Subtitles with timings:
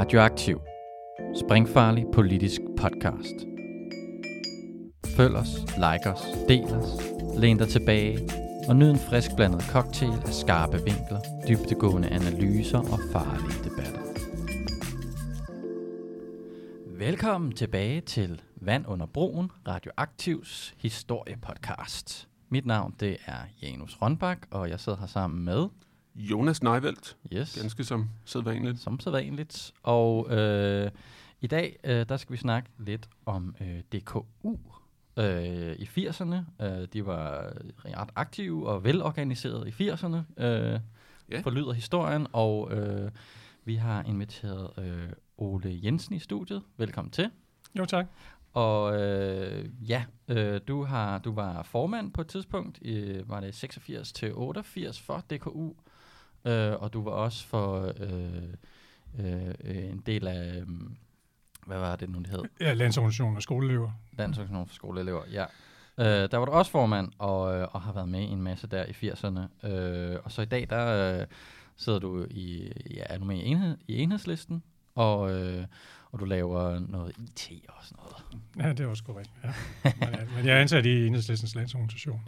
[0.00, 0.60] Radioaktiv.
[1.34, 3.34] Springfarlig politisk podcast.
[5.16, 6.88] Følg os, like os, del os,
[7.38, 8.18] læn dig tilbage
[8.68, 14.00] og nyd en frisk blandet cocktail af skarpe vinkler, dybtegående analyser og farlige debatter.
[16.98, 22.28] Velkommen tilbage til Vand under broen, Radioaktivs historiepodcast.
[22.48, 25.68] Mit navn det er Janus Rønbak, og jeg sidder her sammen med
[26.16, 27.58] Jonas Neivelt, Yes.
[27.60, 28.78] ganske som sædvanligt.
[28.80, 29.72] Som sædvanligt.
[29.82, 30.90] Og øh,
[31.40, 34.56] i dag, øh, der skal vi snakke lidt om øh, DKU
[35.16, 36.64] øh, i 80'erne.
[36.64, 37.52] Øh, de var
[37.84, 40.80] ret aktive og velorganiseret i 80'erne, øh,
[41.30, 41.40] Ja.
[41.40, 42.26] forlyder historien.
[42.32, 43.10] Og øh,
[43.64, 46.62] vi har inviteret øh, Ole Jensen i studiet.
[46.76, 47.30] Velkommen til.
[47.78, 48.06] Jo, tak.
[48.52, 53.54] Og øh, ja, øh, du har du var formand på et tidspunkt, i, var det
[53.54, 55.72] 86 til 88 for DKU,
[56.44, 58.42] øh, og du var også for øh,
[59.18, 60.66] øh, øh, en del af, øh,
[61.66, 62.42] hvad var det nu, det hed?
[62.60, 63.90] Ja, Landsorganisationen af skoleelever.
[64.18, 65.44] Landsorganisation for skoleelever, ja.
[65.98, 68.66] Øh, der var du også formand, og, øh, og har været med i en masse
[68.66, 69.68] der i 80'erne.
[69.68, 71.26] Øh, og så i dag, der øh,
[71.76, 74.62] sidder du i, ja, er du med i, enhed, i enhedslisten,
[74.94, 75.64] og, øh,
[76.12, 78.44] og du laver noget IT og sådan noget.
[78.66, 79.30] Ja, det er også korrekt.
[79.44, 79.52] Ja.
[79.84, 82.20] Men, ja, men jeg er ansat i Enhedslistens landsorganisation.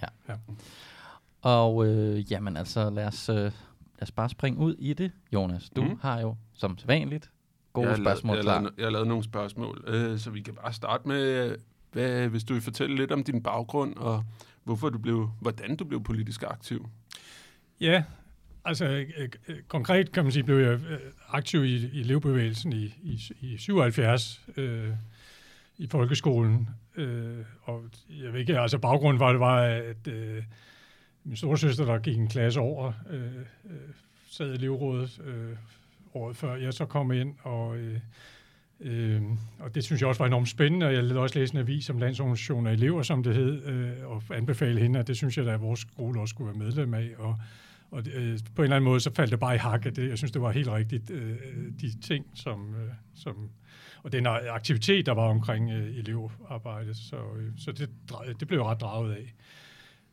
[1.43, 3.53] Og øh, jamen altså, lad os, øh,
[4.03, 5.71] lad os bare springe ud i det, Jonas.
[5.77, 5.99] Du mm.
[6.03, 7.31] Har jo, som sædvanligt,
[7.73, 8.61] gode jeg har lavet- spørgsmål jeg, har klar.
[8.61, 11.57] lavet, jeg har lavet nogle spørgsmål, øh, så vi kan bare starte med,
[11.93, 14.25] hvad, hvis du vil fortælle lidt om din baggrund, og
[14.65, 16.89] hvorfor du blev, hvordan du blev politisk aktiv.
[17.81, 18.05] Ja,
[18.65, 22.85] altså øh, øh, konkret kan man sige, blev jeg øh, aktiv i, i elevbevægelsen i,
[23.03, 24.89] i, i 77 øh,
[25.79, 26.69] i folkeskolen.
[26.97, 27.85] Øh, og
[28.23, 30.43] jeg ved ikke, altså baggrunden var, det var, at øh,
[31.25, 33.77] min storesøster, der gik en klasse over, øh, øh,
[34.31, 35.57] sad i elevrådet øh,
[36.15, 37.99] året før jeg så kom ind, og øh,
[38.85, 39.23] Øh,
[39.59, 41.91] og det synes jeg også var enormt spændende, og jeg lavede også læse en avis
[41.91, 45.49] om landsorganisationen af elever, som det hed, øh, og anbefale hende, at det synes jeg,
[45.49, 47.11] at vores skole også skulle være medlem af.
[47.19, 47.39] Og,
[47.91, 49.95] og det, øh, på en eller anden måde, så faldt det bare i hak af
[49.95, 50.09] det.
[50.09, 51.37] Jeg synes, det var helt rigtigt, øh,
[51.81, 53.51] de ting, som, øh, som
[54.03, 56.97] og den aktivitet, der var omkring øh, elevarbejdet.
[56.97, 57.91] Så, øh, så det,
[58.41, 59.35] det blev jeg ret draget af.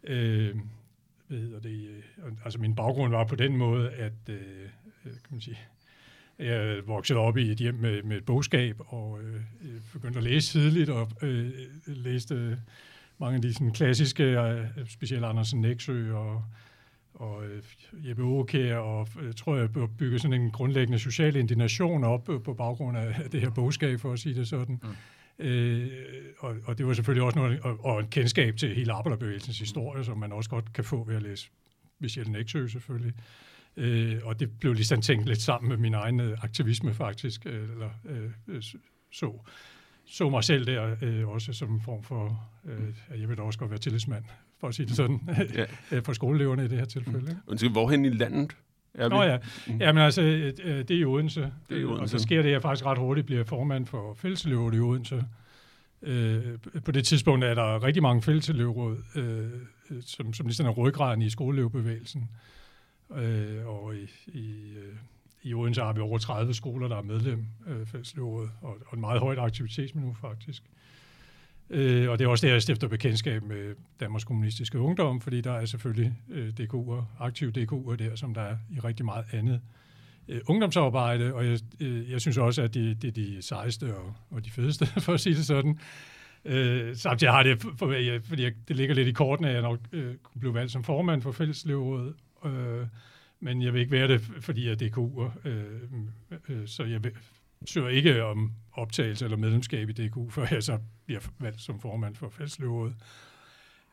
[0.04, 0.56] Øh,
[1.30, 1.90] hvad hedder det?
[2.26, 4.36] Øh, altså min baggrund var på den måde, at øh,
[5.06, 5.60] øh, kan man sige,
[6.40, 10.24] jeg voksede op i et hjem med, med et bogskab, og øh, øh, begyndte at
[10.24, 11.52] læse tidligt, og øh,
[11.86, 12.58] læste
[13.18, 16.44] mange af de sådan, klassiske, øh, specielt Andersen Nexø og,
[17.14, 17.64] og øh,
[17.94, 22.54] Jeppe Aakjær, og jeg tror, jeg byggede sådan en grundlæggende social indignation op øh, på
[22.54, 24.80] baggrund af det her bogskab, for at sige det sådan.
[24.84, 24.90] Mm.
[25.40, 25.88] Øh,
[26.40, 30.04] og, og det var selvfølgelig også noget, og, og en kendskab til hele arbejderbevægelsens historie,
[30.04, 31.50] som man også godt kan få ved at læse
[32.00, 33.14] Michel Nexø selvfølgelig.
[33.78, 37.70] Øh, og det blev ligesom tænkt lidt sammen med min egen øh, aktivisme faktisk, øh,
[37.70, 38.62] eller øh, øh,
[39.12, 39.32] så,
[40.06, 43.42] så mig selv der øh, også som en form for, øh, at jeg vil da
[43.42, 44.24] også godt være tillidsmand,
[44.60, 45.20] for at sige det sådan,
[45.92, 46.00] Ja.
[46.06, 47.38] for skoleeleverne i det her tilfælde.
[47.52, 47.70] Ikke?
[47.70, 48.56] Hvorhen i landet
[48.94, 49.16] er vi?
[49.16, 49.78] Nå ja, Mm.
[49.78, 52.18] jamen altså, øh, øh, det er i Odense, Det er i Øh, og Odense.
[52.18, 55.26] så sker det, at jeg faktisk ret hurtigt bliver formand for fælleselevrådet i Odense.
[56.02, 56.44] Øh,
[56.86, 59.40] på det tidspunkt er der rigtig mange fælleselevråd, øh,
[59.92, 62.30] øh, som, som ligesom er ryggraden i skoleelevbevægelsen.
[63.16, 64.96] Øh, og i, i, øh,
[65.44, 69.02] i Odense har vi over 30 skoler, der er medlem af fælleselevrådet, og, og en
[69.02, 70.64] meget højt aktivitetsniveau faktisk.
[70.64, 70.70] Øh,
[71.70, 75.52] Øh, og det er også der, jeg stifter bekendtskab med Danmarks Kommunistiske Ungdom, fordi der
[75.52, 79.62] er selvfølgelig øh, DKU'er, aktive DKU'er der, som der er i rigtig meget andet
[80.28, 84.16] øh, ungdomsarbejde, og jeg, øh, jeg synes også, at det, det er de sejeste og,
[84.30, 85.80] og de fedeste, for at sige det sådan.
[86.46, 89.62] Øh, samtidig har det, for, jeg, fordi jeg, det ligger lidt i kortene, at jeg
[89.62, 92.14] nok øh, kunne blive valgt som formand for Fælleslevrådet,
[92.46, 92.88] øh,
[93.40, 95.66] men jeg vil ikke være det, fordi jeg er DKU'er, øh,
[96.50, 97.12] øh, så jeg vil,
[97.66, 102.16] søger ikke om optagelse eller medlemskab i DKU, før jeg så bliver valgt som formand
[102.16, 102.96] for Fælleslevrådet.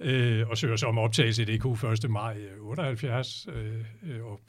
[0.00, 2.10] Øh, og søger så om optagelse i DKU 1.
[2.10, 4.40] maj øh, 78, øh, øh, og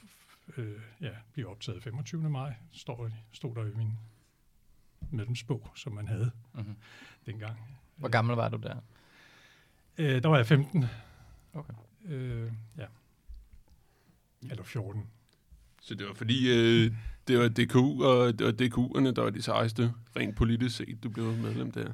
[0.56, 2.30] øh, ja, bliver optaget 25.
[2.30, 3.92] maj, står, stod der i min
[5.10, 6.76] medlemsbog, som man havde Mhm.
[7.26, 7.58] dengang.
[7.96, 8.76] Hvor gammel var du der?
[9.98, 10.84] Øh, der var jeg 15.
[11.54, 11.72] Okay.
[12.04, 12.86] Øh, ja.
[14.50, 15.06] Eller 14.
[15.82, 16.92] Så det var fordi, øh,
[17.28, 21.08] det var DKU, og det var DKU'erne, der var de sejeste, rent politisk set, du
[21.08, 21.92] blev medlem der.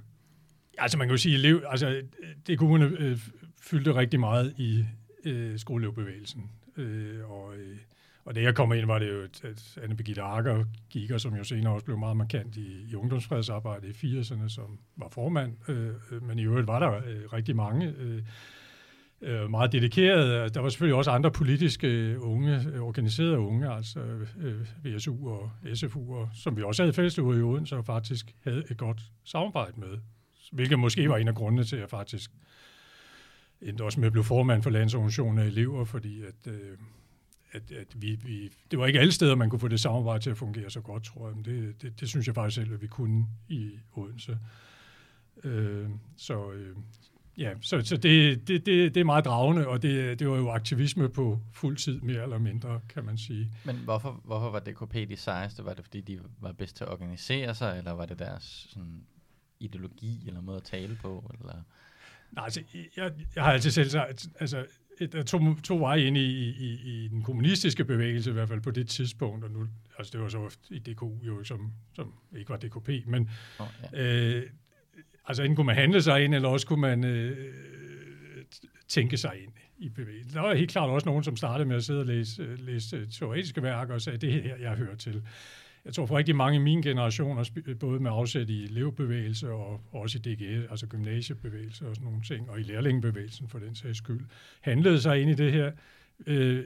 [0.78, 2.02] Altså man kan jo sige, elev, altså
[2.50, 3.18] DKU'erne øh,
[3.60, 4.84] fyldte rigtig meget i
[5.24, 6.50] øh, skoleelevbevægelsen.
[6.76, 7.76] Øh, og, øh,
[8.24, 11.34] og da jeg kom ind, var det jo, at- Anne Birgitte Akker gik, og som
[11.34, 15.52] jo senere også blev meget markant i, i ungdomsfredsarbejdet i 80'erne, som var formand.
[15.68, 17.94] Øh, øh, men i øvrigt var der øh, rigtig mange.
[17.98, 18.22] Øh,
[19.24, 20.54] øh, meget dedikeret.
[20.54, 25.28] Der var selvfølgelig også andre politiske øh, unge, øh, organiserede unge, altså øh, øh VSU
[25.28, 29.00] og SFU, og, som vi også havde fælleslivet i Odense, og faktisk havde et godt
[29.24, 29.98] samarbejde med.
[30.52, 32.30] Hvilket måske var en af grundene til, at jeg faktisk
[33.62, 36.78] endte også med at blive formand for landsorganisationen af elever, fordi at, øh,
[37.52, 40.30] at, at vi, vi, det var ikke alle steder, man kunne få det samarbejde til
[40.30, 41.36] at fungere så godt, tror jeg.
[41.36, 44.38] Men det, det, det synes jeg faktisk selv, at vi kunne i Odense.
[45.44, 46.76] Øh, så, øh,
[47.38, 50.50] Ja, så, så det, det, det, det er meget dragende, og det, det var jo
[50.50, 53.52] aktivisme på fuld tid, mere eller mindre, kan man sige.
[53.64, 55.64] Men hvorfor, hvorfor var DKP de sejeste?
[55.64, 59.02] Var det, fordi de var bedst til at organisere sig, eller var det deres sådan,
[59.60, 61.30] ideologi eller måde at tale på?
[61.40, 61.54] Eller?
[62.32, 62.62] Nej, altså,
[62.96, 64.66] jeg, jeg har altid selv sagt, altså,
[64.98, 68.60] der er to, to veje ind i, i, i den kommunistiske bevægelse, i hvert fald
[68.60, 72.50] på det tidspunkt, og nu, altså det var så i DKU jo, som, som ikke
[72.50, 74.02] var DKP, men oh, ja.
[74.02, 74.50] øh,
[75.26, 77.36] Altså enten kunne man handle sig ind, eller også kunne man øh,
[78.88, 80.34] tænke sig ind i bevægelsen.
[80.34, 82.96] Der var helt klart også nogen, som startede med at sidde og læse, øh, læse
[82.96, 85.22] øh, teoretiske værker og sagde, det her, jeg hører til.
[85.84, 87.44] Jeg tror for rigtig mange i min generation,
[87.80, 92.50] både med afsæt i elevbevægelse og også i DGS, altså gymnasiebevægelse og sådan nogle ting,
[92.50, 94.20] og i lærlingebevægelsen for den sags skyld,
[94.60, 95.72] handlede sig ind i det her
[96.26, 96.64] Øh,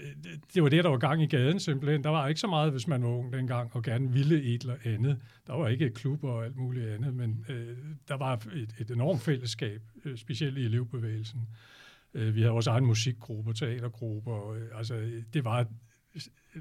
[0.54, 2.04] det var det, der var gang i gaden simpelthen.
[2.04, 4.76] Der var ikke så meget, hvis man var ung dengang, og gerne ville et eller
[4.84, 5.18] andet.
[5.46, 7.76] Der var ikke klubber og alt muligt andet, men øh,
[8.08, 11.40] der var et, et enormt fællesskab, øh, specielt i elevbevægelsen.
[12.14, 14.52] Øh, vi havde også egen musikgrupper, teatergrupper.
[14.52, 15.66] Øh, altså, det var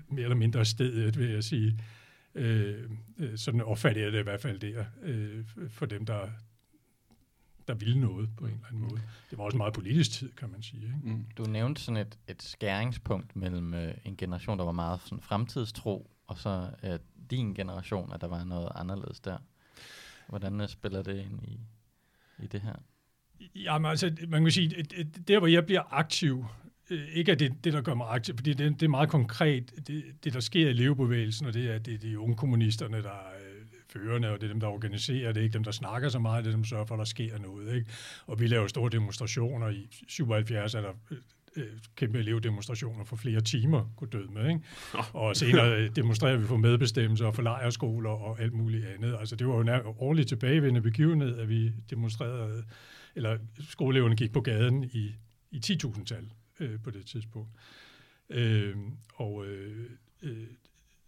[0.09, 1.79] mere eller mindre stedet, vil jeg sige.
[2.35, 2.89] Øh,
[3.19, 6.29] øh sådan opfattede jeg det i hvert fald der, øh, for dem, der,
[7.67, 9.01] der ville noget på en eller anden måde.
[9.29, 10.83] Det var også en meget politisk tid, kan man sige.
[10.83, 10.97] Ikke?
[11.03, 11.25] Mm.
[11.37, 16.11] Du nævnte sådan et, et skæringspunkt mellem øh, en generation, der var meget sådan fremtidstro,
[16.27, 16.99] og så øh,
[17.31, 19.37] din generation, at der var noget anderledes der.
[20.29, 21.59] Hvordan øh, spiller det ind i,
[22.43, 22.75] i det her?
[23.55, 24.83] Jamen altså, man kan sige,
[25.27, 26.45] der hvor jeg bliver aktiv,
[26.89, 29.87] øh, ikke er det, det, der gør mig aktiv, fordi det, det er meget konkret,
[29.87, 33.19] det, det der sker i levebevægelsen, og det er, det er de unge kommunisterne, der
[34.05, 36.45] førende, og det er dem, der organiserer, det er ikke dem, der snakker så meget,
[36.45, 37.75] det er dem, der sørger for, at der sker noget.
[37.75, 37.91] Ikke?
[38.25, 39.69] Og vi laver store demonstrationer.
[39.69, 41.17] I 77 er der øh,
[41.55, 44.49] øh, kæmpe elevdemonstrationer for flere timer kunne døde med.
[44.49, 44.61] Ikke?
[45.13, 49.15] Og senere øh, demonstrerer vi for medbestemmelse og for lejerskoler og alt muligt andet.
[49.19, 52.63] Altså det var jo en årligt tilbagevendende begivenhed, at vi demonstrerede,
[53.15, 53.37] eller
[53.69, 55.15] skoleeleverne gik på gaden i,
[55.51, 57.49] i 10.000-tal øh, på det tidspunkt.
[58.29, 58.75] Øh,
[59.13, 59.85] og øh,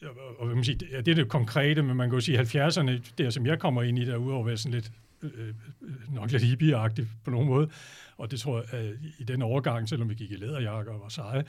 [0.02, 3.12] og og man sige, det, det er det konkrete, men man kan jo sige, 70'erne,
[3.18, 4.92] det som jeg kommer ind i, der udover at være sådan lidt,
[5.22, 6.76] øh, øh nok lidt hippie
[7.24, 7.70] på nogen måde,
[8.18, 11.10] og det tror jeg, øh, i den overgang, selvom vi gik i læderjakker og var
[11.10, 11.44] seje,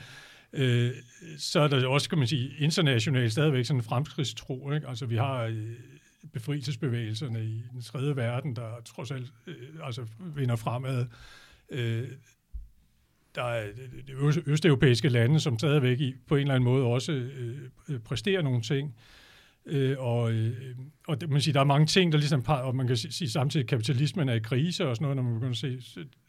[0.53, 0.91] øh,
[1.37, 4.87] så er der også, kan man sige, internationalt stadigvæk sådan en fremskridtstro, ikke?
[4.87, 5.73] Altså vi har øh,
[6.33, 10.05] befrielsesbevægelserne i den tredje verden, der trods alt øh, altså
[10.35, 11.05] vinder fremad.
[11.69, 12.07] Øh,
[13.35, 13.67] der er
[14.07, 17.57] det østeuropæiske lande, som stadigvæk i, på en eller anden måde også øh,
[17.89, 18.95] øh, præsterer nogle ting.
[19.65, 20.75] Øh, og øh,
[21.07, 23.63] og det, man siger, der er mange ting, der ligesom, og man kan sige samtidig,
[23.63, 25.79] at kapitalismen er i krise og sådan noget, når man begynder at se,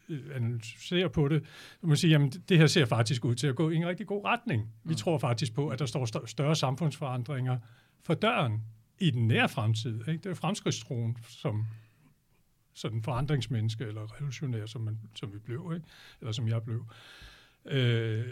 [0.09, 1.43] øh, analysere på det.
[1.81, 4.07] Så man siger, jamen det her ser faktisk ud til at gå i en rigtig
[4.07, 4.63] god retning.
[4.85, 4.97] Vi mm.
[4.97, 7.59] tror faktisk på, at der står større samfundsforandringer
[8.03, 8.63] for døren
[9.01, 10.01] i den nære fremtid.
[10.09, 10.23] Ikke?
[10.23, 11.67] Det er fremskridtstroen, som
[12.75, 15.87] sådan forandringsmenneske eller revolutionær, som, man, som vi blev, ikke?
[16.21, 16.87] eller som jeg blev.
[17.67, 18.25] Øh,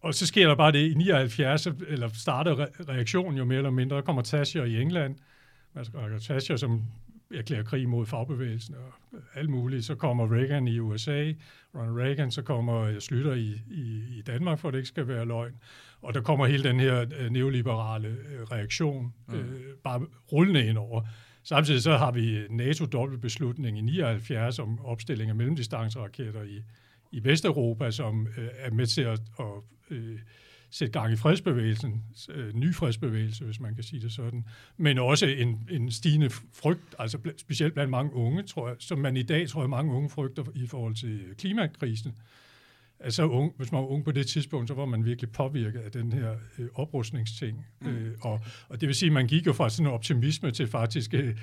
[0.00, 3.70] og så sker der bare det i 79, eller starter re- reaktionen jo mere eller
[3.70, 3.96] mindre.
[3.96, 5.16] Der kommer Thatcher i England,
[5.74, 6.82] altså Thatcher, som
[7.34, 9.84] erklærer krig mod fagbevægelsen og alt muligt.
[9.84, 11.32] Så kommer Reagan i USA,
[11.74, 15.24] Ronald Reagan, så kommer Slytter i, i, i Danmark, for at det ikke skal være
[15.24, 15.52] løgn.
[16.02, 19.34] Og der kommer hele den her øh, neoliberale øh, reaktion mm.
[19.34, 21.02] øh, bare rullende ind over.
[21.44, 26.62] Samtidig så har vi NATO-dobbeltbeslutning i 79 om opstilling af mellemdistanceraketter i,
[27.12, 29.46] i Vesteuropa, som øh, er med til at, at
[29.90, 30.18] øh,
[30.70, 34.44] sætte gang i fredsbevægelsen, øh, ny fredsbevægelse, hvis man kan sige det sådan,
[34.76, 38.98] men også en, en stigende frygt, altså bl- specielt blandt mange unge, tror jeg, som
[38.98, 42.10] man i dag, tror jeg, mange unge frygter i forhold til klimakrisen.
[42.10, 42.16] Øh,
[43.04, 45.92] altså ung, hvis man var ung på det tidspunkt, så var man virkelig påvirket af
[45.92, 47.66] den her øh, oprustningsting.
[47.80, 47.88] Mm.
[47.88, 50.66] Øh, og, og det vil sige, at man gik jo fra sådan en optimisme til
[50.66, 51.36] faktisk øh,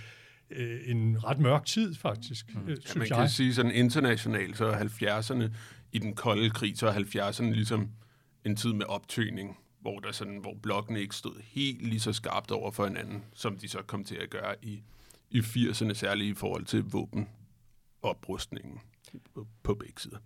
[0.49, 2.61] øh en ret mørk tid, faktisk, mm.
[2.61, 3.17] øh, synes ja, man jeg.
[3.17, 5.55] kan sige sådan internationalt, så 70'erne
[5.91, 7.89] i den kolde krig, så er 70'erne ligesom
[8.45, 12.51] en tid med optøning, hvor, der sådan, hvor blokkene ikke stod helt lige så skarpt
[12.51, 14.83] over for hinanden, som de så kom til at gøre i,
[15.31, 18.79] i 80'erne, særligt i forhold til våbenoprustningen
[19.63, 20.17] på begge sider.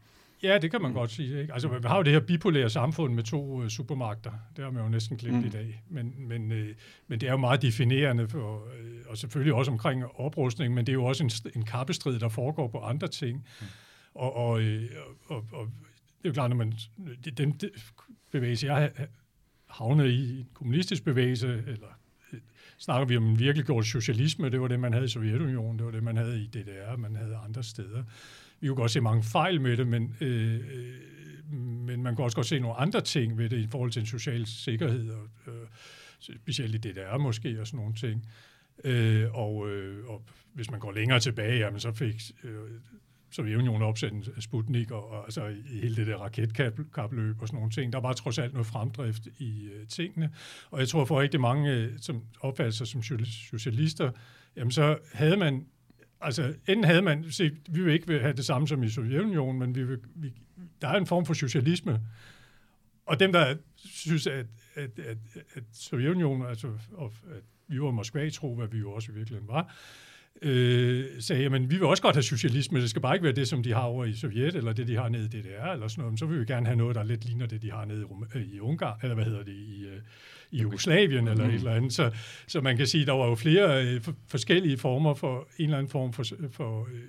[0.43, 0.95] Ja, det kan man mm.
[0.95, 1.41] godt sige.
[1.41, 1.53] Ikke?
[1.53, 4.31] Altså, vi har jo det her bipolære samfund med to uh, supermagter.
[4.55, 5.45] Det har man jo næsten glemt mm.
[5.45, 5.83] i dag.
[5.89, 6.67] Men, men, uh,
[7.07, 10.91] men det er jo meget definerende, for, uh, og selvfølgelig også omkring oprustning, men det
[10.91, 13.47] er jo også en, en kappestrid, der foregår på andre ting.
[13.61, 13.67] Mm.
[14.15, 14.61] Og, og,
[15.27, 15.67] og, og
[16.23, 16.73] det er jo klart, når man,
[17.25, 17.59] den, den
[18.31, 18.91] bevægelse, jeg
[19.73, 21.87] havnet i, en kommunistisk bevægelse, eller
[22.33, 22.39] øh,
[22.77, 25.85] snakker vi om en virkelig gjort socialisme, det var det, man havde i Sovjetunionen, det
[25.85, 28.03] var det, man havde i DDR, man havde andre steder.
[28.63, 30.93] Vi kunne godt se mange fejl med det, men, øh, øh
[31.87, 34.05] men man kan også godt se nogle andre ting ved det i forhold til en
[34.05, 35.67] social sikkerhed, og, øh,
[36.19, 38.25] specielt i DDR måske, og sådan nogle ting.
[38.83, 42.51] Øh, og, øh, og hvis man går længere tilbage, jamen, så fik øh,
[43.31, 47.93] Sovjetunionen opsendt Sputnik, og, og altså i hele det der raketkapløb og sådan nogle ting.
[47.93, 50.31] Der var trods alt noget fremdrift i øh, tingene.
[50.71, 54.11] Og jeg tror for rigtig mange, øh, som opfatter sig som socialister,
[54.55, 55.65] jamen så havde man
[56.23, 59.75] altså, enten havde man, se, vi vil ikke have det samme som i Sovjetunionen, men
[59.75, 60.33] vi vil, vi,
[60.81, 62.01] der er en form for socialisme.
[63.05, 65.17] Og dem, der synes, at, at, at,
[65.53, 69.47] at Sovjetunionen, altså, og, at vi var Moskva tro, hvad vi jo også i virkeligheden
[69.47, 70.12] var, øh,
[71.19, 73.63] sagde, at vi vil også godt have socialisme, det skal bare ikke være det, som
[73.63, 76.19] de har over i Sovjet, eller det, de har nede i DDR, eller sådan noget,
[76.19, 78.59] så vil vi gerne have noget, der lidt ligner det, de har nede i, i
[78.59, 80.01] Ungarn, eller hvad hedder det, i, øh,
[80.51, 81.49] i Jugoslavien, eller mm.
[81.49, 81.93] et eller andet.
[81.93, 82.11] Så,
[82.47, 85.77] så man kan sige, at der var jo flere øh, forskellige former for en eller
[85.77, 86.99] anden form for, for øh,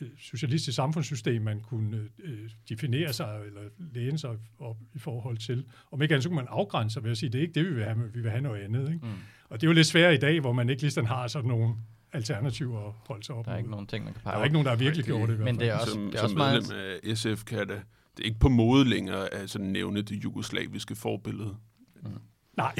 [0.00, 3.60] øh, socialistisk samfundssystem, man kunne øh, definere sig eller
[3.94, 5.64] læne sig op i forhold til.
[5.92, 7.66] Om ikke andet, så kunne man afgrænse sig ved at sige, det er ikke det,
[7.66, 8.92] vi vil have, vi vil have noget andet.
[8.92, 9.06] Ikke?
[9.06, 9.12] Mm.
[9.48, 11.74] Og det er jo lidt svært i dag, hvor man ikke ligesom har sådan nogle
[12.18, 14.44] alternativer at holde sig op Der er ikke nogen ting, man kan pege Der er
[14.44, 15.12] ikke nogen, der har virkelig okay.
[15.12, 15.38] gjort det.
[15.38, 16.64] Men det er også, som, det er også meget...
[16.66, 17.82] Som af SF kan det,
[18.16, 21.56] det er ikke på mode længere at sådan nævne det jugoslaviske forbillede.
[22.02, 22.10] Mm.
[22.56, 22.74] Nej.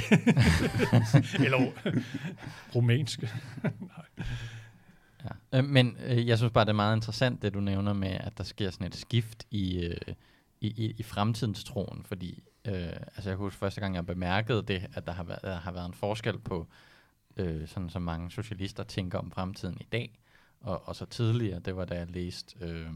[1.44, 1.72] Eller
[2.74, 3.30] rumænske.
[3.62, 4.26] Nej.
[5.24, 5.58] Ja.
[5.58, 8.38] Øh, men øh, jeg synes bare, det er meget interessant, det du nævner med, at
[8.38, 10.14] der sker sådan et skift i, øh,
[10.60, 12.74] i, i, i fremtidens troen, fordi øh,
[13.16, 15.86] altså jeg husker første gang, jeg bemærkede det, at der har været, der har været
[15.86, 16.66] en forskel på
[17.38, 20.20] øh, sådan som mange socialister tænker om fremtiden i dag,
[20.60, 22.90] og, og så tidligere, det var da jeg læste øh,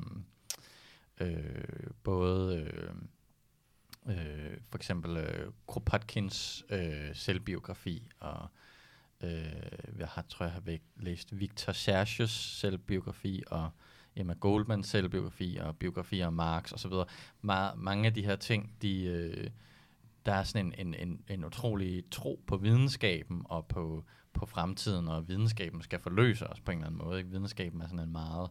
[1.20, 2.94] øh, både øh,
[4.06, 8.48] øh, for eksempel øh, Kropotkins øh, selvbiografi, og
[9.20, 13.70] øh, jeg har, tror jeg har læst Victor Sergius selvbiografi, og
[14.16, 16.92] Emma Goldmans selvbiografi, og biografier om Marx osv.
[17.44, 19.04] Ma- mange af de her ting, de...
[19.04, 19.50] Øh,
[20.26, 25.08] der er sådan en, en, en, en utrolig tro på videnskaben og på, på fremtiden,
[25.08, 27.18] og videnskaben skal forløse os på en eller anden måde.
[27.18, 27.30] Ikke?
[27.30, 28.50] Videnskaben er sådan en meget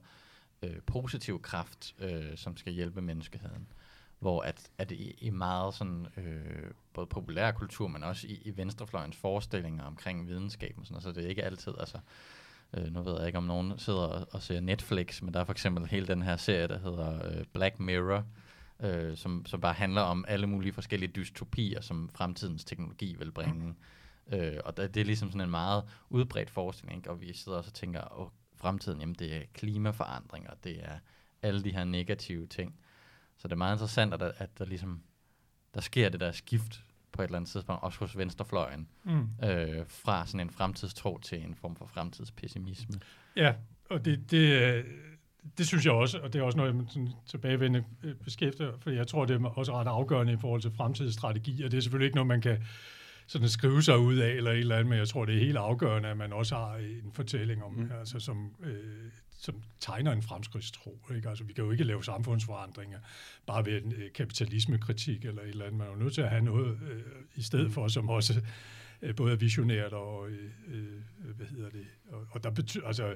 [0.61, 3.67] øh, positiv kraft, øh, som skal hjælpe menneskeheden.
[4.19, 8.57] Hvor at, at i, i meget sådan, øh, både populær kultur, men også i, i
[8.57, 11.97] venstrefløjens forestillinger omkring videnskaben, sådan, så det er ikke altid, altså,
[12.73, 15.45] øh, nu ved jeg ikke, om nogen sidder og, og ser Netflix, men der er
[15.45, 18.25] for eksempel hele den her serie, der hedder øh, Black Mirror,
[18.79, 23.75] øh, som, som bare handler om alle mulige forskellige dystopier, som fremtidens teknologi vil bringe.
[24.34, 27.10] Øh, og det, det er ligesom sådan en meget udbredt forestilling, ikke?
[27.10, 30.98] og vi sidder også og tænker, at fremtiden, jamen det er klimaforandringer, det er
[31.42, 32.75] alle de her negative ting.
[33.38, 35.01] Så det er meget interessant, at der, at der ligesom,
[35.74, 39.30] der sker det der skift på et eller andet tidspunkt, også hos venstrefløjen, mm.
[39.44, 43.00] øh, fra sådan en fremtidstro til en form for fremtidspessimisme.
[43.36, 43.54] Ja,
[43.90, 44.86] og det, det,
[45.58, 48.90] det synes jeg også, og det er også noget, jeg sådan tilbagevendende øh, beskæftiger, for
[48.90, 52.06] jeg tror, det er også ret afgørende i forhold til fremtidsstrategi, og det er selvfølgelig
[52.06, 52.63] ikke noget, man kan
[53.31, 55.57] sådan skrive sig ud af, eller et eller andet, men jeg tror, det er helt
[55.57, 57.91] afgørende, at man også har en fortælling om, mm.
[58.00, 61.00] altså, som, øh, som tegner en fremskridtstro.
[61.15, 61.29] Ikke?
[61.29, 63.00] Altså, vi kan jo ikke lave samfundsforandringer
[63.45, 65.77] bare ved en øh, kapitalismekritik eller et eller andet.
[65.77, 67.01] Man er jo nødt til at have noget øh,
[67.35, 67.71] i stedet mm.
[67.71, 68.41] for, som også
[69.01, 73.15] øh, både er visionært og, øh, øh, hvad hedder det, og, og der betyder, altså,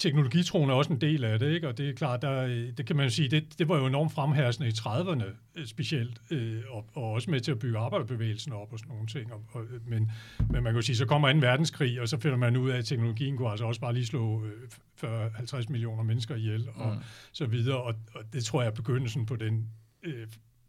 [0.00, 1.68] teknologitroen er også en del af det, ikke?
[1.68, 4.12] og det er klart, der, det kan man jo sige, det, det var jo enormt
[4.12, 5.24] fremherskende i 30'erne
[5.56, 9.06] øh, specielt, øh, og, og også med til at bygge arbejderbevægelsen op og sådan nogle
[9.06, 9.32] ting.
[9.32, 12.36] Og, og, men, men man kan jo sige, så kommer en verdenskrig, og så finder
[12.36, 16.34] man ud af, at teknologien kunne altså også bare lige slå øh, 40-50 millioner mennesker
[16.34, 17.02] ihjel, og mm.
[17.32, 19.68] så videre, og, og det tror jeg er begyndelsen på den
[20.02, 20.26] øh,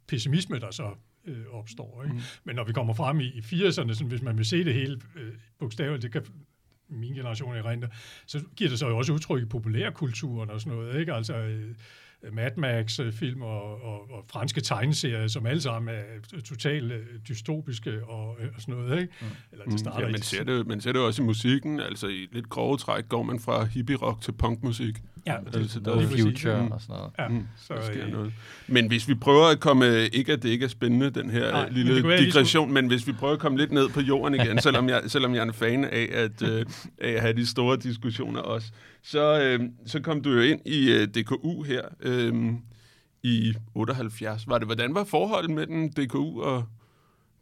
[0.08, 0.94] pessimisme, der så
[1.26, 2.04] øh, opstår.
[2.04, 2.16] Ikke?
[2.16, 2.22] Mm.
[2.44, 5.02] Men når vi kommer frem i, i 80'erne, sådan, hvis man vil se det hele
[5.16, 6.26] øh, bogstaveligt, det kan
[6.92, 7.62] min generation i
[8.26, 11.14] så giver det sig jo også udtryk i populærkulturen og sådan noget, ikke?
[11.14, 11.76] Altså, øh,
[12.32, 17.00] Mad Max-film og, og, og franske tegneserier, som alle sammen er totalt øh,
[17.30, 19.14] dystopiske og, og sådan noget, ikke?
[19.22, 19.28] Mm.
[19.52, 21.80] Eller det mm, starter mm, ja, man, ser det, man ser det også i musikken,
[21.80, 24.96] altså i lidt grove træk går man fra hippie-rock til punkmusik.
[25.28, 26.72] Ja, det, altså, der er future mm.
[26.72, 27.12] og sådan noget.
[27.20, 28.34] Ja, mm, så, der sker øh, noget.
[28.68, 31.70] Men hvis vi prøver at komme, ikke at det ikke er spændende, den her nej,
[31.70, 32.74] lille men digression, skulle...
[32.74, 35.40] men hvis vi prøver at komme lidt ned på jorden igen, selvom, jeg, selvom jeg
[35.40, 36.66] er en fan af at, øh,
[36.98, 38.72] af at have de store diskussioner også,
[39.04, 42.54] så, øh, så kom du jo ind i øh, DKU her øh,
[43.24, 44.48] i 78.
[44.48, 46.64] Var det, hvordan var forholdet mellem DKU og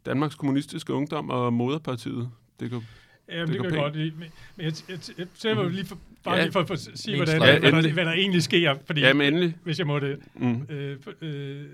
[0.06, 2.30] Danmarks Kommunistiske Ungdom og Moderpartiet?
[2.60, 2.80] DKU?
[3.28, 3.76] Ja, det, det kan DKP.
[3.76, 4.12] godt lide.
[4.18, 6.42] Men, jeg, jeg, jeg, jeg jeg lige for, bare Ja.
[6.42, 7.60] lige for, for at sige, hvordan, sløjfe.
[7.70, 8.74] hvad, der, hvad der egentlig sker.
[8.86, 9.56] Fordi, Ja, men endelig.
[9.64, 10.18] hvis jeg må det.
[10.34, 10.62] Mm.
[10.68, 11.64] Øh, for- øh,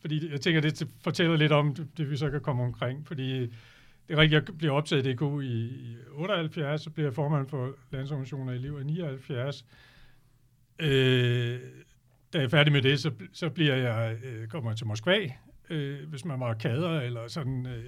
[0.00, 3.06] fordi jeg tænker, det fortæller lidt om det, det, vi så kan komme omkring.
[3.06, 3.46] Fordi
[4.10, 7.48] det er rigtigt, jeg bliver optaget i DK i, i 78, så bliver jeg formand
[7.48, 9.66] for Landsorganisationen af elever i 79.
[10.78, 10.88] Øh,
[12.32, 15.18] da jeg er færdig med det, så, så bliver jeg, øh, kommer jeg til Moskva,
[15.70, 17.84] øh, hvis man var kader eller sådan, øh,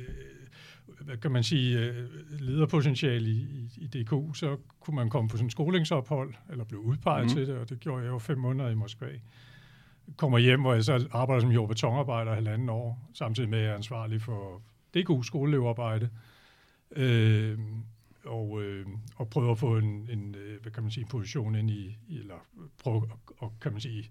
[1.01, 2.09] hvad kan man sige, øh,
[2.41, 6.81] lederpotentiale i, i, i DK, så kunne man komme på sådan en skolingsophold, eller blive
[6.81, 7.29] udpeget mm.
[7.29, 9.09] til det, og det gjorde jeg jo fem måneder i Moskva.
[10.17, 13.65] Kommer hjem, hvor jeg så arbejder som jord- og betonarbejder halvanden år, samtidig med at
[13.65, 14.63] jeg er ansvarlig for
[14.95, 16.11] DK skoleelevarbejde.
[16.97, 17.59] Øh,
[18.25, 21.71] og, øh, og prøver at få en, en øh, hvad kan man sige, position ind
[21.71, 22.47] i, eller
[22.79, 24.11] prøve at, og, kan man sige,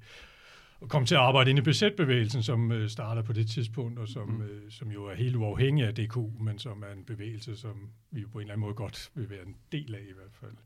[0.82, 4.08] at komme til at arbejde inde i BZ-bevægelsen, som øh, starter på det tidspunkt, og
[4.08, 4.42] som, mm.
[4.42, 8.22] øh, som jo er helt uafhængig af DK, men som er en bevægelse, som vi
[8.22, 10.58] jo på en eller anden måde godt vil være en del af i hvert fald.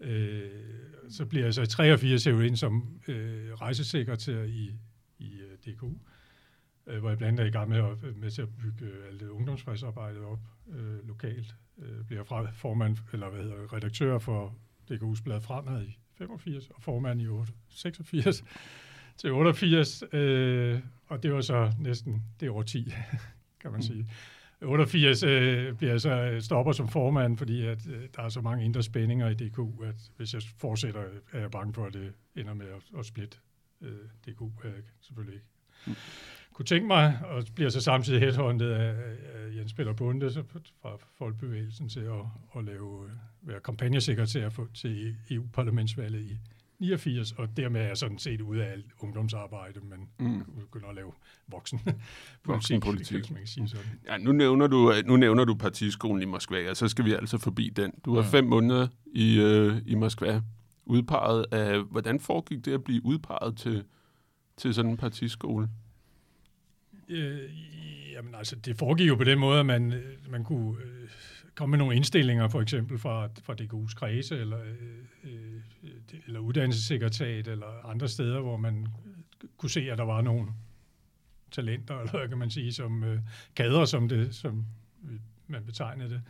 [0.00, 0.50] Øh,
[1.08, 4.74] så bliver jeg så i 83 hævet ind som øh, rejsesekretær i,
[5.18, 5.90] i øh, DK, øh,
[6.84, 9.20] hvor jeg blandt andet er i gang med, at, med til at bygge øh, alt
[9.20, 10.40] det ungdomsfredsarbejdet op
[10.72, 11.54] øh, lokalt.
[11.78, 14.54] Øh, bliver fra formand, eller hvad hedder redaktør for
[14.90, 18.44] DKU's blad Fremad i 85, og formand i 8, 86
[19.18, 22.92] til 88, øh, og det var så næsten det år 10,
[23.62, 24.06] kan man sige.
[24.62, 28.40] 88 øh, bliver jeg så øh, stopper som formand, fordi at, øh, der er så
[28.40, 32.12] mange indre spændinger i DK, at hvis jeg fortsætter, er jeg bange for, at det
[32.36, 33.38] ender med at, at splitte
[33.80, 33.92] øh,
[34.26, 34.40] DK.
[34.64, 35.46] Jeg selvfølgelig ikke
[36.54, 38.88] kunne tænke mig, og bliver så samtidig headhunted af,
[39.34, 40.30] af Jens Peter Bunde
[40.82, 42.20] fra Folkebevægelsen til at,
[42.56, 43.10] at lave, øh,
[43.42, 46.38] være kampagnesekretær for, til EU-parlamentsvalget i
[46.78, 50.44] 89, og dermed er jeg sådan set ude af alt ungdomsarbejde, men Mm.
[50.60, 51.12] begynder at lave
[51.48, 51.80] voksen
[53.30, 53.84] man kan sige sådan.
[54.08, 57.38] Ja, nu nævner, du, nu nævner du partiskolen i Moskva, og så skal vi altså
[57.38, 57.92] forbi den.
[58.04, 58.28] Du var Ja.
[58.28, 60.42] fem måneder i, øh, i Moskva
[60.84, 61.82] udpeget af...
[61.82, 63.84] Hvordan foregik det at blive udpeget til,
[64.56, 65.68] til sådan en partiskole?
[67.10, 67.50] Øh,
[68.12, 71.08] jamen altså, det foregik jo på den måde, at man, øh, man kunne øh,
[71.54, 75.60] komme med nogle indstillinger, for eksempel fra, fra DGU's kredse, eller, øh, øh,
[76.26, 80.48] eller uddannelsessekretariat, eller andre steder, hvor man øh, kunne se, at der var nogle
[81.50, 83.20] talenter, eller hvad kan man sige, som øh,
[83.56, 84.64] kader, som, det, som
[85.46, 86.22] man betegnede det.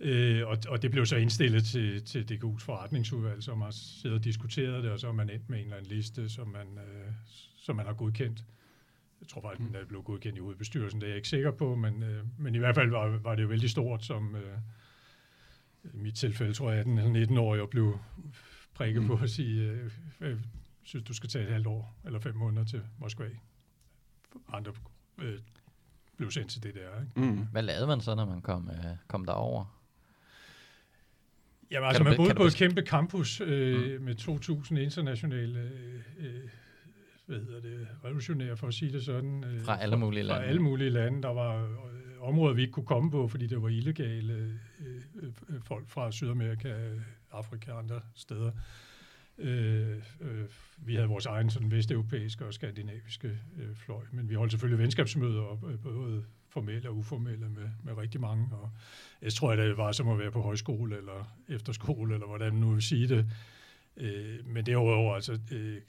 [0.00, 4.24] Øh, og, og det blev så indstillet til, til DGU's forretningsudvalg, som har siddet og
[4.24, 7.12] diskuteret det, og så har man endt med en eller anden liste, som man, øh,
[7.56, 8.44] som man har godkendt.
[9.20, 11.74] Jeg tror faktisk, at det blev godkendt i hovedbestyrelsen, det er jeg ikke sikker på,
[11.74, 14.58] men, øh, men i hvert fald var, var det jo vældig stort, som øh,
[15.84, 17.98] i mit tilfælde, tror jeg, 18 eller 19 år, jeg blev
[18.74, 19.08] prikket Mm.
[19.08, 20.40] på at sige, øh, øh,
[20.82, 23.28] synes du skal tage et halvt år eller fem måneder til Moskva.
[24.52, 24.72] Andre
[25.18, 25.38] øh,
[26.16, 27.00] blev sendt til det der.
[27.00, 27.20] Ikke?
[27.32, 27.46] Mm.
[27.52, 29.78] Hvad lavede man så, når man kom, øh, kom derover?
[31.70, 34.04] Jamen altså, du man boede kan på et kæmpe campus øh, mm.
[34.04, 36.48] med 2.000 internationale øh, øh,
[37.28, 39.44] hvad hedder det, revolutionære, for at sige det sådan.
[39.44, 40.42] Øh, Fra alle mulige fra, lande.
[40.42, 41.22] Fra alle mulige lande.
[41.22, 44.32] Der var øh, områder, vi ikke kunne komme på, fordi det var illegale
[44.80, 45.02] øh,
[45.48, 46.74] øh, folk fra Sydamerika,
[47.32, 48.50] Afrika og andre steder.
[49.38, 50.44] Øh, øh,
[50.76, 55.42] vi havde vores egen sådan vesteuropæiske og skandinaviske øh, fløj, men vi holdt selvfølgelig venskabsmøder,
[55.42, 58.48] op, øh, både formelle og uformelle, med, med rigtig mange.
[58.52, 58.70] Og
[59.22, 62.70] jeg tror, at det var som at være på højskole eller efterskole, eller hvordan nu
[62.72, 63.26] vil sige det.
[63.96, 65.80] Øh, men derudover, altså, øh,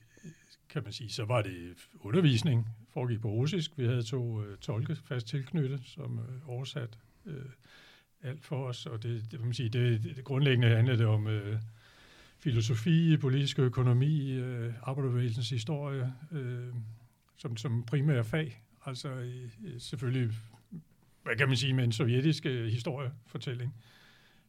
[0.69, 3.77] kan man sige, så var det undervisning, foregik på russisk.
[3.77, 7.45] Vi havde to øh, tolke fast tilknyttet, som øh, oversat øh,
[8.21, 11.27] alt for os, og det, det, man sige, det, det, det grundlæggende handlede det om
[11.27, 11.59] øh,
[12.39, 16.73] filosofi, politisk økonomi, øh, arbejderbevægelsens historie, øh,
[17.37, 18.63] som, som primære fag.
[18.85, 20.31] Altså øh, selvfølgelig,
[21.23, 23.73] hvad kan man sige, med en sovjetisk øh, historiefortælling.
[23.77, 23.98] Øh,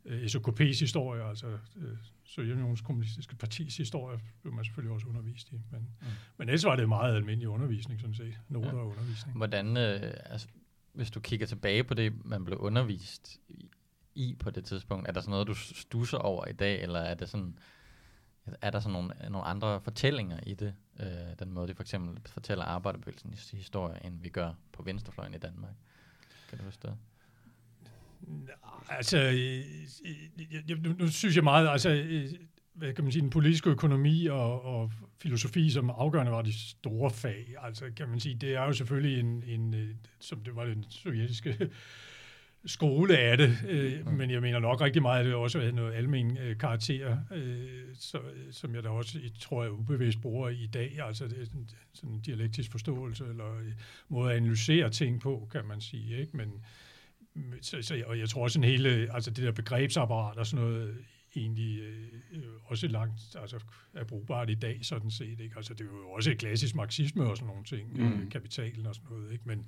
[0.06, 5.60] SOKP's historie, altså øh, Sovjetunionens kommunistiske partis historie, blev man selvfølgelig også undervist i.
[5.70, 6.06] Men, mm.
[6.36, 8.38] men ellers var det meget almindelig undervisning, sådan set.
[8.48, 8.74] Noter Ja.
[8.74, 9.36] og undervisning.
[9.36, 10.48] Hvordan, øh, altså,
[10.92, 13.70] hvis du kigger tilbage på det, man blev undervist i,
[14.14, 17.14] i på det tidspunkt, er der sådan noget, du stusser over i dag, eller er
[17.14, 17.58] det sådan,
[18.62, 21.06] er der sådan nogle, nogle andre fortællinger i det, øh,
[21.38, 25.72] den måde, de for eksempel fortæller arbejderbevægelsens historie, end vi gør på venstrefløjen i Danmark?
[26.48, 26.88] Kan du forstå?
[28.88, 29.58] Altså, øh,
[30.52, 32.28] jeg, jeg, nu, nu synes jeg meget, altså, øh,
[32.74, 37.10] hvad kan man sige, den politiske økonomi og, og filosofi, som afgørende var de store
[37.10, 37.54] fag.
[37.62, 40.84] Altså, kan man sige, det er jo selvfølgelig en, en øh, som det var den
[40.88, 41.70] sovjetiske
[42.66, 44.12] skole af det, øh, Mm.
[44.12, 47.68] men jeg mener nok rigtig meget, at det også havde noget almen øh, karakter, øh,
[47.94, 48.18] så,
[48.50, 50.98] som jeg da også tror, jeg ubevidst bruger i dag.
[51.06, 53.72] Altså, det er sådan, sådan en dialektisk forståelse, eller øh,
[54.08, 56.20] måde at analysere ting på, kan man sige.
[56.20, 56.36] Ikke?
[56.36, 56.52] Men
[57.62, 60.96] så, så, og jeg tror også en hele, altså det der begrebsapparat og sådan noget,
[61.36, 63.58] egentlig øh, også langt altså,
[63.94, 65.40] er brugbart i dag, sådan set.
[65.40, 65.56] Ikke?
[65.56, 68.22] Altså, det er jo også et klassisk marxisme og sådan nogle ting, mm.
[68.22, 69.32] øh, kapitalen og sådan noget.
[69.32, 69.44] Ikke?
[69.46, 69.66] Men,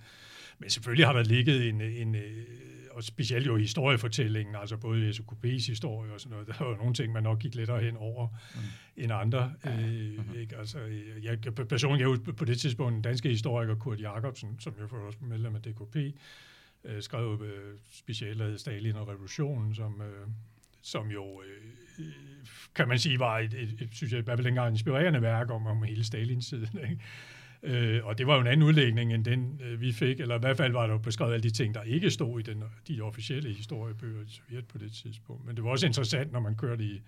[0.59, 2.47] men selvfølgelig har der ligget en, en øh,
[2.91, 6.95] og specielt jo historiefortællingen, altså både i SUKP's historie og sådan noget, der var nogle
[6.95, 9.03] ting, man nok gik lettere hen over mm.
[9.03, 9.53] end andre.
[9.65, 9.81] Ja.
[9.81, 10.39] Øh, mm-hmm.
[10.41, 10.57] ikke?
[10.57, 10.79] Altså,
[11.23, 15.55] jeg, personligt, jeg på det tidspunkt en danske historiker, Kurt Jacobsen, som jo også medlem
[15.55, 15.97] af DKP,
[16.85, 20.27] øh, skrev øh, specielt Stalin og revolutionen, som, øh,
[20.83, 22.05] som jo, øh,
[22.75, 25.51] kan man sige, var et, et, et synes jeg, i hvert fald dengang inspirerende værk
[25.51, 26.79] om, om hele Stalin-tiden.
[26.79, 26.99] Ikke?
[27.63, 30.39] Øh, og det var jo en anden udlægning end den, øh, vi fik, eller i
[30.39, 33.01] hvert fald var der jo beskrevet alle de ting, der ikke stod i den, de
[33.01, 35.45] officielle historiebøger i Sovjet på det tidspunkt.
[35.47, 37.03] Men det var også interessant, når man kørte i,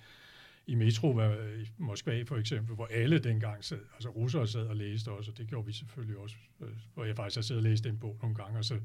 [0.67, 5.09] i metro i Moskva for eksempel, hvor alle dengang sad, altså russere sad og læste
[5.09, 7.87] også, og det gjorde vi selvfølgelig også, øh, hvor jeg faktisk har siddet og læst
[7.87, 8.81] en bog nogle gange, og så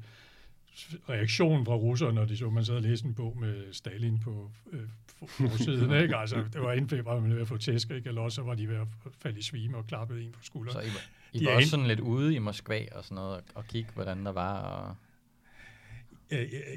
[1.08, 4.50] reaktionen fra russerne, når de så, man sad og læste en bog med Stalin på
[4.72, 4.80] øh,
[5.28, 6.16] forsiden, ikke?
[6.16, 8.08] Altså, det var enten var man ved at få tæsk, ikke?
[8.08, 8.86] Eller også så var de ved at
[9.18, 10.72] falde i svime og klappede en på skulderen.
[10.72, 13.66] Så I var, I var også sådan lidt ude i Moskva og sådan noget, og
[13.66, 14.96] kigge, hvordan der var, og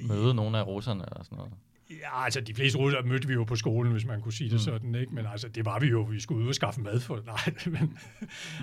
[0.08, 1.53] møde nogle af russerne og sådan noget?
[1.89, 4.56] Ja, altså de fleste russere mødte vi jo på skolen, hvis man kunne sige det
[4.56, 4.60] mm.
[4.60, 5.15] sådan, ikke?
[5.15, 7.22] Men altså, det var vi jo, vi skulle ud og skaffe mad for.
[7.26, 7.98] Nej, men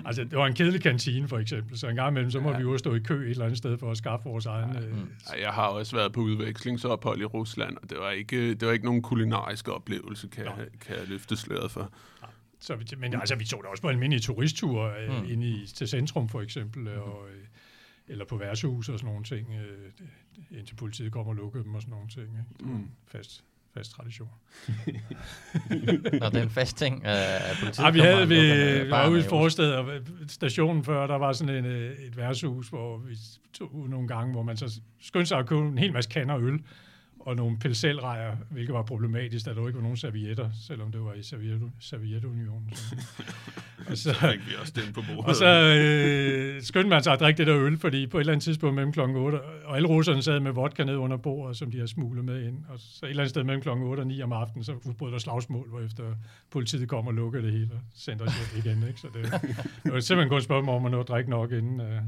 [0.05, 2.57] altså, det var en kedelig kantine for eksempel, så en gang imellem, så må ja.
[2.57, 4.73] vi jo stå i kø et eller andet sted for at skaffe vores egen...
[4.73, 4.81] Ja.
[4.81, 5.09] Øh, mm.
[5.39, 8.85] Jeg har også været på udvekslingsophold i Rusland, og det var ikke, det var ikke
[8.85, 11.91] nogen kulinarisk oplevelse, kan, jeg, kan jeg løfte sløret for.
[12.21, 12.27] Ja.
[12.59, 15.31] Så, men altså, vi tog da også på almindelige turistture øh, mm.
[15.31, 16.87] ind i, til centrum for eksempel, mm.
[16.87, 17.41] og, øh,
[18.07, 19.91] eller på værtshus og sådan nogle ting, øh,
[20.51, 22.23] indtil politiet kommer og lukker dem og sådan nogle ting.
[22.25, 22.73] Ikke?
[22.73, 22.89] Mm.
[23.07, 24.29] Fast, fast tradition.
[26.21, 29.23] Nå, det er en fast ting, at politiet ja, vi havde vi var ude i
[29.23, 29.85] forstedet, og
[30.27, 33.17] stationen før, der var sådan en, øh, et værtshus, hvor vi
[33.53, 36.37] tog ud nogle gange, hvor man så skyndte sig at købe en hel masse kander
[36.37, 36.59] øl,
[37.25, 41.13] og nogle pelselrejer, hvilket var problematisk, da der ikke var nogen servietter, selvom det var
[41.13, 42.73] i Serviet, Sovjetunionen.
[43.89, 45.29] og så fik vi også den på bordet.
[45.29, 48.33] Og så øh, skyndte man sig at drikke det der øl, fordi på et eller
[48.33, 51.71] andet tidspunkt mellem klokken 8, og alle russerne sad med vodka ned under bordet, som
[51.71, 52.57] de har smuglet med ind.
[52.69, 55.11] Og så et eller andet sted mellem klokken 8 og 9 om aftenen, så udbrød
[55.11, 56.03] der slagsmål, hvor efter
[56.51, 58.83] politiet kom og lukkede det hele og sendte os igen.
[58.87, 58.99] Ikke?
[58.99, 59.41] Så det,
[59.83, 62.01] det var simpelthen kun et spørgsmål om at nå at drikke nok, inden, øh,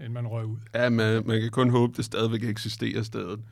[0.00, 0.56] inden man røg ud.
[0.74, 3.40] Ja, man, man kan kun håbe, det stadigvæk eksisterer stedet.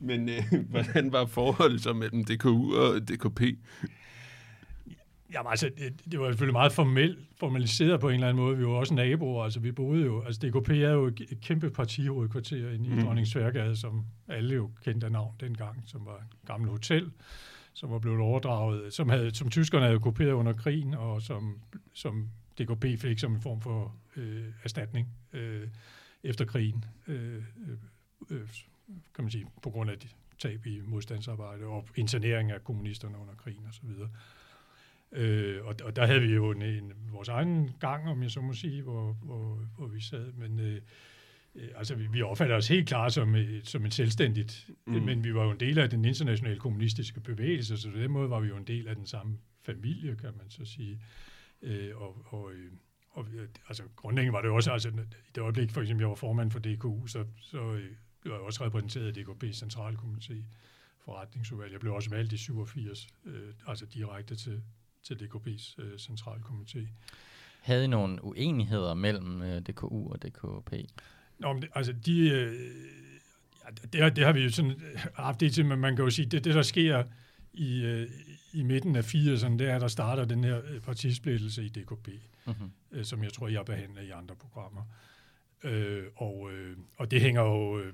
[0.00, 3.40] Men øh, hvordan var forholdet så mellem DKU og DKP?
[5.32, 8.56] Jamen altså, det, det var selvfølgelig meget formelt, formaliseret på en eller anden måde.
[8.56, 12.70] Vi var også naboer, altså vi boede jo, altså DKP er jo et kæmpe partihovedkvarter
[12.70, 13.02] inde i mm.
[13.02, 13.26] Dronning
[13.76, 17.10] som alle jo kendte af navn dengang, som var et gammelt hotel,
[17.72, 21.58] som var blevet overdraget, som, havde, som tyskerne havde kopieret under krigen, og som,
[21.92, 22.28] som
[22.60, 25.68] DKP fik som en form for øh, erstatning øh,
[26.22, 27.42] efter krigen, øh,
[28.30, 28.48] øh,
[29.14, 33.34] kan man sige, på grund af de tab i modstandsarbejde og internering af kommunisterne under
[33.34, 33.86] krigen osv.
[35.12, 38.40] Øh, og, og der havde vi jo en, en, vores egen gang, om jeg så
[38.40, 40.80] må sige, hvor, hvor, hvor vi sad, men øh,
[41.54, 44.92] øh altså vi, vi opfatter os helt klart som, som en selvstændigt, mm.
[44.92, 48.30] men vi var jo en del af den internationale kommunistiske bevægelse, så på den måde
[48.30, 51.00] var vi jo en del af den samme familie, kan man så sige.
[51.62, 52.72] Øh, og, og, øh,
[53.14, 53.26] og
[53.68, 56.58] altså, grundlæggende var det også, altså, i det øjeblik, for eksempel, jeg var formand for
[56.58, 60.34] DKU, så, så øh, blev jeg også repræsenteret i DKP's centralkomité
[61.04, 61.72] forretningsudvalg.
[61.72, 64.62] Jeg blev også valgt i 87, øh, altså direkte til,
[65.02, 66.86] til DKP's øh, centralkomité.
[67.60, 70.72] Havde I nogle uenigheder mellem øh, DKU og DKP?
[71.38, 72.28] Nå, men, altså de...
[72.30, 72.54] Øh,
[73.64, 73.70] ja,
[74.04, 74.80] det, det har vi jo sådan
[75.14, 77.04] haft det til, men man kan jo sige, det, det der sker
[77.54, 78.08] i, øh,
[78.52, 82.08] i midten af 80'erne, det er, der starter den her øh, partisplittelse i DKP,
[82.46, 82.70] mm-hmm.
[82.92, 84.82] øh, som jeg tror, jeg behandler i andre programmer.
[85.64, 87.92] Øh, og, øh, og det hænger jo øh,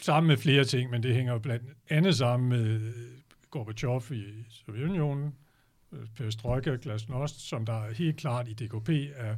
[0.00, 2.92] sammen med flere ting, men det hænger jo blandt andet sammen med øh,
[3.50, 5.34] Gorbachev i Sovjetunionen,
[5.92, 9.36] øh, Perestroika, Glasnost, som der helt klart i DKP er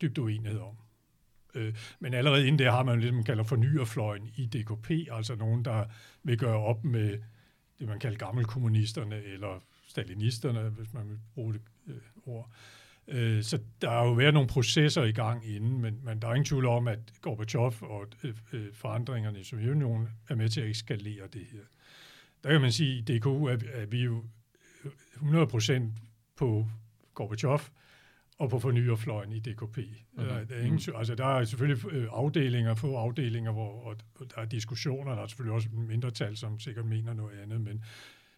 [0.00, 0.76] dybt uenighed om.
[1.54, 5.64] Øh, men allerede inden det har man det, man kalder fornyerfløjen i DKP, altså nogen,
[5.64, 5.84] der
[6.22, 7.18] vil gøre op med
[7.78, 11.94] det, man kalder gammelkommunisterne eller stalinisterne, hvis man vil bruge det øh,
[12.26, 12.50] ord.
[13.08, 16.34] Øh, så der har jo været nogle processer i gang inden, men, men der er
[16.34, 20.70] ingen tvivl om, at Gorbachev og øh, øh, forandringerne i Sovjetunionen er med til at
[20.70, 21.60] eskalere det her.
[22.44, 24.24] Der kan man sige, at i DKU er, er vi jo
[24.84, 25.82] 100%
[26.36, 26.68] på
[27.14, 27.60] Gorbachev,
[28.38, 29.76] og på fornyerfløjen i DKP.
[29.76, 30.28] Mm-hmm.
[30.28, 30.96] Der, der, er ingen, mhm.
[30.96, 35.26] altså, der er selvfølgelig øh, afdelinger, få afdelinger, hvor og der er diskussioner, der er
[35.26, 37.84] selvfølgelig også mindretal, som sikkert mener noget andet, men,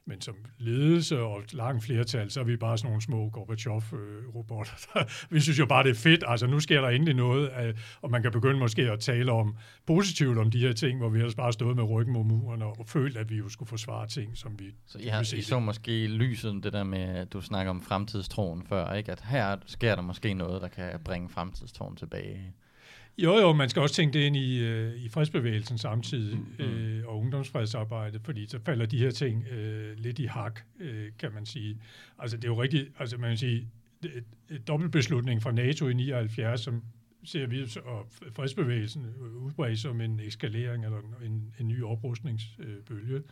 [0.08, 5.04] men som ledelse og langt flertal, så er vi bare sådan nogle små Gorbachev-robotter.
[5.34, 6.24] vi synes jo bare, det er fedt.
[6.26, 10.38] Altså, nu sker der endelig noget, og man kan begynde måske at tale om positivt
[10.38, 13.16] om de her ting, hvor vi ellers bare stået med ryggen mod muren og følt,
[13.16, 14.64] at vi jo skulle forsvare ting, som vi...
[14.86, 18.62] Så I, har, I så måske lyset, det der med, at du snakker om fremtidstroen
[18.66, 19.12] før, ikke?
[19.12, 22.54] At her sker der måske noget, der kan bringe fremtidstroen tilbage.
[23.18, 26.64] Jo, jo, man skal også tænke det ind i, øh, i fredsbevægelsen samtidig, mm, mm.
[26.64, 31.32] øh, og ungdomsfredsarbejdet, fordi så falder de her ting øh, lidt i hak, øh, kan
[31.32, 31.78] man sige.
[32.18, 33.68] Altså, det er jo rigtigt, altså man kan sige,
[34.04, 36.82] et, et dobbeltbeslutning fra NATO i 79, som
[37.24, 39.06] ser vi, og fredsbevægelsen
[39.40, 43.22] udbredt som en eskalering eller en, en ny oprustningsbølge.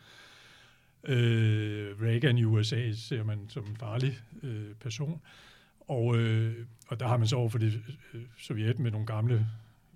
[1.03, 5.21] Øh, Reagan i USA ser man som en farlig øh, person.
[5.79, 6.55] Og, øh,
[6.87, 7.81] og der har man så over for det
[8.13, 9.47] øh, Sovjet med nogle gamle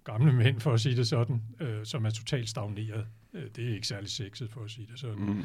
[0.04, 3.06] gamle mænd, for at sige det sådan, øh, som er totalt stagneret.
[3.34, 5.26] Øh, det er ikke særlig sexet, for at sige det sådan.
[5.26, 5.44] Mm.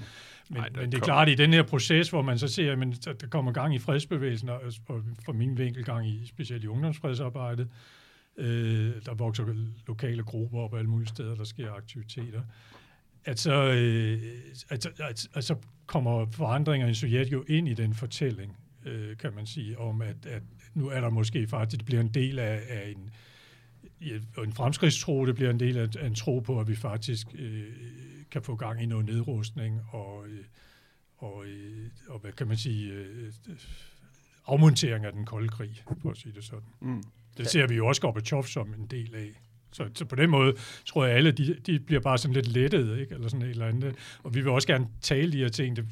[0.48, 2.72] Men, Ej, men det er klart, at i den her proces, hvor man så ser,
[3.06, 6.66] at der kommer gang i fredsbevægelsen, og, og for min vinkel gang i specielt i
[6.66, 7.68] ungdomsfredsarbejdet,
[8.36, 9.44] øh, der vokser
[9.86, 12.42] lokale grupper op alle mulige steder, der sker aktiviteter,
[13.24, 14.22] at så, øh,
[14.68, 19.34] at, at, at så kommer forandringer i Sovjet jo ind i den fortælling, øh, kan
[19.34, 20.42] man sige, om at, at
[20.74, 23.10] nu er der måske faktisk, det bliver en del af, af en,
[24.00, 27.26] ja, en fremskridtstro, det bliver en del af, af en tro på, at vi faktisk
[27.34, 27.64] øh,
[28.30, 30.44] kan få gang i noget nedrustning og, øh,
[31.16, 33.32] og, øh, og hvad kan man sige, øh,
[34.46, 36.68] afmontering af den kolde krig, for at sige det sådan.
[36.80, 37.02] Mm.
[37.38, 39.40] Det ser vi jo også Gorbachev som en del af.
[39.72, 40.54] Så, så på den måde
[40.86, 43.14] tror jeg, at alle de, de bliver bare sådan lidt lettet, ikke?
[43.14, 43.94] eller sådan et eller andet.
[44.22, 45.76] Og vi vil også gerne tale de her ting.
[45.76, 45.86] Det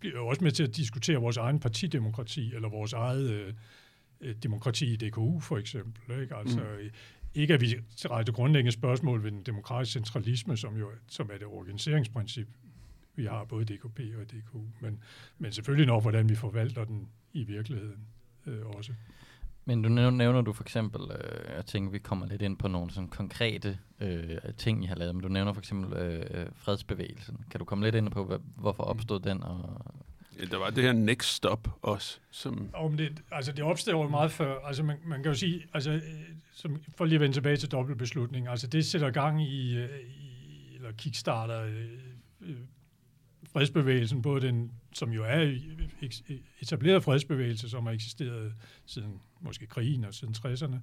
[0.00, 3.54] bliver jo også med til at diskutere vores egen partidemokrati, eller vores eget øh,
[4.20, 6.20] øh demokrati i DKU for eksempel.
[6.20, 6.36] Ikke?
[6.36, 6.90] Altså, mm.
[7.34, 7.76] Ikke at vi
[8.10, 12.48] rejser grundlæggende spørgsmål ved den demokratiske centralisme, som jo som er det organiseringsprincip,
[13.14, 15.02] vi har både DKP og DKU, men,
[15.38, 18.06] men selvfølgelig nok, hvordan vi forvalter den i virkeligheden
[18.46, 18.92] øh, også.
[19.64, 22.90] Men du nævner du for eksempel, øh, jeg tænker, vi kommer lidt ind på nogle
[22.90, 27.44] sådan konkrete øh, ting, I har lavet, men du nævner for eksempel øh, fredsbevægelsen.
[27.50, 29.80] Kan du komme lidt ind på, hvad, hvorfor opstod den, og
[30.38, 32.18] Ja, der var det her Next Stop også.
[32.30, 32.70] Som...
[32.74, 34.58] Om det, altså, det opstår jo meget før.
[34.66, 36.02] Altså, man, man kan jo sige, altså, øh,
[36.52, 40.74] som, for lige at vende tilbage til dobbeltbeslutning, altså det sætter gang i, øh, i
[40.74, 41.84] eller kickstarter øh,
[42.40, 42.56] øh,
[43.52, 45.58] fredsbevægelsen, både den, som jo er
[46.60, 48.54] etableret fredsbevægelse, som har eksisteret
[48.86, 50.76] siden måske krigen og siden 60'erne,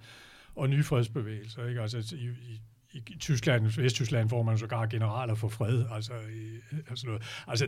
[0.56, 1.68] og nye fredsbevægelser.
[1.68, 1.82] Ikke?
[1.82, 2.62] Altså, i, i,
[2.94, 5.86] i Tyskland, Vesttyskland får man sågar generaler for fred.
[5.92, 7.24] Altså, i, altså, noget.
[7.48, 7.68] altså,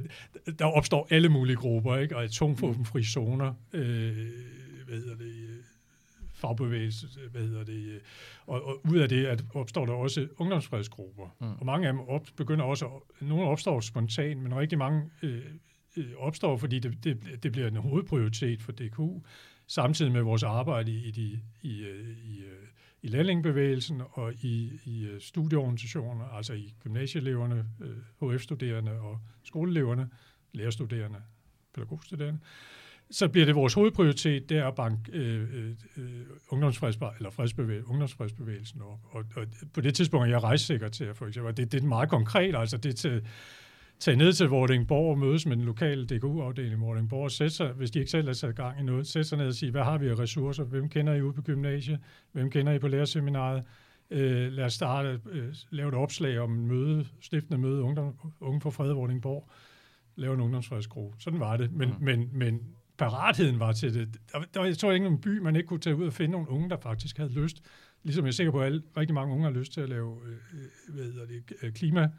[0.59, 2.15] der opstår alle mulige grupper, ikke?
[2.15, 4.27] og atomvåbenfri zoner, øh,
[4.87, 5.63] hvad hedder det,
[6.33, 7.99] fagbevægelse, hvad hedder det,
[8.47, 11.35] og, og ud af det at opstår der også ungdomsfredsgrupper.
[11.39, 11.51] Mm.
[11.59, 12.89] Og mange af dem op, begynder også,
[13.21, 15.41] nogle opstår spontant, men rigtig mange øh,
[15.97, 19.19] øh opstår, fordi det, det, det bliver en hovedprioritet for DKU,
[19.67, 22.67] samtidig med vores arbejde i, i, i, øh, i øh,
[23.01, 30.09] i lærlingbevægelsen og i, i øh, studieorganisationer, altså i gymnasieeleverne, øh, HF-studerende og skoleeleverne,
[30.53, 31.19] lærerstuderende,
[31.73, 32.39] pædagogstuderende,
[33.11, 36.25] så bliver det vores hovedprioritet, det er at banke øh, øh, øh
[37.17, 38.99] eller fredsbevægelsen, ungdomsfredsbevægelsen op.
[39.11, 41.57] Og, og på det tidspunkt er jeg rejsesekretær, for eksempel.
[41.57, 43.27] Det, det er meget konkret, altså det er til
[43.99, 47.71] tage ned til Vordingborg og mødes med den lokale DKU-afdeling i Vordingborg og sætte sig,
[47.71, 49.83] hvis de ikke selv har sat gang i noget, sætte sig ned og sige, hvad
[49.83, 50.63] har vi af ressourcer?
[50.63, 51.99] Hvem kender I ude på gymnasiet?
[52.31, 53.63] Hvem kender I på lærerseminaret?
[54.11, 58.61] Øh, lad os starte, øh, lave et opslag om en møde, stiftende møde, ungdom, Unge
[58.61, 59.49] for Fred Vordingborg,
[60.15, 61.17] lave en ungdomsfredsgruppe.
[61.19, 61.71] Sådan var det.
[61.71, 62.05] Men, mm.
[62.05, 62.61] men, men
[62.97, 64.17] paratheden var til det.
[64.31, 66.49] Der, der, jeg tror ikke nogen by, man ikke kunne tage ud og finde nogle
[66.49, 67.61] unge, der faktisk havde lyst.
[68.03, 70.17] Ligesom jeg er sikker på, at alle, rigtig mange unge har lyst til at lave
[70.25, 72.09] øh, øh hvad hedder det, øh, klima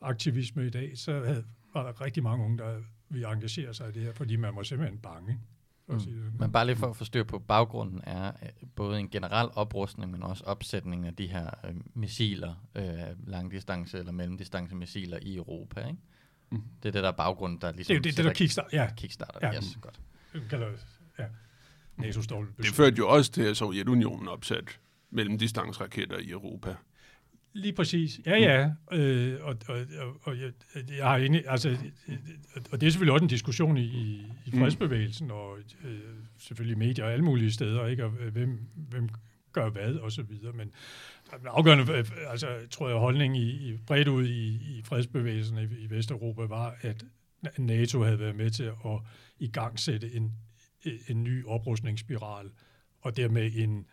[0.00, 3.92] aktivisme i dag, så havde, var der rigtig mange unge, der ville engagere sig i
[3.92, 5.40] det her, fordi man var simpelthen bange.
[5.86, 6.00] For mm.
[6.00, 10.10] sige Men bare lige for at forstyrre på baggrunden er øh, både en generel oprustning,
[10.10, 12.84] men også opsætning af de her øh, missiler, øh,
[13.26, 15.98] langdistance eller mellemdistance missiler i Europa, ikke?
[16.50, 16.62] Mm.
[16.82, 17.94] Det er det, der er baggrunden, der ligesom...
[17.94, 18.90] Det er det, det der kickstarter, ja.
[18.96, 19.56] Kickstarter, ja.
[19.56, 20.00] yes, godt.
[20.50, 20.70] Kalder,
[21.18, 21.26] ja.
[21.96, 22.20] NATO
[22.56, 26.74] det førte jo også til, at Sovjetunionen opsat mellemdistanceraketter i Europa.
[27.52, 28.20] Lige præcis.
[28.26, 28.70] Ja, ja.
[28.98, 29.76] Øh, og, og,
[30.22, 30.52] og jeg,
[30.98, 31.76] jeg har inde, altså,
[32.72, 33.82] og det er selvfølgelig også en diskussion i,
[34.46, 34.58] i mm.
[34.58, 36.00] fredsbevægelsen, og øh,
[36.38, 38.04] selvfølgelig medier og alle mulige steder, ikke?
[38.04, 39.08] Og øh, hvem, hvem
[39.52, 40.52] gør hvad, og så videre.
[40.52, 40.72] Men
[41.46, 45.90] afgørende, øh, altså, tror jeg, holdning i, i bredt ud i, i fredsbevægelsen i, i
[45.90, 47.04] Vesteuropa var, at
[47.58, 49.00] NATO havde været med til at
[49.38, 50.32] i gang sætte en,
[51.08, 52.50] en ny oprustningsspiral,
[53.00, 53.86] og dermed en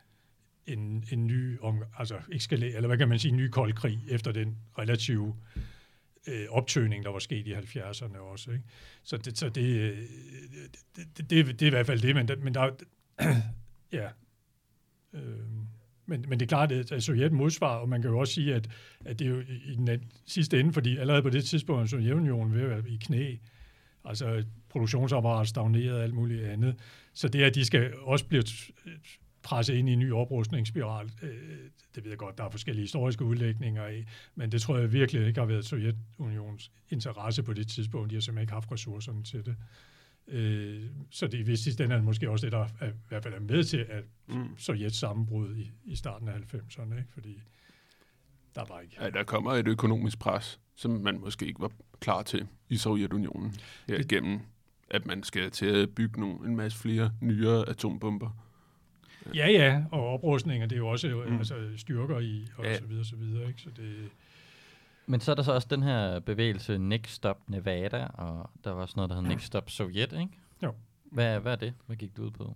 [0.67, 3.99] en, en ny, om, altså eskaler, eller hvad kan man sige, en ny kold krig
[4.09, 5.35] efter den relative
[6.27, 8.51] øh, optøning, der var sket i 70'erne også.
[8.51, 8.63] Ikke?
[9.03, 9.97] Så, det, så det, øh,
[10.95, 12.69] det, det, det, det er i hvert fald det, men, men der,
[13.99, 14.09] ja,
[15.13, 15.21] øh,
[16.05, 18.69] men, men det er klart, at Sovjet modsvar, og man kan jo også sige, at,
[19.05, 22.53] at det er jo i den sidste ende, fordi allerede på det tidspunkt er Sovjetunionen
[22.53, 23.35] ved at være i knæ.
[24.05, 26.75] Altså produktionsapparat stagneret og alt muligt andet.
[27.13, 28.43] Så det, at de skal også blive
[29.43, 31.31] presset ind i en ny oprustningsspiral, øh,
[31.95, 35.27] det ved jeg godt, der er forskellige historiske udlægninger af, men det tror jeg virkelig
[35.27, 38.09] ikke har været Sovjetunions interesse på det tidspunkt.
[38.09, 39.55] De har simpelthen ikke haft ressourcerne til det.
[40.27, 43.33] Øh, så det er vist den er måske også det, der er, i hvert fald
[43.33, 44.57] er med til at mm.
[44.57, 47.13] Sovjets sammenbrud i, i starten af 90'erne, ikke?
[47.13, 47.41] fordi
[48.55, 48.97] der var ikke...
[49.01, 53.55] Ja, der kommer et økonomisk pres, som man måske ikke var klar til i Sovjetunionen
[53.87, 54.39] her det, gennem
[54.89, 58.46] at man skal til at bygge nogle, en masse flere nyere atombomber.
[59.35, 61.37] Ja, ja, og oprustninger, det er jo også mm.
[61.37, 62.77] altså, styrker i, og ja.
[62.77, 63.61] så videre, så videre, ikke?
[63.61, 64.09] Så det,
[65.09, 68.81] men så er der så også den her bevægelse Next Stop Nevada, og der var
[68.81, 70.29] også noget, der hedder Next Stop Sovjet, ikke?
[70.63, 70.73] Jo.
[71.11, 71.73] Hvad, hvad er det?
[71.85, 72.55] Hvad gik du ud på?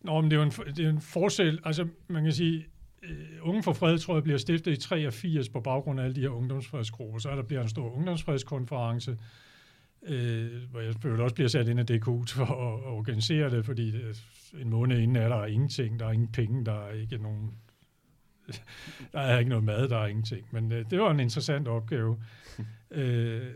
[0.00, 1.60] Nå, men det er jo en, det er en forskel.
[1.64, 2.66] Altså, man kan sige,
[3.02, 6.20] uh, Unge for Fred, tror jeg, bliver stiftet i 83 på baggrund af alle de
[6.20, 7.18] her ungdomsfredsgrupper.
[7.18, 9.18] Så er der bliver en stor ungdomsfredskonference,
[10.02, 13.64] uh, hvor jeg selvfølgelig også bliver sat ind af DKU for at, at organisere det,
[13.64, 17.18] fordi uh, en måned inden er der ingenting, der er ingen penge, der er ikke
[17.18, 17.54] nogen
[19.12, 20.46] der er ikke noget mad, der er ingenting.
[20.50, 22.22] Men øh, det var en interessant opgave.
[22.90, 23.46] øh,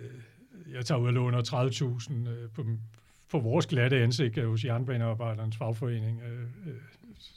[0.73, 2.67] jeg tager ud og låner 30.000 øh, på,
[3.31, 6.23] på vores glatte ansigt hos Jernbanearbejdernes fagforening.
[6.23, 6.75] Øh, øh,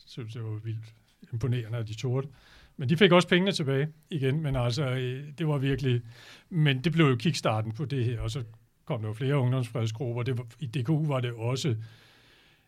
[0.05, 0.93] så det var vildt
[1.33, 2.31] imponerende, at de tog det.
[2.77, 6.01] Men de fik også pengene tilbage igen, men altså, øh, det var virkelig...
[6.49, 8.43] Men det blev jo kickstarten på det her, og så
[8.89, 10.23] kom der jo flere ungdomsfredsgrupper.
[10.23, 11.75] Det var, I DKU var det også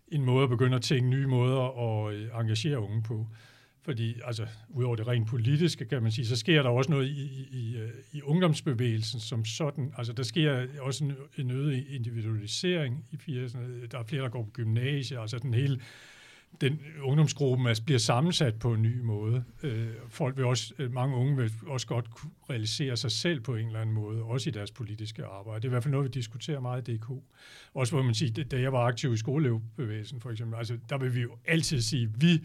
[0.07, 3.27] en måde at begynde at tænke nye måder at øh, engagere unge på.
[3.81, 7.21] Fordi, altså, udover det rent politiske, kan man sige, så sker der også noget i,
[7.21, 9.93] i, i, øh, i ungdomsbevægelsen som sådan.
[9.97, 13.87] Altså, der sker også en, en øget individualisering i 80'erne.
[13.91, 15.19] Der er flere, der går på gymnasiet.
[15.19, 15.81] Altså, den hele
[16.61, 19.43] den ungdomsgruppen altså, bliver sammensat på en ny måde.
[19.63, 23.55] Øh, folk vil også, øh, mange unge vil også godt kunne realisere sig selv på
[23.55, 25.61] en eller anden måde, også i deres politiske arbejde.
[25.61, 27.09] Det er i hvert fald noget, vi diskuterer meget i DK.
[27.73, 31.15] Også hvor man siger, da jeg var aktiv i skoleelevbevægelsen for eksempel, altså der vil
[31.15, 32.43] vi jo altid sige, vi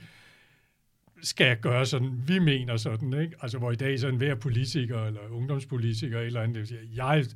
[1.23, 3.37] skal gøre sådan, vi mener sådan, ikke?
[3.40, 7.27] Altså, hvor i dag sådan hver politiker eller ungdomspolitiker eller andet, siger, jeg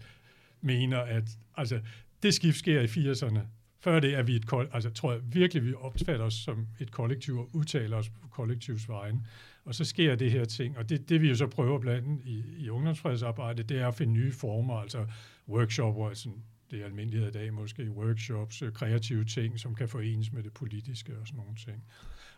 [0.61, 1.25] mener, at
[1.57, 1.81] altså,
[2.23, 3.41] det skift sker i 80'erne.
[3.81, 7.39] Før det er vi et altså tror jeg virkelig, vi opfatter os som et kollektiv
[7.39, 9.27] og udtaler os på kollektivs vegne.
[9.65, 12.45] Og så sker det her ting, og det, det vi jo så prøver blandt i,
[12.59, 15.07] i ungdomsfredsarbejdet, det er at finde nye former, altså
[15.49, 16.31] workshops, altså
[16.71, 20.53] det er almindelighed i dag måske, workshops, øh, kreative ting, som kan forenes med det
[20.53, 21.85] politiske og sådan nogle ting.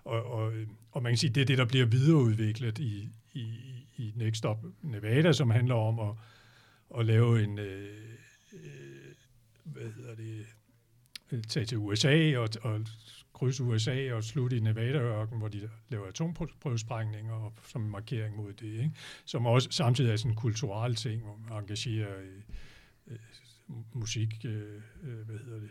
[0.05, 3.47] Og, og, øh, og man kan sige, det er det, der bliver videreudviklet i, i,
[3.97, 6.15] i Next Stop Nevada, som handler om at,
[6.99, 7.89] at lave en, øh,
[8.53, 8.59] øh
[9.65, 10.47] hvad hedder det,
[11.33, 12.81] Øh, tage til USA og, og
[13.33, 18.73] krydse USA og slutte i Nevada-ørken, hvor de laver atomprøvesprængninger og, som markering mod det.
[18.73, 18.91] Ikke?
[19.25, 22.43] Som også samtidig er sådan en kulturel ting, hvor man engagerer i
[23.07, 23.19] øh,
[23.93, 25.71] musik, øh, øh, hvad hedder det,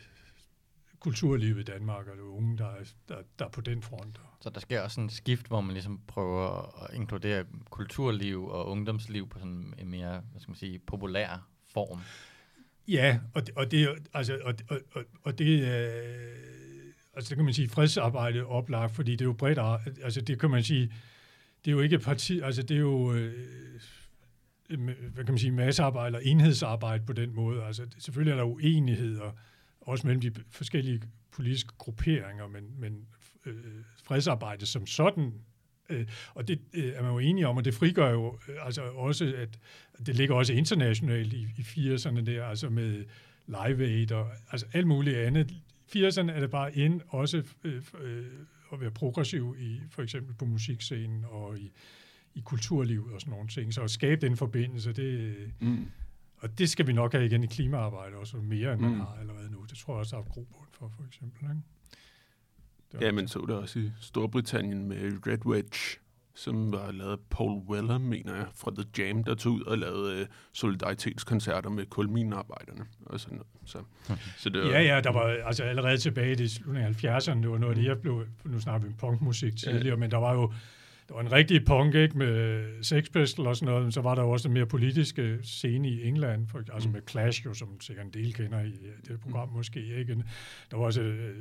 [0.99, 4.21] kulturlivet i Danmark, og det unge, der er, der, der er på den front.
[4.41, 9.29] Så der sker også en skift, hvor man ligesom prøver at inkludere kulturliv og ungdomsliv
[9.29, 11.99] på sådan en mere, hvad skal man sige, populær form.
[12.87, 16.43] Ja, og det, og det, altså, og, og, og, og det, øh,
[17.13, 19.59] altså, det kan man sige, fredsarbejde oplagt, fordi det er jo bredt,
[20.03, 20.93] altså det kan man sige,
[21.65, 23.33] det er jo ikke parti, altså det er jo, øh,
[25.13, 27.63] hvad kan man sige, massearbejde eller enhedsarbejde på den måde.
[27.63, 29.31] Altså selvfølgelig er der uenigheder,
[29.81, 33.07] også mellem de forskellige politiske grupperinger, men, men
[33.45, 33.55] øh,
[34.03, 35.33] fredsarbejde som sådan,
[35.91, 38.81] øh, og det øh, er man jo enige om, og det frigør jo øh, altså
[38.81, 39.59] også, at
[40.05, 43.05] det ligger også internationalt i, i 80'erne der, altså med
[43.47, 45.51] Live Aid og altså alt muligt andet.
[45.95, 48.25] 80'erne er det bare ind også øh, øh,
[48.73, 51.71] at være progressiv i for eksempel på musikscenen og i,
[52.35, 53.73] i kulturlivet og sådan nogle ting.
[53.73, 55.87] Så at skabe den forbindelse, det, mm.
[56.37, 58.99] Og det skal vi nok have igen i klimaarbejde også, mere end man mm.
[58.99, 59.65] har allerede nu.
[59.69, 61.43] Det tror jeg også, der er grobund for, for eksempel.
[61.43, 61.61] Ikke?
[63.01, 65.99] Ja, men så det også i Storbritannien med Red Wedge,
[66.35, 70.21] som var lavet Paul Weller, mener jeg, fra The Jam, der tog ud og lavede
[70.21, 73.47] uh, solidaritetskoncerter med kulminarbejderne og sådan noget.
[73.65, 73.77] Så,
[74.09, 74.21] okay.
[74.37, 77.49] så det var, ja, ja, der var altså allerede tilbage i slutningen af 70'erne, det
[77.49, 79.95] var noget af det, jeg blev, nu snakker vi om punkmusik tidligere, ja.
[79.95, 80.53] men der var jo
[81.11, 84.15] der var en rigtig punk, ikke, med Sex Pistols og sådan noget, men så var
[84.15, 88.05] der også en mere politiske scene i England, for, altså med Clash, jo, som sikkert
[88.05, 88.71] en del kender i
[89.07, 90.23] det program måske, ikke?
[90.71, 91.35] Der var også øh,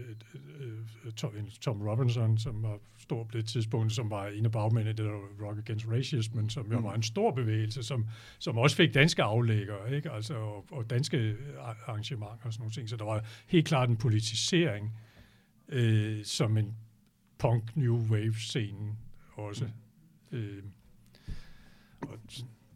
[0.60, 4.96] øh, Tom, Tom Robinson, som var stor på det tidspunkt, som var en af bagmændene,
[4.96, 8.06] det der Rock Against Racism, som jo var en stor bevægelse, som,
[8.38, 10.10] som også fik danske aflægger, ikke?
[10.10, 11.36] Altså, og, og danske
[11.86, 12.88] arrangementer og sådan nogle ting.
[12.88, 14.96] Så der var helt klart en politisering,
[15.68, 16.74] øh, som en
[17.38, 18.96] punk new wave scene
[19.41, 19.64] også.
[20.32, 20.62] Øh,
[22.01, 22.18] og,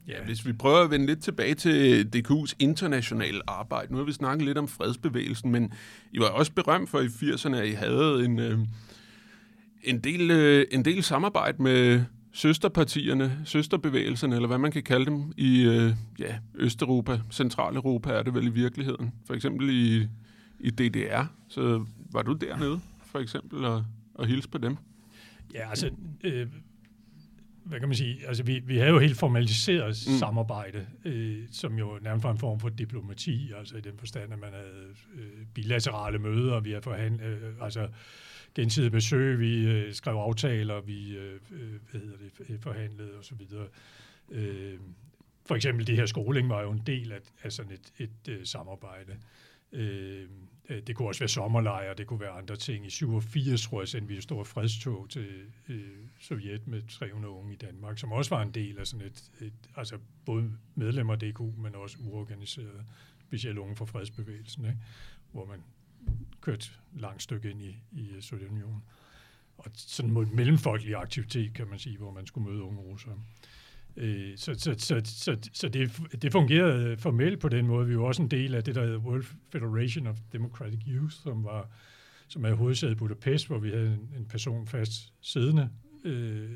[0.09, 0.25] ja.
[0.25, 3.93] Hvis vi prøver at vende lidt tilbage til DKU's internationale arbejde.
[3.93, 5.73] Nu har vi snakket lidt om fredsbevægelsen, men
[6.13, 8.59] I var også berømt for i 80'erne, at I havde en, øh,
[9.85, 15.33] en, del, øh, en del samarbejde med søsterpartierne, søsterbevægelserne, eller hvad man kan kalde dem,
[15.37, 19.13] i øh, ja, Østeuropa, Centraleuropa er det vel i virkeligheden.
[19.27, 20.09] For eksempel i,
[20.61, 21.25] i DDR.
[21.49, 23.85] Så var du dernede, for eksempel, og,
[24.15, 24.77] og hilse på dem?
[25.55, 25.91] Ja, altså,
[26.25, 26.49] øh,
[27.65, 30.19] hvad kan man sige, altså vi, vi havde jo helt formaliseret mm.
[30.19, 34.39] samarbejde, øh, som jo nærmest var en form for diplomati, altså i den forstand, at
[34.39, 37.89] man havde øh, bilaterale møder, vi havde forhandlet, øh, altså
[38.55, 42.17] gensidige besøg, vi øh, skrev aftaler, vi øh, øh hvad hedder
[42.49, 43.41] det, forhandlede osv.
[44.31, 44.79] Øh,
[45.47, 48.47] for eksempel det her skoling var jo en del af, af sådan et, et, øh,
[48.47, 49.17] samarbejde.
[49.73, 50.29] Øh,
[50.69, 52.87] Øh, det kunne også være sommerlejre, det kunne være andre ting.
[52.87, 55.29] I 87, tror jeg, sendte vi et stort fredstog til
[55.69, 55.81] øh,
[56.21, 59.53] Sovjet med 300 unge i Danmark, som også var en del af sådan et, et
[59.77, 62.85] altså både medlemmer af DKU, men også uorganiserede,
[63.21, 64.79] specielt unge for fredsbevægelsen, ikke?
[65.33, 65.63] hvor man
[66.41, 68.83] kørte langt stykke ind i, i øh, Sovjetunionen.
[69.59, 73.13] Og sådan mod mellemfolkelig aktivitet, kan man sige, hvor man skulle møde unge russere.
[73.13, 73.19] Øh,
[74.37, 75.93] så så, så, så, så det,
[76.23, 77.87] det fungerede formelt på den måde.
[77.87, 81.45] Vi var også en del af det, der hedder World Federation of Democratic Youth, som
[81.45, 81.71] var
[82.29, 85.71] som er hovedsædet i Budapest, hvor vi havde en, en person fast siddende,
[86.05, 86.51] øh,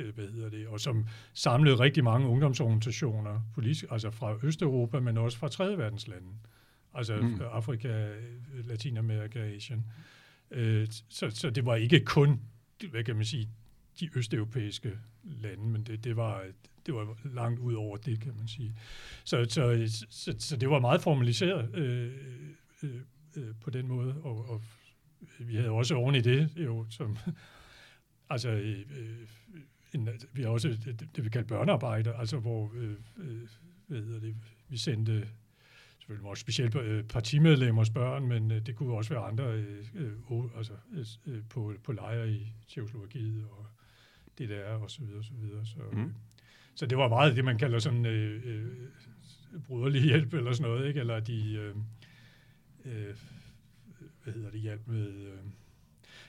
[0.00, 5.18] øh, hvad hedder det, og som samlede rigtig mange ungdomsorganisationer, politisk, altså fra Østeuropa, men
[5.18, 6.28] også fra tredje verdenslande.
[6.94, 7.40] Altså mm.
[7.52, 8.08] Afrika,
[8.64, 9.86] Latinamerika, Asien.
[10.50, 12.40] Øh, så, så det var ikke kun,
[12.90, 13.48] hvad kan man sige,
[14.00, 14.92] de østeuropæiske
[15.24, 16.44] lande, men det, det, var,
[16.86, 18.76] det var langt ud over det, kan man sige.
[19.24, 22.12] Så, så, så, så det var meget formaliseret øh,
[22.82, 23.00] øh,
[23.36, 24.62] øh, på den måde, og, og
[25.38, 27.16] vi havde også oven i det, jo, som,
[28.30, 29.26] altså, øh, øh
[29.94, 33.48] en, vi har også det, det vi kalder børnearbejde, altså hvor, øh, øh,
[33.86, 34.36] hvad hedder det,
[34.68, 35.28] vi sendte
[35.98, 40.44] selvfølgelig også specielt øh, partimedlemmers børn, men øh, det kunne også være andre øh, øh,
[40.56, 43.66] altså, øh, øh, på, på lejre i Tjekoslovakiet og
[44.38, 45.66] det der og så videre, og så videre.
[45.66, 46.14] Så, mm
[46.74, 48.66] så det var meget det, man kalder sådan øh, øh,
[49.66, 51.00] bruderlig hjælp eller sådan noget, ikke?
[51.00, 51.74] Eller de, øh,
[52.84, 53.14] øh,
[54.24, 55.06] hvad hedder det, hjælp med...
[55.06, 55.38] Øh,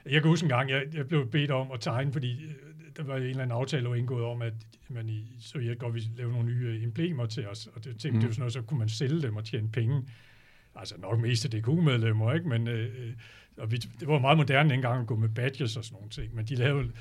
[0.06, 2.54] jeg kan huske en gang, jeg, jeg blev bedt om at tegne, fordi øh,
[2.98, 4.54] der var en eller anden aftale, der indgået om, at
[4.90, 8.20] man i Sovjet godt ville lave nogle nye emblemer til os, og det tænkte mm.
[8.20, 10.04] det var sådan noget, så kunne man sælge dem og tjene penge.
[10.76, 12.50] Altså nok mest til DKU-medlemmer, ikke?
[12.50, 13.14] Men øh, øh,
[13.58, 16.36] og vi, det var meget moderne engang at gå med badges og sådan nogle ting,
[16.36, 16.92] men de lavede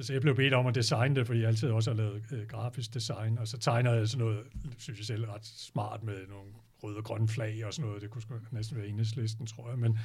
[0.00, 2.46] så jeg blev bedt om at designe det, fordi jeg altid også har lavet øh,
[2.48, 4.40] grafisk design, og så tegner jeg sådan noget,
[4.78, 6.50] synes jeg selv, ret smart med nogle
[6.82, 8.02] røde og grønne flag og sådan noget.
[8.02, 9.78] Det kunne næsten være enhedslisten, tror jeg.
[9.78, 9.98] Men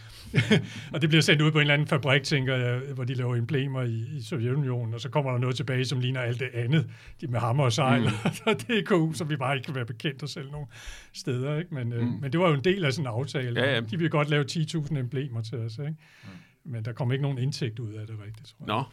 [0.93, 3.35] og det bliver sendt ud på en eller anden fabrik, tænker jeg, hvor de laver
[3.35, 6.89] emblemer i, i Sovjetunionen, og så kommer der noget tilbage, som ligner alt det andet.
[7.21, 8.29] De med hammer og sejl, mm.
[8.51, 10.67] og det er cool, så vi bare ikke kan være bekendt os selv nogle
[11.13, 11.57] steder.
[11.57, 11.73] Ikke?
[11.73, 12.19] Men, øh, mm.
[12.21, 13.61] men det var jo en del af sådan en aftale.
[13.61, 13.79] Ja, ja.
[13.79, 15.77] De ville godt lave 10.000 emblemer til os.
[15.77, 15.95] Ikke?
[16.23, 16.29] Mm.
[16.71, 18.67] Men der kom ikke nogen indtægt ud af det rigtigt, tror jeg.
[18.67, 18.83] Nå,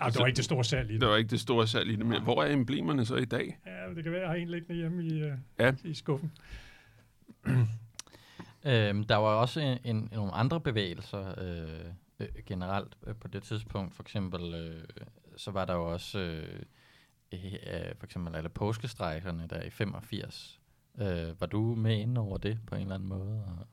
[0.00, 1.00] Ja, det var ikke det store salg i det.
[1.00, 3.58] Det var ikke det store salg i det, men hvor er emblemerne så i dag?
[3.66, 5.72] Ja, det kan være, jeg har en liggende hjemme i, uh, ja.
[5.84, 6.32] i skuffen.
[8.66, 13.42] øhm, der var også en, en, nogle andre bevægelser øh, øh, generelt øh, på det
[13.42, 13.94] tidspunkt.
[13.94, 14.84] For eksempel, øh,
[15.36, 16.62] så var der jo også øh,
[17.32, 20.60] øh, for eksempel alle påskestrækkerne der i 85.
[20.98, 23.44] Øh, var du med ind over det på en eller anden måde?
[23.46, 23.66] Og,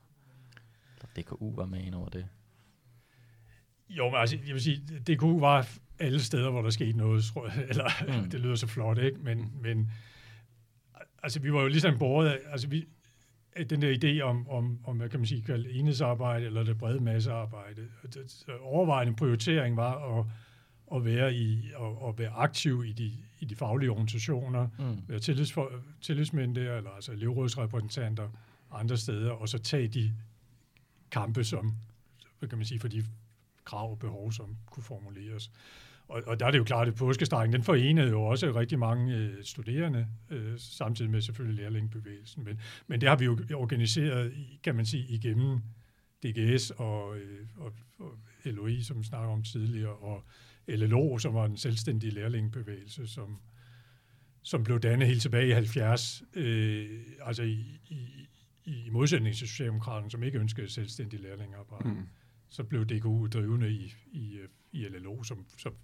[0.96, 2.26] eller DKU var med ind over det?
[3.88, 5.68] Jo, men altså, jeg vil sige, DKU var
[5.98, 7.90] alle steder, hvor der skete noget, tror jeg, eller
[8.22, 8.30] mm.
[8.30, 9.18] det lyder så flot, ikke?
[9.20, 9.90] Men, men
[11.22, 12.86] altså, vi var jo ligesom båret altså vi,
[13.70, 17.88] den der idé om, om, om hvad kan man sige, enhedsarbejde eller det brede massearbejde.
[18.60, 20.26] Overvejende prioritering var at,
[20.94, 25.08] at være i at, at være aktiv i de, i de faglige organisationer, mm.
[25.08, 28.28] være tillidsfor, tillidsmænd der, eller altså elevrådsrepræsentanter
[28.72, 30.12] andre steder, og så tage de
[31.10, 31.74] kampe, som,
[32.38, 33.04] hvad kan man sige, for de
[33.64, 35.50] krav og behov, som kunne formuleres.
[36.08, 39.16] Og, og der er det jo klart, at påskestrækken, den forenede jo også rigtig mange
[39.16, 42.44] øh, studerende, øh, samtidig med selvfølgelig lærlingbevægelsen.
[42.44, 44.32] Men, men det har vi jo organiseret,
[44.64, 45.60] kan man sige, igennem
[46.22, 50.24] DGS og, øh, og, og LOI, som vi snakker om tidligere, og
[50.68, 53.38] LLO, som var en selvstændig lærlingbevægelse, som,
[54.42, 58.28] som blev dannet helt tilbage i 70, øh, altså i, i,
[58.64, 61.88] i modsætning til Socialdemokraterne, som ikke ønskede selvstændig lærlingearbejde.
[61.88, 62.08] Mm.
[62.54, 64.38] Så blev DKU drivende i, i,
[64.72, 65.74] i LLO, som, som,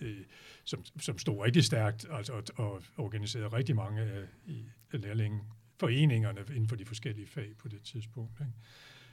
[0.00, 0.24] øh,
[0.64, 5.40] som, som stod rigtig stærkt altså, og, og organiserede rigtig mange af, i, lærlinge
[5.80, 8.40] foreningerne inden for de forskellige fag på det tidspunkt.
[8.40, 8.52] Ikke?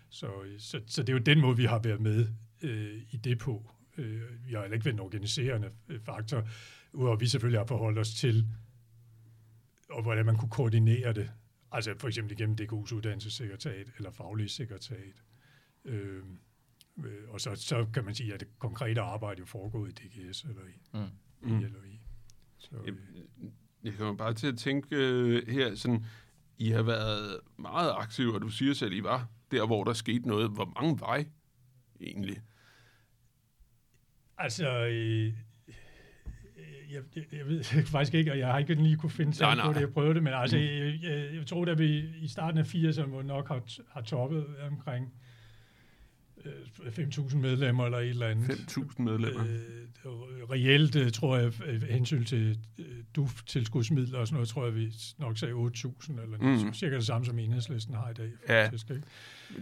[0.09, 2.27] Så, øh, så, så det er jo den måde, vi har været med
[2.61, 3.71] øh, i det på.
[3.97, 6.47] Øh, vi har heller ikke været en organiserende øh, faktor,
[6.93, 8.47] udover vi selvfølgelig har forholdt os til,
[9.89, 11.31] og hvordan man kunne koordinere det.
[11.71, 15.23] Altså for eksempel igennem DKU's uddannelsessekretariat eller faglige sekretariat.
[15.85, 16.23] Øh,
[17.29, 20.61] og så, så kan man sige, at det konkrete arbejde jo foregår i DGS eller
[20.61, 20.97] i,
[21.41, 21.59] mm.
[21.59, 21.99] i LOI.
[22.57, 22.97] Så, øh.
[23.83, 26.05] Jeg kommer bare til at tænke øh, her, sådan,
[26.57, 30.27] I har været meget aktive, og du siger selv, I var der, hvor der skete
[30.27, 30.49] noget.
[30.49, 31.25] Hvor mange vej
[32.01, 32.41] egentlig?
[34.37, 35.33] Altså, øh,
[36.91, 39.73] jeg, jeg, jeg ved faktisk ikke, og jeg har ikke lige kunne finde sig på
[39.73, 40.63] det, jeg prøvede det, men altså, mm.
[40.63, 43.61] jeg, jeg, jeg tror, at vi i starten af 80'erne nok har,
[43.93, 45.13] har toppet omkring
[46.45, 48.49] 5.000 øh, medlemmer eller et eller andet.
[48.49, 49.41] 5.000 medlemmer.
[49.41, 49.81] Øh,
[50.51, 52.59] reelt øh, tror jeg, øh, hensyn til
[53.15, 56.73] DUF-tilskudsmidler og sådan noget, tror jeg, vi nok sagde 8.000, eller mm.
[56.73, 58.31] cirka det samme, som enhedslisten har i dag.
[58.47, 58.95] Faktisk, ja.
[58.95, 59.07] Ikke?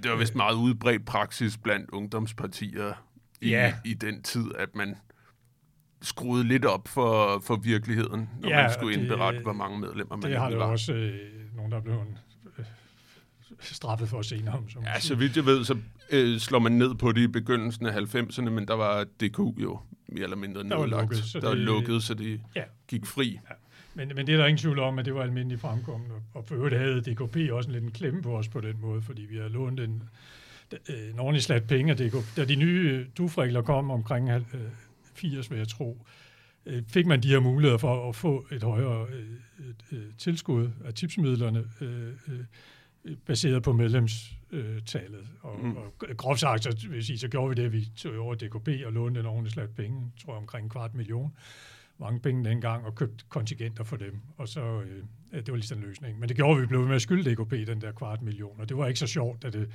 [0.04, 3.06] Det var vist meget udbredt praksis blandt ungdomspartier
[3.42, 3.74] i, ja.
[3.86, 4.96] i den tid, at man
[6.02, 10.16] skruede lidt op for, for virkeligheden, når ja, man skulle det, indberette, hvor mange medlemmer
[10.16, 12.06] man Det har det også øh, nogen, der er øh,
[13.62, 14.64] straffet for senere.
[14.70, 15.78] Som ja, så vidt jeg ved, så
[16.10, 19.80] øh, slår man ned på det i begyndelsen af 90'erne, men der var DQ jo
[20.08, 20.92] mere eller mindre nedlagt.
[20.92, 22.64] Der var lukket, så, der var lukket, så det ja.
[22.88, 23.40] gik fri.
[23.50, 23.56] Ja.
[23.94, 26.16] Men, men det er der ingen tvivl om, at det var almindelig fremkommende.
[26.34, 29.02] Og for øvrigt havde DKP også en lidt en klemme på os på den måde,
[29.02, 30.04] fordi vi har lånt en,
[30.90, 32.38] en ordentlig slat penge af DKP.
[32.38, 34.30] Da de nye DUF-regler kom omkring
[35.16, 36.06] 80, vil jeg tro,
[36.66, 39.08] øh, fik man de her muligheder for at få et højere
[39.92, 42.14] øh, tilskud af tipsmidlerne øh,
[43.26, 45.28] baseret på medlemstallet.
[45.42, 45.78] Og, mm.
[45.78, 48.70] og groft sagt, så, vil sige, så gjorde vi det, at vi tog over DKB
[48.86, 51.34] og lånte en ordentlig slat penge, tror jeg omkring en kvart million.
[52.00, 54.20] Mange penge dengang, og købte kontingenter for dem.
[54.38, 56.20] Og så, øh, det var ligesom løsning.
[56.20, 58.70] Men det gjorde vi, vi blev med at skylde DKB den der kvart million, og
[58.70, 59.70] det var ikke så sjovt, da, det,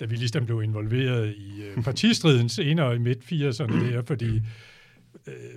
[0.00, 4.42] da vi ligesom blev involveret i øh, partistriden senere i midt-80'erne der, fordi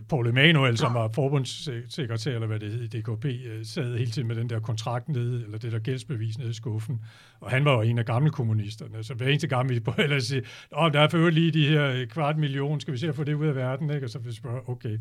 [0.09, 4.27] Paul Emanuel, som var forbundssekretær, eller hvad det hed i DKP, øh, sad hele tiden
[4.27, 7.01] med den der kontrakt nede, eller det der gældsbevis nede i skuffen.
[7.39, 10.23] Og han var jo en af gamle kommunisterne, så hver eneste gang vi på ellers
[10.23, 10.43] sige,
[10.77, 13.23] åh, der er for lige de her øh, kvart million, skal vi se at få
[13.23, 14.05] det ud af verden, ikke?
[14.05, 14.99] Og så vi spørge, okay,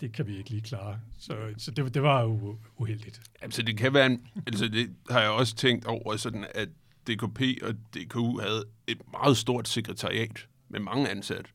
[0.00, 1.00] det kan vi ikke lige klare.
[1.18, 3.20] Så, så det, det var jo uheldigt.
[3.42, 6.68] Altså det kan være, en, altså det har jeg også tænkt over, sådan at
[7.08, 11.50] DKP og DKU havde et meget stort sekretariat med mange ansatte.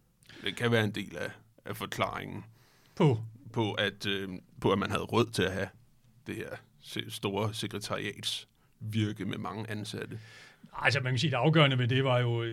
[0.45, 1.31] Det kan være en del af
[1.65, 2.45] af forklaringen
[2.95, 3.19] på,
[3.53, 4.29] på, at, øh,
[4.61, 5.67] på, at man havde råd til at have
[6.27, 6.49] det her
[7.09, 8.47] store sekretariats
[8.79, 10.19] virke med mange ansatte.
[10.73, 12.43] Altså, man kan sige, at det afgørende ved det var jo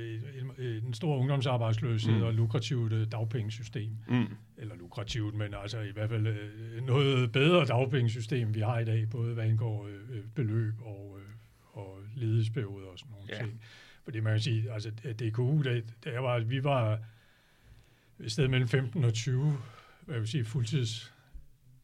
[0.58, 2.22] en stor ungdomsarbejdsløshed mm.
[2.22, 3.90] og lukrativt øh, dagpengesystem.
[4.08, 4.26] Mm.
[4.56, 9.10] Eller lukrativt, men altså i hvert fald øh, noget bedre dagpengesystem, vi har i dag,
[9.10, 11.18] både hvad angår øh, beløb og,
[11.72, 13.38] og ledighedsperioder og sådan nogle ja.
[13.38, 13.60] ting.
[14.04, 16.98] Fordi man kan sige, altså DKU, der, der var, vi var
[18.20, 19.58] et sted mellem 15 og 20,
[20.06, 21.12] hvad vil sige, fuldtids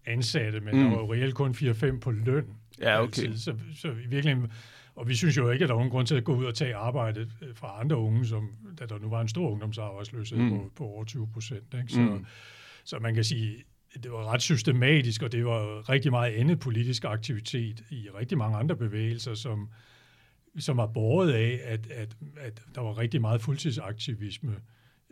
[0.07, 0.83] ansatte, men mm.
[0.83, 2.47] der var jo reelt kun 4-5 på løn.
[2.81, 3.23] Ja, okay.
[3.23, 3.39] Altid.
[3.39, 4.53] Så, så i virkeligheden,
[4.95, 6.55] og vi synes jo ikke, at der er nogen grund til at gå ud og
[6.55, 10.51] tage arbejde øh, fra andre unge, som, da der nu var en stor ungdomsarbejdsløshed mm.
[10.51, 11.65] på, på over 20 procent.
[11.89, 12.27] Så, mm.
[12.85, 13.65] så man kan sige,
[14.03, 18.57] det var ret systematisk, og det var rigtig meget andet politisk aktivitet i rigtig mange
[18.57, 19.69] andre bevægelser, som,
[20.59, 24.57] som var båret af, at, at, at der var rigtig meget fuldtidsaktivisme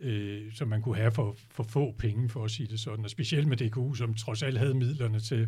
[0.03, 3.05] øh, som man kunne have for, for få penge, for at sige det sådan.
[3.05, 5.47] Og specielt med DKU, som trods alt havde midlerne til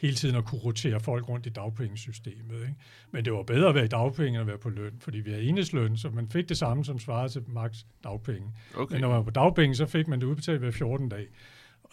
[0.00, 2.60] hele tiden at kunne rotere folk rundt i dagpengesystemet.
[2.60, 2.74] Ikke?
[3.10, 5.30] Men det var bedre at være i dagpenge end at være på løn, fordi vi
[5.30, 8.52] havde enhedsløn, så man fik det samme, som svarede til max dagpenge.
[8.76, 8.94] Okay.
[8.94, 11.26] Men når man var på dagpenge, så fik man det udbetalt hver 14 dag.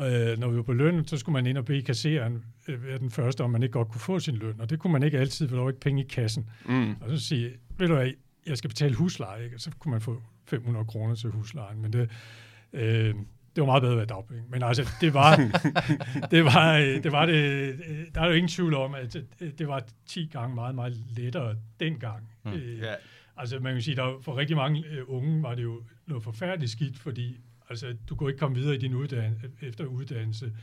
[0.02, 3.12] Øh, når vi var på løn, så skulle man ind og bede kasseren øh, den
[3.12, 4.62] første, om man ikke godt kunne få sin løn.
[4.62, 6.50] Og det kunne man ikke altid, for der var ikke penge i kassen.
[6.66, 6.96] Mm.
[7.02, 8.12] Og så sige, ved du hvad,
[8.48, 9.56] jeg skal betale husleje, ikke?
[9.56, 12.10] og så kunne man få 500 kroner til huslejen, men det,
[12.74, 13.16] øh,
[13.56, 14.44] det var meget bedre at være dagpenge.
[14.50, 15.36] Men altså, det var,
[16.32, 17.76] det var, det var det,
[18.16, 19.18] der er jo ingen tvivl om, at
[19.58, 22.30] det var 10 gange meget, meget lettere dengang.
[22.46, 22.52] Mm.
[22.52, 22.98] Øh, yeah.
[23.38, 26.72] Altså, man kan sige, der for rigtig mange øh, unge var det jo noget forfærdeligt
[26.72, 27.38] skidt, fordi
[27.70, 30.54] altså, du kunne ikke komme videre i din uddannelse, efter uddannelse.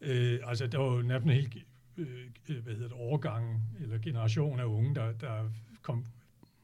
[0.00, 1.56] Øh, altså, der var jo nærmest en helt
[1.96, 5.50] øh, hvad hedder det, overgang eller generation af unge, der, der
[5.82, 6.04] kom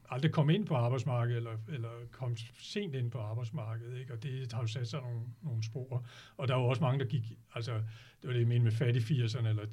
[0.09, 4.13] aldrig kom ind på arbejdsmarkedet, eller, eller kom sent ind på arbejdsmarkedet, ikke?
[4.13, 6.05] og det har jo sat sig nogle, nogle spor.
[6.37, 7.73] Og der var også mange, der gik, altså,
[8.21, 9.65] det var det, jeg mente med fattig 80'erne, eller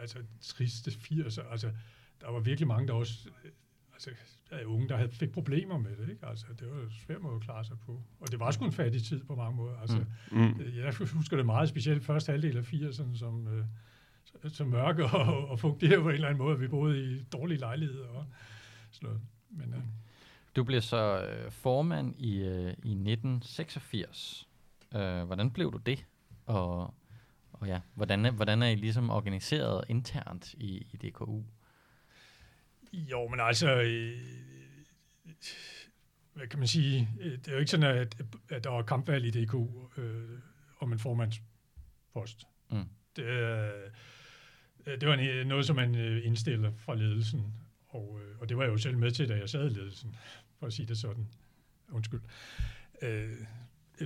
[0.00, 1.72] altså triste 80'er, altså,
[2.20, 3.28] der var virkelig mange, der også,
[3.92, 4.10] altså,
[4.50, 6.26] der er unge, der havde, fik problemer med det, ikke?
[6.26, 8.02] Altså, det var en svær måde at klare sig på.
[8.20, 9.76] Og det var sgu en fattig tid på mange måder.
[9.76, 10.60] Altså, mm.
[10.76, 13.64] Jeg husker det meget specielt første halvdel af 80'erne, som, øh,
[14.48, 16.58] som mørke og, og fugtighed på en eller anden måde.
[16.58, 18.26] Vi boede i dårlige lejligheder og
[18.90, 19.20] sådan noget.
[19.52, 19.80] Men, øh.
[20.56, 24.48] Du blev så øh, formand i, øh, i 1986.
[24.94, 26.06] Øh, hvordan blev du det?
[26.46, 26.94] Og,
[27.52, 31.42] og ja, hvordan, hvordan er I ligesom organiseret internt i, i DKU?
[32.92, 34.18] Jo, men altså, øh,
[36.34, 39.44] hvad kan man sige, det er jo ikke sådan, at, at der var kampvalg i
[39.44, 40.38] DKU øh,
[40.80, 42.46] om en formandspost.
[42.70, 42.84] Mm.
[43.16, 43.90] Det, øh,
[44.86, 47.54] det var en, noget, som man øh, indstiller fra ledelsen,
[47.92, 50.16] og, øh, og det var jeg jo selv med til, da jeg sad i ledelsen,
[50.58, 51.28] for at sige det sådan.
[51.92, 52.20] Undskyld.
[53.02, 53.36] Øh,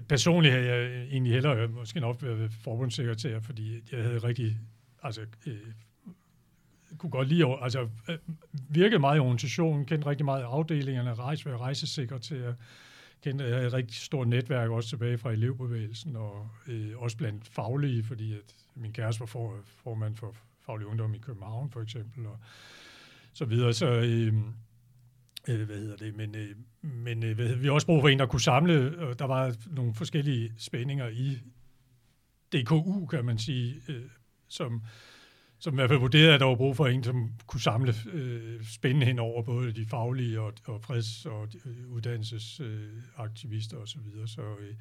[0.09, 4.59] personligt havde jeg egentlig hellere måske nok været forbundssekretær, fordi jeg havde rigtig,
[5.03, 5.59] altså, øh,
[6.99, 8.19] kunne godt lide, altså øh,
[8.69, 12.53] virkede meget i organisationen, kendte rigtig meget af afdelingerne, rejse, være rejsesekretær,
[13.23, 17.49] kendte, jeg havde et rigtig stort netværk også tilbage fra elevbevægelsen, og øh, også blandt
[17.49, 22.27] faglige, fordi at min kæreste var for, formand for faglig ungdom i København, for eksempel,
[22.27, 22.39] og
[23.37, 23.73] så videre.
[23.73, 24.35] Så, øh,
[25.49, 28.19] øh, hvad hedder det, men, øh, men øh, hvad, vi har også brug for en,
[28.19, 31.39] der kunne samle, og der var nogle forskellige spændinger i
[32.53, 34.03] DKU, kan man sige, øh,
[34.49, 34.83] som,
[35.59, 38.65] som i hvert fald vurderede, at der var brug for en, som kunne samle øh,
[38.65, 43.89] spændende hen over både de faglige og, og freds- og øh, uddannelsesaktivister øh, osv.
[43.89, 44.29] Så, videre.
[44.29, 44.75] så Øh,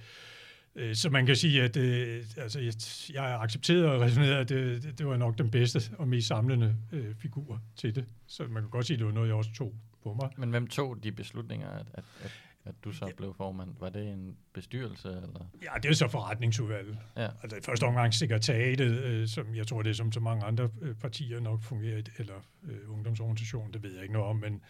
[0.94, 2.74] så man kan sige, at øh, altså, jeg,
[3.14, 6.28] jeg har accepteret og resoneret, at det, det, det var nok den bedste og mest
[6.28, 8.06] samlende øh, figur til det.
[8.28, 10.30] Så man kan godt sige, at det var noget, jeg også tog på mig.
[10.38, 12.32] Men hvem tog de beslutninger, at, at, at,
[12.66, 13.70] at du så blev formand?
[13.80, 15.08] Var det en bestyrelse?
[15.08, 15.50] Eller?
[15.62, 16.98] Ja, det er så forretningsudvalget.
[17.18, 17.28] Ja.
[17.44, 20.70] Altså i første omgang sekretariatet, øh, som jeg tror, det er som så mange andre
[20.82, 24.62] øh, partier nok fungerer, eller øh, ungdomsorganisationen, det ved jeg ikke noget om, men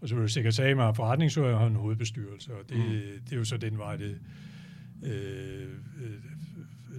[0.00, 2.84] og så er det sekretariat med forretningsudvalget og en hovedbestyrelse, og det, mm.
[3.24, 4.20] det er jo så den vej, det,
[5.02, 5.70] Øh,
[6.02, 6.20] øh,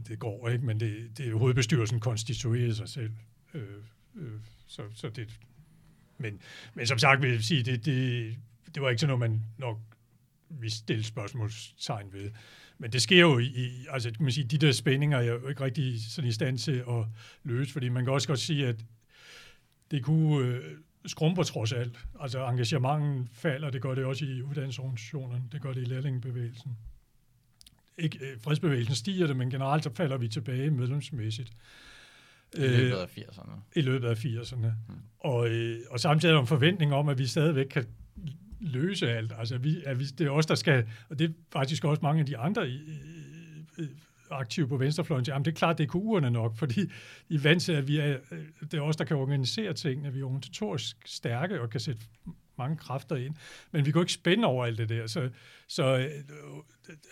[0.07, 0.65] det går, ikke?
[0.65, 3.11] men det, det er hovedbestyrelsen konstitueret sig selv.
[3.53, 3.63] Øh,
[4.15, 5.39] øh, så, så det,
[6.17, 6.41] men,
[6.73, 8.35] men som sagt vil jeg sige, det, det,
[8.75, 9.79] det var ikke sådan noget, man nok
[10.49, 12.31] vi stille spørgsmålstegn ved.
[12.77, 15.63] Men det sker jo i, altså kan man sige, de der spændinger er jo ikke
[15.63, 17.05] rigtig sådan i stand til at
[17.43, 18.85] løse, fordi man kan også godt sige, at
[19.91, 21.99] det kunne øh, skrumper trods alt.
[22.19, 26.77] Altså engagementen falder, det gør det også i uddannelsesorganisationerne, det gør det i lærlingebevægelsen
[27.97, 31.51] ikke, øh, fredsbevægelsen stiger det, men generelt så falder vi tilbage medlemsmæssigt.
[32.57, 33.51] I løbet af 80'erne.
[33.75, 34.55] I løbet af 80'erne.
[34.57, 34.97] Hmm.
[35.19, 37.85] Og, øh, og samtidig er der en forventning om, at vi stadigvæk kan
[38.59, 39.33] løse alt.
[39.37, 42.19] Altså, vi, at vi, det er os, der skal, og det er faktisk også mange
[42.19, 42.73] af de andre i,
[43.77, 43.87] i,
[44.31, 46.81] aktive på venstrefløjen, jamen det er klart, det er KU'erne nok, fordi
[47.31, 48.17] er vant til, at vi er,
[48.61, 52.01] det er os, der kan organisere ting, at vi er organisatorisk stærke og kan sætte
[52.57, 53.35] mange kræfter ind.
[53.71, 55.07] Men vi kunne ikke spænde over alt det der.
[55.07, 55.29] Så,
[55.67, 56.09] så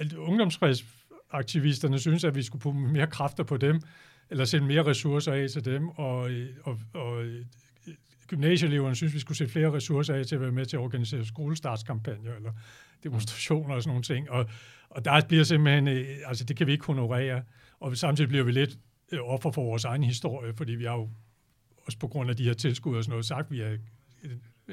[0.02, 3.82] øh, ungdomsaktivisterne synes, at vi skulle putte mere kræfter på dem,
[4.30, 7.46] eller sende mere ressourcer af til dem, og, øh, og, og øh,
[8.28, 11.26] gymnasieeleverne synes, vi skulle sætte flere ressourcer af til at være med til at organisere
[11.26, 12.52] skolestartskampagner eller
[13.04, 14.30] demonstrationer og sådan nogle ting.
[14.30, 14.50] Og,
[14.90, 17.44] og der bliver simpelthen, øh, altså det kan vi ikke honorere,
[17.80, 18.78] og samtidig bliver vi lidt
[19.12, 21.10] øh, offer for vores egen historie, fordi vi har jo
[21.78, 23.78] også på grund af de her tilskud og sådan noget sagt, vi er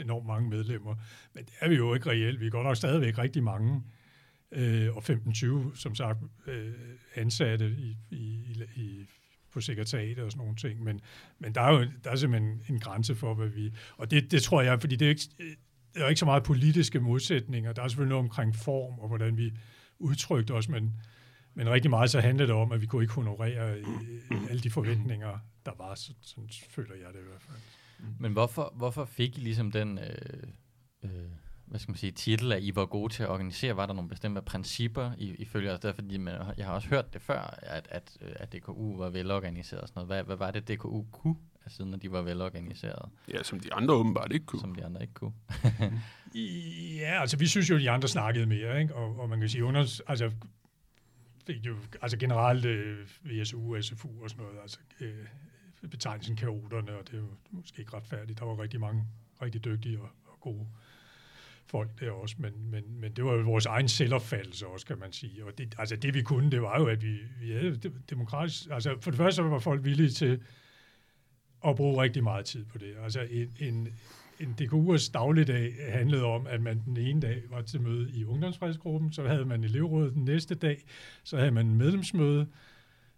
[0.00, 0.94] enormt mange medlemmer.
[1.34, 2.40] Men det er vi jo ikke reelt.
[2.40, 3.82] Vi er godt nok stadigvæk rigtig mange.
[4.52, 6.72] Øh, og 15-20, som sagt, øh,
[7.14, 9.06] ansatte i, i, i,
[9.52, 10.82] på sekretariatet og sådan nogle ting.
[10.82, 11.00] Men,
[11.38, 13.72] men der er jo der er simpelthen en grænse for, hvad vi...
[13.96, 15.28] Og det, det tror jeg, fordi det er ikke,
[15.94, 17.72] der er ikke så meget politiske modsætninger.
[17.72, 19.52] Der er selvfølgelig noget omkring form og hvordan vi
[19.98, 20.92] udtrykte os, men,
[21.54, 24.70] men rigtig meget så handlede det om, at vi kunne ikke honorere øh, alle de
[24.70, 25.94] forventninger, der var.
[25.94, 27.58] Så, sådan føler jeg det i hvert fald.
[27.98, 28.06] Mm.
[28.20, 30.42] Men hvorfor, hvorfor fik I ligesom den, øh,
[31.02, 31.10] øh,
[31.66, 33.76] hvad skal man sige, titel, at I var gode til at organisere?
[33.76, 35.92] Var der nogle bestemte principper, I, I følger os der?
[35.92, 39.82] Fordi man, jeg har også hørt det før, at, at, øh, at DKU var velorganiseret
[39.82, 40.08] og sådan noget.
[40.08, 43.08] Hvad, hvad var det, DKU kunne, altså, når de var velorganiseret?
[43.28, 44.60] Ja, som de andre åbenbart ikke kunne.
[44.60, 45.32] Som de andre ikke kunne.
[47.00, 48.94] ja, altså vi synes jo, at de andre snakkede mere, ikke?
[48.94, 50.30] Og, og man kan sige, under, altså
[51.46, 55.26] fik jo, altså generelt øh, VSU, SFU og sådan noget, altså øh,
[55.90, 58.38] betegnelsen kaoterne, og det er jo måske ikke retfærdigt.
[58.38, 59.04] Der var rigtig mange
[59.42, 60.66] rigtig dygtige og, og gode
[61.66, 65.12] folk der også, men, men, men det var jo vores egen selvopfattelse også, kan man
[65.12, 65.44] sige.
[65.44, 68.66] Og det, altså det vi kunne, det var jo, at vi, vi havde demokratisk...
[68.70, 70.42] Altså for det første var folk villige til
[71.66, 72.94] at bruge rigtig meget tid på det.
[73.02, 73.88] Altså en, en
[74.40, 79.12] en DKU'ers dagligdag handlede om, at man den ene dag var til møde i ungdomsfredsgruppen,
[79.12, 80.84] så havde man elevrådet den næste dag,
[81.24, 82.46] så havde man medlemsmøde,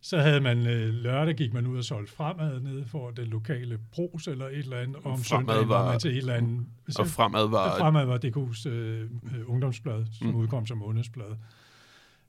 [0.00, 3.78] så havde man øh, lørdag gik man ud og solgte fremad nede for den lokale
[3.92, 6.66] bros eller et eller andet, og om søndagen var, var man til et eller andet.
[6.98, 7.78] Og fremad var...
[7.78, 10.34] Fremad var DKU's øh, øh, ungdomsblad, som mm.
[10.34, 11.36] udkom som månedsblad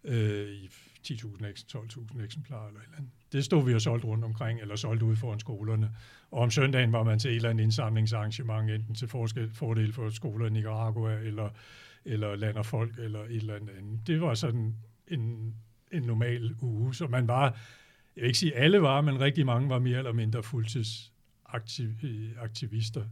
[0.04, 0.70] øh, i
[1.08, 1.46] 10.000,
[1.76, 3.12] 12.000 eksemplarer eller et eller andet.
[3.32, 5.92] Det stod vi og solgte rundt omkring, eller solgte ud foran skolerne.
[6.32, 10.10] Og om søndagen var man til et eller andet indsamlingsarrangement, enten til forskel, fordel for
[10.10, 11.50] skoler i Nicaragua, eller,
[12.06, 14.08] eller land og folk, eller et eller andet.
[14.08, 14.76] Det var sådan
[15.08, 15.56] en,
[15.92, 17.44] en normal uge, så man var,
[18.16, 23.02] jeg vil ikke sige alle var, men rigtig mange var mere eller mindre fuldtidsaktivister.
[23.02, 23.08] Øh,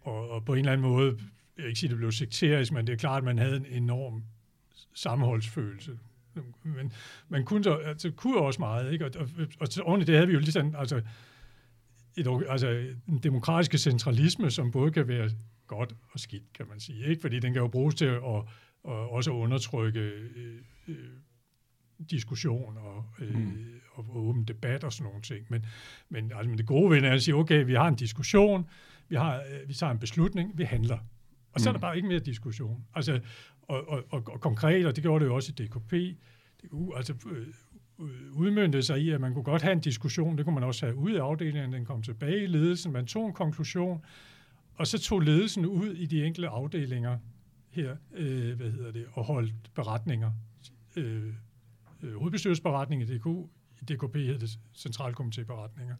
[0.00, 1.18] og, og på en eller anden måde,
[1.56, 3.66] jeg vil ikke sige, det blev sekterisk, men det er klart, at man havde en
[3.66, 4.24] enorm
[4.94, 5.98] sammenholdsfølelse
[6.62, 6.92] men
[7.28, 9.04] man kunne, så, altså, kunne også meget, ikke?
[9.04, 9.28] Og, og,
[9.60, 11.02] og, og det havde vi jo ligesom, sådan, altså,
[12.16, 15.30] et, altså en demokratiske centralisme, som både kan være
[15.66, 17.20] godt og skidt, kan man sige, ikke?
[17.20, 18.42] Fordi den kan jo bruges til at, at,
[18.84, 20.96] at også undertrykke øh, øh,
[22.10, 23.80] diskussion og, øh, mm.
[23.92, 25.46] og, og åben debat og sådan nogle ting.
[25.48, 25.66] Men,
[26.08, 28.66] men, altså, men det gode ved det er at sige, okay, vi har en diskussion,
[29.08, 30.98] vi, har, øh, vi tager en beslutning, vi handler.
[31.52, 31.68] Og så mm.
[31.68, 31.80] er der mm.
[31.80, 32.84] bare ikke mere diskussion.
[32.94, 33.20] Altså,
[33.62, 35.92] og, og, og, og konkret, og det gjorde det jo også i DKP,
[36.62, 37.46] det, altså, øh,
[38.32, 40.96] udmyndte sig i, at man kunne godt have en diskussion, det kunne man også have
[40.96, 44.04] ud af afdelingen, den kom tilbage i ledelsen, man tog en konklusion,
[44.74, 47.18] og så tog ledelsen ud i de enkelte afdelinger
[47.70, 50.32] her, øh, hvad hedder det, og holdt beretninger.
[50.96, 51.32] Øh,
[52.02, 53.26] øh, hovedbestyrelsesberetning i DK,
[53.80, 55.94] i DKP hed det centralkomitéberetninger.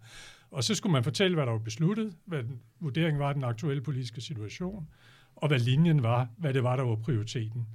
[0.51, 3.45] Og så skulle man fortælle, hvad der var besluttet, hvad den, vurderingen var af den
[3.45, 4.89] aktuelle politiske situation,
[5.37, 7.69] og hvad linjen var, hvad det var, der var prioriteten.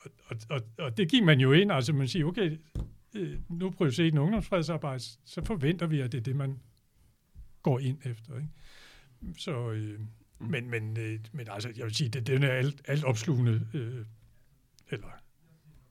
[0.00, 2.58] Og, og, og, og det gik man jo ind, altså man siger, okay,
[3.16, 6.60] øh, nu prioriteten ungdomsfredsarbejde, så forventer vi, at det er det, man
[7.62, 8.36] går ind efter.
[8.36, 8.48] Ikke?
[9.38, 10.00] Så, øh,
[10.38, 14.06] men, men, øh, men altså, jeg vil sige, det, det er alt, alt opslugende, øh,
[14.90, 15.08] eller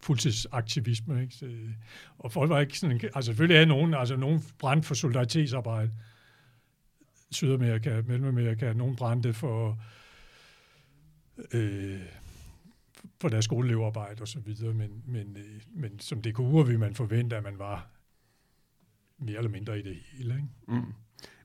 [0.03, 1.21] fuldtidsaktivisme.
[1.21, 1.35] Ikke?
[1.35, 1.69] Så, øh,
[2.17, 5.91] og folk var ikke sådan, altså selvfølgelig er nogen, altså nogen brændt for solidaritetsarbejde,
[7.31, 9.79] Sydamerika, Mellemamerika, nogen brændte for
[11.53, 12.01] øh,
[13.21, 17.35] for deres skoleelevarbejde og så videre, men, men, øh, men som DKU'er vil man forvente,
[17.37, 17.87] at man var
[19.17, 20.35] mere eller mindre i det hele.
[20.35, 20.47] Ikke?
[20.67, 20.93] Mm.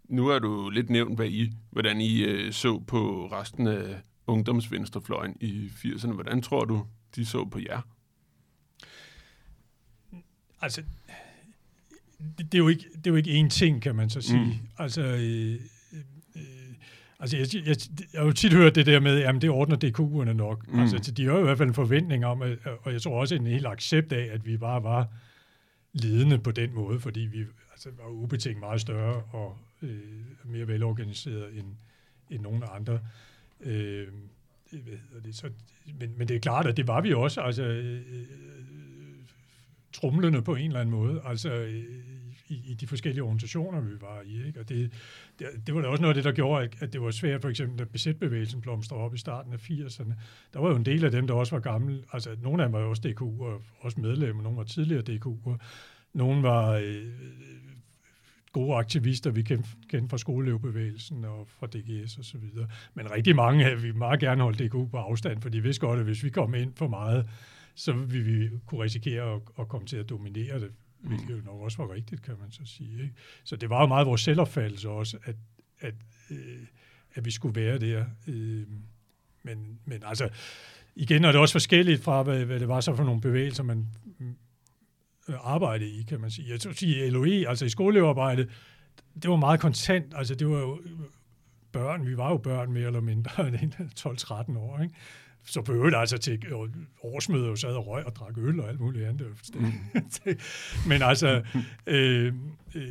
[0.08, 5.36] Nu er du lidt nævnt, hvad I, hvordan I øh, så på resten af ungdomsvenstrefløjen
[5.40, 6.12] i 80'erne.
[6.12, 6.86] Hvordan tror du,
[7.16, 7.80] de så på jer?
[10.66, 10.82] Altså,
[12.38, 14.44] det, det, er jo ikke, det er jo ikke én ting, kan man så sige.
[14.44, 14.52] Mm.
[14.78, 15.60] Altså, øh,
[17.20, 17.76] Altså, jeg, jeg,
[18.12, 20.68] jeg har jo tit hørt det der med, at det ordner DKU'erne nok.
[20.68, 20.80] Mm.
[20.80, 23.34] Altså, de har jo i hvert fald en forventning om, at, og jeg tror også
[23.34, 25.08] en hel accept af, at vi bare var
[25.92, 27.38] ledende på den måde, fordi vi
[27.72, 29.98] altså, var ubetinget meget større og øh,
[30.44, 31.66] mere velorganiseret end,
[32.30, 33.00] end nogen andre.
[33.60, 34.06] Øh,
[34.70, 35.36] hvad hedder det?
[35.36, 35.50] Så,
[36.00, 37.40] men, men det er klart, at det var vi også.
[37.40, 38.02] Altså, øh,
[40.00, 41.20] trumlende på en eller anden måde.
[41.24, 41.68] Altså,
[42.48, 44.46] i, i de forskellige organisationer, vi var i.
[44.46, 44.60] Ikke?
[44.60, 44.92] Og det,
[45.38, 47.48] det, det var da også noget af det, der gjorde, at, det var svært, for
[47.48, 50.12] eksempel, da besætbevægelsen blomstrede op i starten af 80'erne.
[50.52, 52.02] Der var jo en del af dem, der også var gamle.
[52.12, 54.42] Altså, nogle af dem var jo også DKU, og også medlemmer.
[54.42, 55.56] Nogle var tidligere DKU'er.
[56.12, 57.06] Nogle var øh,
[58.52, 62.68] gode aktivister, vi kendte, kendte fra skolelevbevægelsen og fra DGS og så videre.
[62.94, 65.98] Men rigtig mange af vi meget gerne holdt DKU på afstand, for de vidste godt,
[65.98, 67.28] at hvis vi kom ind for meget,
[67.76, 70.72] så vil vi kunne risikere at, at komme til at dominere det
[71.06, 73.02] hvilket jo nok også var rigtigt, kan man så sige.
[73.02, 73.14] Ikke?
[73.44, 75.36] Så det var jo meget vores selvopfattelse også, at,
[75.80, 75.94] at,
[76.30, 76.66] øh,
[77.14, 78.04] at vi skulle være der.
[78.28, 78.66] Øh,
[79.42, 80.28] men, men altså,
[80.96, 83.86] igen er det også forskelligt fra, hvad, hvad det var så for nogle bevægelser, man
[85.28, 86.50] øh, arbejdede i, kan man sige.
[86.50, 88.50] Jeg tror sige, LOE, altså i skolearbejdet,
[89.22, 90.12] det var meget kontant.
[90.16, 90.90] Altså, det var jo øh,
[91.72, 93.30] børn, vi var jo børn mere eller mindre
[94.00, 94.94] 12-13 år, ikke?
[95.46, 96.42] Så på øl altså til
[97.02, 99.26] årsmøder jo sad og røg og drak øl og alt muligt andet.
[99.54, 99.72] Mm.
[100.88, 101.42] Men altså,
[101.86, 102.32] øh,
[102.74, 102.82] øh,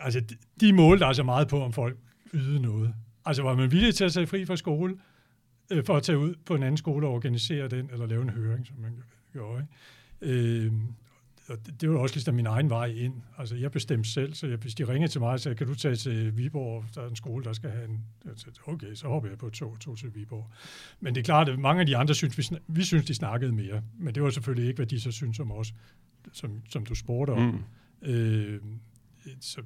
[0.00, 0.22] altså,
[0.60, 1.96] de målte altså meget på, om folk
[2.34, 2.94] ydede noget.
[3.24, 4.96] Altså var man villig til at tage fri fra skole,
[5.70, 8.30] øh, for at tage ud på en anden skole og organisere den, eller lave en
[8.30, 9.66] høring, som man gjorde.
[10.22, 10.34] Ikke?
[10.34, 10.72] Øh,
[11.48, 13.22] og det, det var også ligesom min egen vej ind.
[13.38, 15.74] Altså, jeg bestemte selv, så jeg, hvis de ringede til mig og sagde, kan du
[15.74, 18.04] tage til Viborg, der er en skole, der skal have en...
[18.66, 20.50] Okay, så hopper jeg på et tog, tog til Viborg.
[21.00, 23.52] Men det er klart, at mange af de andre synes, vi, vi synes, de snakkede
[23.52, 23.82] mere.
[23.98, 25.74] Men det var selvfølgelig ikke, hvad de så synes om os,
[26.32, 27.64] som, som du spurgte om.
[28.02, 28.08] Mm.
[28.08, 28.60] Øh,
[29.40, 29.62] så,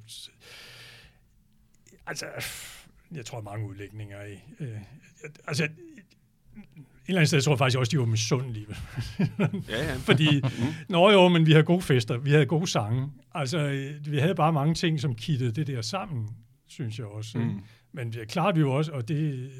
[2.05, 2.25] altså,
[3.11, 4.39] jeg tror, mange udlægninger i...
[4.59, 4.77] Øh,
[5.47, 5.69] altså,
[7.09, 8.65] eller andet sted tror jeg faktisk også, de var misundelige.
[9.69, 9.95] ja, ja.
[9.95, 10.49] Fordi, mm.
[10.89, 13.11] nå jo, men vi havde gode fester, vi havde gode sange.
[13.35, 16.29] Altså, vi havde bare mange ting, som kittede det der sammen,
[16.67, 17.37] synes jeg også.
[17.37, 17.59] Mm.
[17.91, 19.51] Men det er klart, vi jo også, og det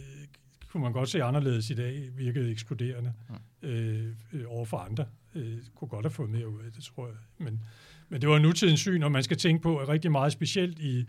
[0.68, 3.14] kunne man godt se anderledes i dag, virkede ekskluderende
[3.62, 5.06] øh, øh, over for andre.
[5.36, 7.16] Øh, kunne godt have fået mere ud af det, tror jeg.
[7.38, 7.64] Men,
[8.10, 11.06] men det var nutidens syn, og man skal tænke på, at rigtig meget specielt i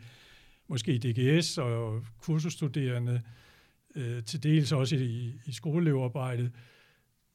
[0.69, 3.21] måske i DGS og kursusstuderende, øh,
[3.97, 6.53] Øh, til dels også i, i skoleelevarbejdet,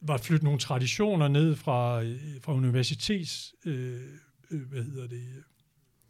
[0.01, 4.01] var flyttet nogle traditioner ned fra, øh, fra universitets, øh,
[4.51, 5.23] øh, hvad hedder det,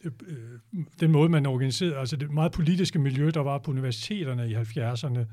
[0.04, 4.50] øh, øh, den måde, man organiserede, altså det meget politiske miljø, der var på universiteterne
[4.50, 5.26] i 70'erne,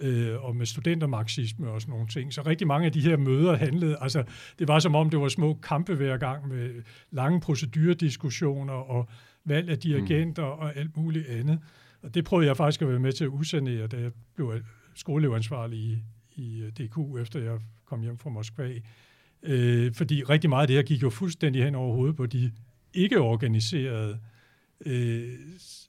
[0.00, 2.32] øh, og med studentermarxisme og sådan nogle ting.
[2.32, 4.24] Så rigtig mange af de her møder handlede, altså
[4.58, 9.08] det var som om, det var små kampe hver gang med lange procedurediskussioner og
[9.44, 10.60] valg af dirigenter mm.
[10.60, 11.58] og alt muligt andet.
[12.06, 14.52] Og det prøvede jeg faktisk at være med til at usanere, da jeg blev
[14.94, 15.98] skoleelevansvarlig i,
[16.34, 18.72] i øh, DQ, efter jeg kom hjem fra Moskva.
[19.42, 22.52] Øh, fordi rigtig meget af det her gik jo fuldstændig hen over hovedet på de
[22.94, 24.18] ikke organiserede,
[24.86, 25.32] øh,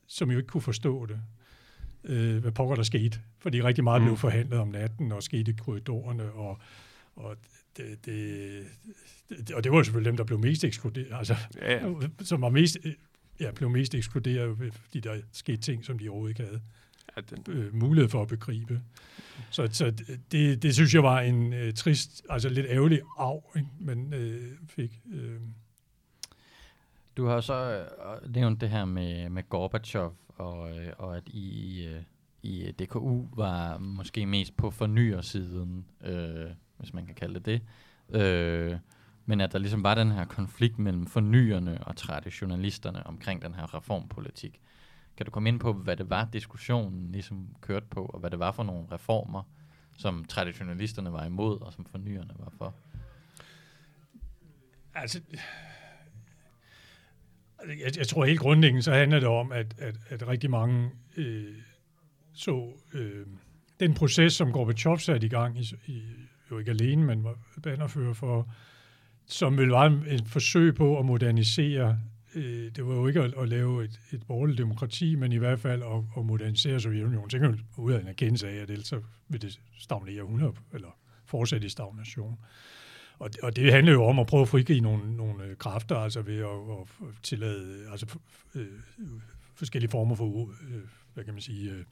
[0.07, 1.19] som jo ikke kunne forstå det,
[2.03, 3.19] øh, hvad pokker der skete.
[3.39, 4.05] Fordi rigtig meget mm.
[4.05, 6.59] blev forhandlet om natten og skete i korridorerne, og,
[7.15, 7.35] og
[7.77, 8.63] det, det,
[9.29, 11.79] det, og det var selvfølgelig dem, der blev mest ekskluderet, altså, ja.
[12.21, 12.77] som var mest,
[13.39, 16.61] ja, blev mest ekskluderet, fordi der skete ting, som de overhovedet ikke havde
[17.15, 17.43] ja, den...
[17.47, 18.81] øh, mulighed for at begribe.
[19.49, 19.93] Så, så
[20.31, 23.67] det, det synes jeg var en øh, trist, altså lidt ærgerlig arv, ikke?
[23.79, 25.01] man øh, fik.
[25.13, 25.39] Øh.
[27.17, 27.87] Du har så
[28.23, 32.01] øh, nævnt det her med, med Gorbachev, og, øh, og at I, øh,
[32.43, 37.61] i DKU var måske mest på fornyersiden, øh, hvis man kan kalde det det.
[38.21, 38.77] Øh,
[39.29, 43.75] men at der ligesom var den her konflikt mellem fornyerne og traditionalisterne omkring den her
[43.75, 44.61] reformpolitik.
[45.17, 48.39] Kan du komme ind på, hvad det var, diskussionen ligesom kørte på, og hvad det
[48.39, 49.43] var for nogle reformer,
[49.97, 52.75] som traditionalisterne var imod, og som fornyerne var for?
[54.95, 55.21] Altså,
[57.67, 61.55] jeg, jeg tror helt grundlæggende, så handler det om, at, at, at rigtig mange øh,
[62.33, 63.25] så øh,
[63.79, 66.01] den proces, som Gorbachev satte i gang, i, i,
[66.51, 68.53] jo ikke alene, men var bannerfører for,
[69.27, 71.99] som vil være et forsøg på at modernisere
[72.37, 75.59] øh, det var jo ikke at, at lave et, et borgerligt demokrati, men i hvert
[75.59, 77.29] fald at, at modernisere Sovjetunionen.
[77.29, 80.97] Så kan ud af en erkendelse af, at ellers så vil det stagnere 100, eller
[81.25, 82.39] fortsætte i stagnation.
[83.19, 86.21] Og, og det handler jo om at prøve at frigive nogle, nogle øh, kræfter, altså
[86.21, 88.17] ved at, at tillade altså,
[88.55, 88.67] øh,
[89.55, 90.81] forskellige former for, øh,
[91.13, 91.83] hvad kan man sige, øh,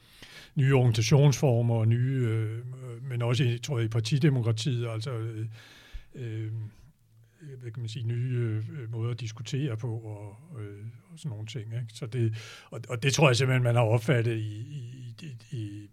[0.56, 2.60] nye organisationsformer, og nye, øh,
[3.10, 5.46] men også, tror jeg, i partidemokratiet, altså øh,
[6.16, 6.52] øh,
[7.60, 11.48] hvad kan man sige, nye øh, måder at diskutere på og, øh, og sådan nogle
[11.48, 11.74] ting.
[11.74, 11.88] Ikke?
[11.94, 12.36] Så det,
[12.70, 15.90] og, og det tror jeg simpelthen, man har opfattet i, i, i, i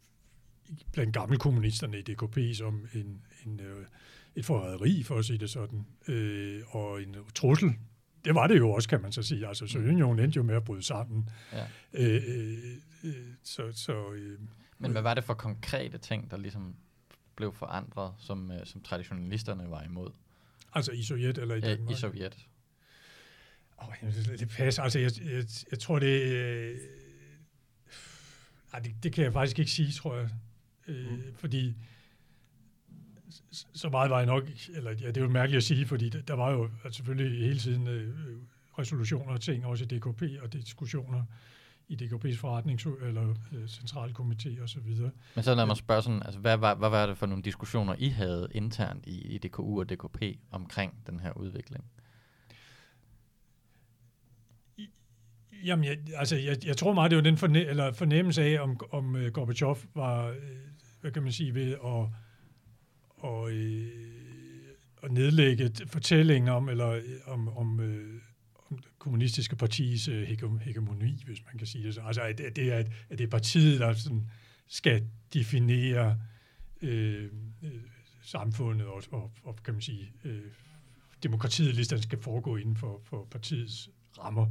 [0.92, 3.86] blandt gamle kommunisterne i DKP som en, en, øh,
[4.34, 7.70] et forræderi, for at sige det sådan, øh, og en trussel.
[8.24, 9.46] Det var det jo også, kan man så sige.
[9.46, 11.28] Altså, Sovjetunionen endte jo med at bryde sammen.
[11.52, 11.66] Ja.
[11.92, 12.58] Øh, øh,
[13.04, 14.38] øh, så, så, øh,
[14.78, 16.74] Men hvad var det for konkrete ting, der ligesom
[17.36, 20.10] blev forandret, som, øh, som traditionalisterne var imod?
[20.74, 21.90] Altså i Sovjet eller i Danmark?
[21.90, 22.46] Ja, i Sovjet.
[23.76, 23.94] Oh,
[24.38, 24.82] det passer.
[24.82, 26.22] Altså, jeg, jeg, jeg tror, det...
[26.22, 26.76] Øh,
[28.84, 30.28] det, det kan jeg faktisk ikke sige, tror jeg.
[30.88, 31.22] Øh, mm.
[31.36, 31.74] Fordi
[33.74, 34.44] så meget var jeg nok...
[34.74, 37.58] Eller ja, det er jo mærkeligt at sige, fordi der var jo altså, selvfølgelig hele
[37.58, 38.14] tiden øh,
[38.78, 41.24] resolutioner og ting, også i DKP og diskussioner
[41.92, 45.10] i DKP's forretnings- eller øh, centralkomité og så videre.
[45.34, 47.94] Men så lad mig spørge sådan, altså, hvad, var, hvad var det for nogle diskussioner,
[47.98, 51.84] I havde internt i, i DKU og DKP omkring den her udvikling?
[55.64, 58.80] Jamen, jeg, altså, jeg, jeg tror meget, det var den forne, eller fornemmelse af, om,
[58.90, 60.36] om uh, Gorbachev var, uh,
[61.00, 62.06] hvad kan man sige, ved at,
[63.18, 63.52] og, uh,
[65.02, 68.20] at nedlægge fortællingen om, eller om, om uh,
[69.02, 70.22] kommunistiske partis øh,
[70.60, 72.00] hegemoni, hvis man kan sige det så.
[72.00, 74.30] Altså, at, at, det, er, at det er partiet, der sådan
[74.68, 76.18] skal definere
[76.82, 77.30] øh,
[77.62, 77.70] øh,
[78.22, 80.42] samfundet og, og, og, kan man sige, øh,
[81.22, 84.46] demokratiet, hvis skal foregå inden for, for partiets rammer.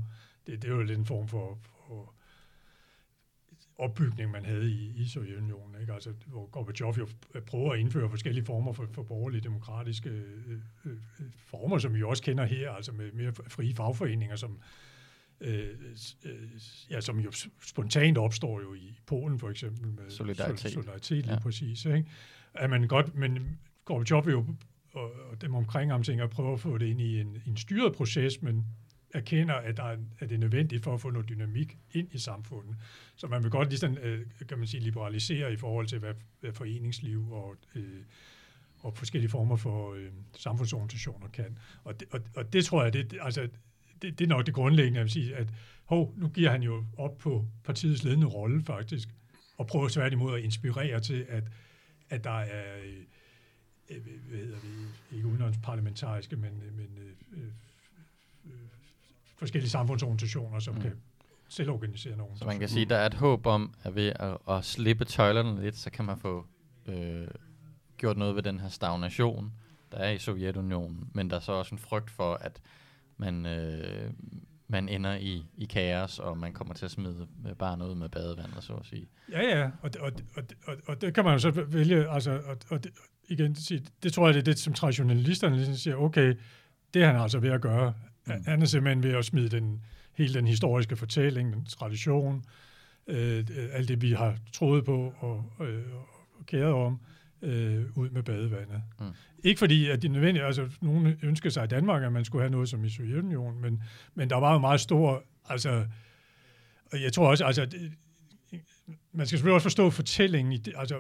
[0.48, 1.60] Det, det er jo lidt en form for
[3.82, 5.82] opbygning, man havde i, i Sovjetunionen.
[5.82, 5.94] Ikke?
[5.94, 7.08] Altså, hvor Gorbachev jo
[7.48, 10.98] prøver at indføre forskellige former for, for borgerlige demokratiske øh, øh,
[11.38, 14.60] former, som vi også kender her, altså med mere frie fagforeninger, som,
[15.42, 15.68] øh,
[16.26, 16.32] øh,
[16.90, 21.40] ja, som jo spontant opstår jo i Polen for eksempel med solidaritet, solidaritet lige ja.
[21.40, 21.86] præcis.
[21.86, 22.06] Ikke?
[22.54, 24.46] At man godt, men Gorbachev jo
[24.94, 27.58] og, og dem omkring ham tænker at prøve at få det ind i en, en
[27.58, 28.66] styret proces, men
[29.14, 32.18] erkender, at, der er, at det er nødvendigt for at få noget dynamik ind i
[32.18, 32.76] samfundet.
[33.16, 36.54] Så man vil godt ligesom, øh, kan man sige, liberalisere i forhold til, hvad, hvad
[36.54, 38.02] foreningsliv og, øh,
[38.80, 41.58] og forskellige former for øh, samfundsorganisationer kan.
[41.84, 43.50] Og det, og, og det tror jeg, det, altså,
[44.02, 45.48] det, det er nok det grundlæggende, at sige, at
[45.86, 49.10] hov, nu giver han jo op på partiets ledende rolle faktisk,
[49.58, 51.44] og prøver tværtimod at inspirere til, at,
[52.10, 53.04] at der er, øh,
[53.90, 57.48] øh hvad hedder det, ikke udenlandsparlamentariske, men, øh, men øh, øh,
[58.46, 58.68] øh
[59.42, 60.82] forskellige samfundsorganisationer, som mm.
[60.82, 60.92] kan
[61.50, 62.38] selvorganisere nogen.
[62.38, 65.06] Så man kan sige, at der er et håb om, at ved at, at slippe
[65.06, 66.46] tøjlerne lidt, så kan man få
[66.86, 67.28] øh,
[67.98, 69.54] gjort noget ved den her stagnation,
[69.92, 71.10] der er i Sovjetunionen.
[71.14, 72.62] Men der er så også en frygt for, at
[73.18, 74.12] man, øh,
[74.68, 77.28] man ender i, i kaos, og man kommer til at smide
[77.60, 79.08] bare noget med badevandet, så at sige.
[79.32, 82.58] Ja, ja, og, og, og, og, og det kan man jo så vælge, altså, og,
[82.70, 82.92] og det,
[83.30, 83.54] igen,
[84.04, 86.36] det tror jeg, det er det, som traditionalisterne ligesom siger, okay,
[86.94, 87.94] det er han altså ved at gøre.
[88.28, 88.44] Mm.
[88.46, 89.82] Han er simpelthen ved at smide den,
[90.14, 92.44] hele den historiske fortælling, den tradition,
[93.08, 95.84] øh, alt det, vi har troet på og, øh,
[96.40, 97.00] og kæret om,
[97.42, 98.82] øh, ud med badevandet.
[99.00, 99.06] Mm.
[99.44, 102.52] Ikke fordi, at det nødvendigt, altså nogen ønsker sig i Danmark, at man skulle have
[102.52, 103.84] noget som i Sovjetunionen, men,
[104.16, 105.86] men der var jo meget stor, altså,
[106.92, 107.92] og jeg tror også, altså, det,
[109.14, 110.54] man skal selvfølgelig også forstå fortællingen.
[110.54, 110.96] I det, altså,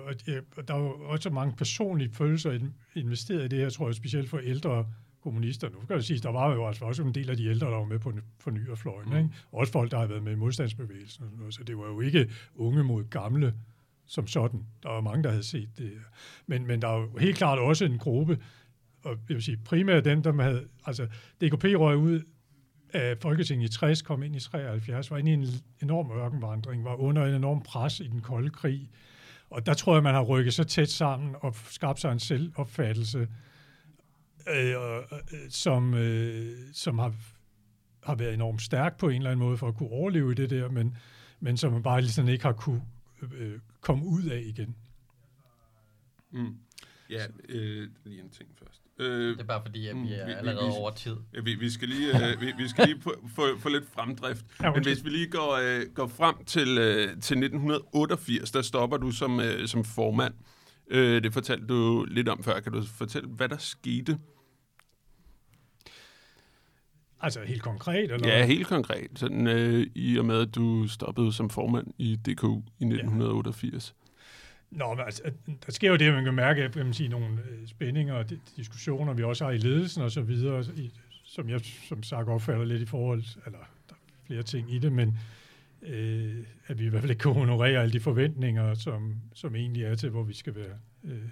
[0.68, 2.60] der er jo også mange personlige følelser
[2.96, 4.86] investeret i det her, tror jeg, specielt for ældre
[5.24, 5.70] kommunister.
[5.70, 7.78] Nu kan jeg sige, der var jo altså også en del af de ældre, der
[7.78, 9.10] var med på fornyerfløjen.
[9.10, 9.18] Mm.
[9.18, 9.30] Ikke?
[9.52, 11.24] Også folk, der har været med i modstandsbevægelsen.
[11.24, 13.54] Og sådan noget, så det var jo ikke unge mod gamle
[14.12, 14.66] som sådan.
[14.84, 15.92] Der var mange, der havde set det.
[16.48, 18.40] Men, men der er jo helt klart også en gruppe,
[19.04, 21.06] og jeg vil sige primært dem, der havde, altså
[21.42, 22.22] DKP røg ud
[22.94, 25.48] af Folketinget i 60, kom ind i 73, var inde i en
[25.82, 28.90] enorm ørkenvandring, var under en enorm pres i den kolde krig.
[29.50, 33.28] Og der tror jeg, man har rykket så tæt sammen og skabt sig en selvopfattelse,
[34.48, 35.20] øh,
[35.50, 37.14] som, øh, som har,
[38.04, 40.50] har været enormt stærk på en eller anden måde for at kunne overleve i det
[40.50, 40.98] der, men,
[41.40, 42.82] men som man bare l'éten ikke har kunne
[43.34, 44.76] øh, komme ud af igen.
[46.32, 46.58] Mm.
[47.10, 48.82] Ja, øh, lige en ting først.
[49.00, 51.16] Øh, det er bare fordi, at vi er vi, allerede vi, over tid.
[51.34, 53.02] Ja, vi, vi skal lige, øh, vi, vi skal lige
[53.36, 54.46] få, få lidt fremdrift.
[54.62, 58.98] Ja, Men hvis vi lige går, øh, går frem til, øh, til 1988, der stopper
[58.98, 60.34] du som, øh, som formand.
[60.92, 62.60] Øh, det fortalte du lidt om før.
[62.60, 64.18] Kan du fortælle, hvad der skete?
[67.22, 68.12] Altså helt konkret?
[68.12, 68.28] Eller?
[68.28, 69.08] Ja, helt konkret.
[69.16, 73.96] Sådan, øh, I og med, at du stoppede som formand i DKU i 1988.
[74.72, 74.78] Ja.
[74.78, 75.22] Nå, men altså,
[75.66, 78.26] der sker jo det, at man kan mærke, at man sige, nogle øh, spændinger og
[78.56, 80.64] diskussioner, vi også har i ledelsen og så videre,
[81.24, 83.60] som jeg som sagt opfatter lidt i forhold, eller
[83.90, 85.18] der er flere ting i det, men
[85.82, 89.84] øh, at vi i hvert fald ikke kan honorere alle de forventninger, som, som egentlig
[89.84, 91.30] er til, hvor vi skal være øh,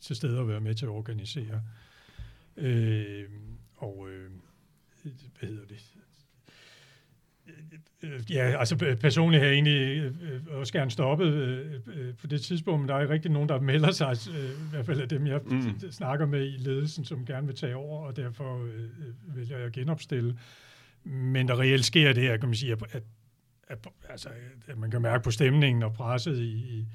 [0.00, 1.62] til stede og være med til at organisere.
[2.56, 3.24] Øh,
[3.76, 4.30] og øh,
[5.02, 5.92] hvad hedder det?
[8.30, 12.80] Ja, altså personligt har jeg egentlig øh, også gerne stoppet øh, øh, på det tidspunkt,
[12.80, 15.40] men der er ikke rigtig nogen, der melder sig, i hvert fald af dem, jeg
[15.46, 15.80] mm.
[15.90, 18.68] snakker med i ledelsen, som gerne vil tage over, og derfor
[19.34, 20.38] vælger jeg at genopstille.
[21.04, 23.02] Men der reelt sker det her, kan man sige, at, at,
[23.68, 24.28] at, altså,
[24.66, 26.86] at man kan mærke på stemningen og presset i, i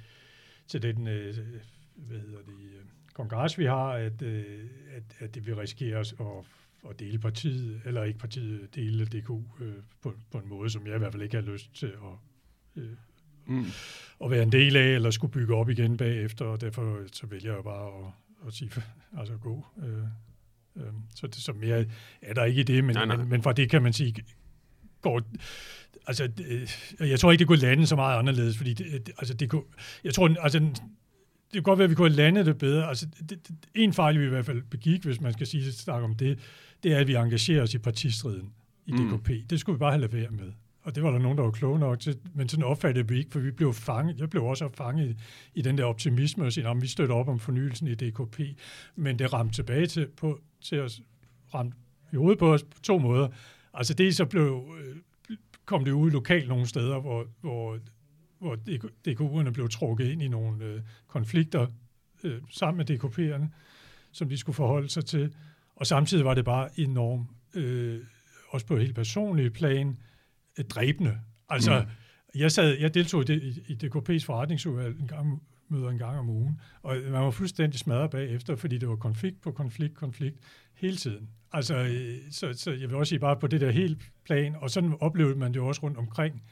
[0.67, 2.53] til den, hvad hedder det,
[3.13, 6.13] kongres, vi har, at, at, at det vil risikere at
[6.89, 9.29] at dele partiet, eller ikke partiet, dele DK
[9.61, 12.83] øh, på, på en måde, som jeg i hvert fald ikke har lyst til at,
[12.83, 12.89] øh,
[13.45, 13.65] mm.
[14.23, 17.53] at være en del af, eller skulle bygge op igen bagefter, og derfor så vælger
[17.53, 18.13] jeg bare at,
[18.47, 18.71] at sige,
[19.19, 19.65] altså gå.
[19.83, 21.85] Øh, øh, så, det, så mere
[22.21, 23.17] er der ikke i det, men, nej, nej.
[23.17, 24.15] men, men fra det kan man sige,
[25.01, 25.21] går,
[26.07, 29.33] altså, det, jeg tror ikke, det kunne lande så meget anderledes, fordi det, det, altså,
[29.33, 29.63] det kunne,
[30.03, 32.87] jeg tror, altså, det kan godt være, at vi kunne have landet det bedre.
[32.87, 36.05] Altså, det, det, en fejl, vi i hvert fald begik, hvis man skal sige snakke
[36.05, 36.39] om det,
[36.87, 38.53] det er, at vi engagerer os i partistriden
[38.85, 39.19] i mm.
[39.19, 39.29] DKP.
[39.49, 40.51] Det skulle vi bare have lade være med.
[40.81, 43.31] Og det var der nogen, der var kloge nok til, men sådan opfattede vi ikke,
[43.31, 45.15] for vi blev fanget, jeg blev også fanget i,
[45.59, 48.39] i den der optimisme og sige, at vi støtter op om fornyelsen i DKP,
[48.95, 51.01] men det ramte tilbage til, på, til os,
[51.53, 51.77] ramte
[52.13, 53.27] i hovedet på os på to måder.
[53.73, 54.95] Altså det så blev, øh,
[55.65, 57.79] kom det ud lokalt nogle steder, hvor, hvor,
[58.39, 58.55] hvor
[59.07, 61.67] DKU'erne blev trukket ind i nogle øh, konflikter
[62.23, 63.45] øh, sammen med DKP'erne,
[64.11, 65.33] som de skulle forholde sig til.
[65.77, 67.99] Og samtidig var det bare enormt, øh,
[68.49, 69.97] også på et helt personligt plan,
[70.59, 71.17] øh, dræbende.
[71.49, 72.39] Altså, mm.
[72.39, 76.19] jeg, sad, jeg deltog i, det, i, i DKP's forretningsudvalg en gang, møder en gang
[76.19, 80.37] om ugen, og man var fuldstændig smadret bagefter, fordi det var konflikt på konflikt, konflikt
[80.73, 81.29] hele tiden.
[81.53, 84.69] Altså, øh, så, så jeg vil også sige bare på det der helt plan, og
[84.69, 86.43] sådan oplevede man det også rundt omkring.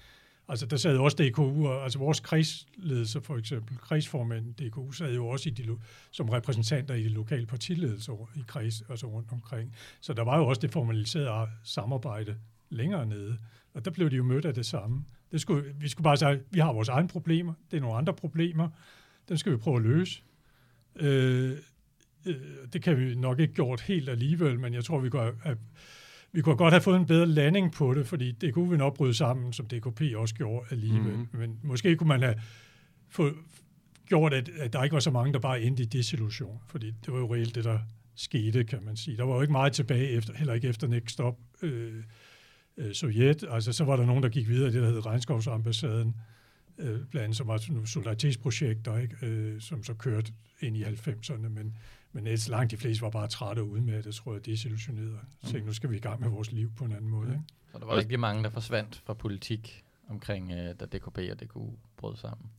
[0.48, 5.50] Altså, der sad også DKU, altså vores kredsledelse for eksempel, kredsformanden DKU, sad jo også
[5.50, 5.78] i de,
[6.12, 9.76] som repræsentanter i de lokale partiledelser i kreds, altså rundt omkring.
[10.02, 12.36] Så der var jo også det formaliserede samarbejde
[12.70, 13.38] længere nede,
[13.74, 15.06] og der blev de jo mødt af det samme.
[15.32, 18.14] Det skulle, vi skulle bare sige, vi har vores egne problemer, det er nogle andre
[18.14, 18.70] problemer,
[19.30, 20.22] dem skal vi prøve at løse.
[20.96, 21.58] Øh,
[22.26, 22.36] øh,
[22.74, 25.58] det kan vi nok ikke gjort helt alligevel, men jeg tror, vi går at
[26.36, 28.96] vi kunne godt have fået en bedre landing på det, fordi det kunne vi nok
[28.96, 31.16] bryde sammen, som DKP også gjorde alligevel.
[31.16, 31.28] Mm.
[31.32, 32.36] Men måske kunne man have
[33.10, 33.32] få,
[34.06, 37.14] gjort, at, at der ikke var så mange, der bare endte i desillusion, fordi det
[37.14, 37.80] var jo reelt det, der
[38.16, 39.18] skete, kan man sige.
[39.18, 42.04] Der var jo ikke meget tilbage, efter, heller ikke efter Next Stop øh,
[42.78, 43.46] øh, Sovjet.
[43.50, 46.16] Altså, så var der nogen, der gik videre, det der hed Regnskovsambassaden,
[46.78, 49.16] øh, blandt andet, som var nogle solidaritetsprojekter, ikke?
[49.22, 51.78] Øh, som så kørte ind i 90'erne, men,
[52.16, 55.20] men ellers langt de fleste var bare trætte ud med det, tror jeg, desillusionerede.
[55.44, 57.30] Så nu skal vi i gang med vores liv på en anden måde.
[57.30, 57.42] Ikke?
[57.72, 61.70] Så der var rigtig mange, der forsvandt fra politik omkring, øh, da DKP og DKU
[61.98, 62.50] brød sammen.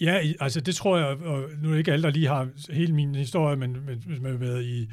[0.00, 2.94] Ja, altså det tror jeg, og nu er det ikke alle, der lige har hele
[2.94, 4.90] min historie, men, men hvis man har været i,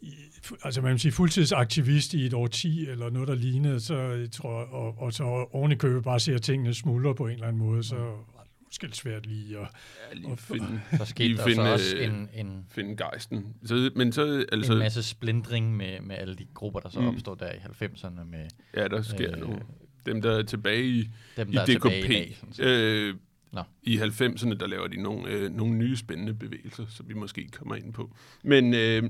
[0.00, 0.14] i,
[0.62, 4.30] altså man vil sige fuldtidsaktivist i et år 10 eller noget, der lignede, så jeg
[4.30, 7.62] tror og, og så oven i købet bare ser tingene smuldre på en eller anden
[7.62, 8.39] måde, så det
[8.70, 9.66] måske lidt svært lige at...
[10.10, 13.54] Ja, lige finde, Så skete der finde, så også øh, en, en, finde gejsten.
[13.64, 17.06] Så, men så, altså, en masse splindring med, med alle de grupper, der så Mm.
[17.08, 18.46] opstod der i 90'erne med
[18.76, 19.58] ja, der sker øh, nu.
[20.06, 22.66] Dem, der er tilbage i, dem, i der er DKP, tilbage i dag.
[22.66, 23.14] øh,
[23.52, 23.62] Nå.
[23.82, 27.74] i 90'erne, der laver de nogle, øh, nogle nye spændende bevægelser, som vi måske kommer
[27.74, 28.16] ind på.
[28.42, 29.02] Men, øh,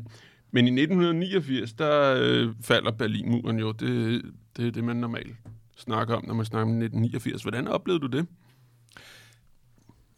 [0.50, 3.72] men i 1989, der øh, falder Berlinmuren jo.
[3.72, 4.22] Det,
[4.56, 5.36] det er det, man normalt
[5.76, 7.42] snakker om, når man snakker om 1989.
[7.42, 8.26] Hvordan oplevede du det?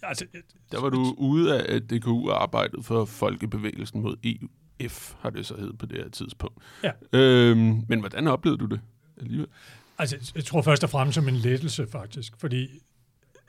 [0.03, 0.26] Altså,
[0.72, 5.46] Der var du ude af at DKU og arbejdet for Folkebevægelsen mod EUF, har det
[5.46, 6.62] så heddet på det her tidspunkt.
[6.84, 6.90] Ja.
[7.12, 8.80] Øhm, men hvordan oplevede du det
[9.20, 9.48] alligevel?
[9.98, 12.32] Altså, jeg tror først og fremmest som en lettelse, faktisk.
[12.38, 12.62] Fordi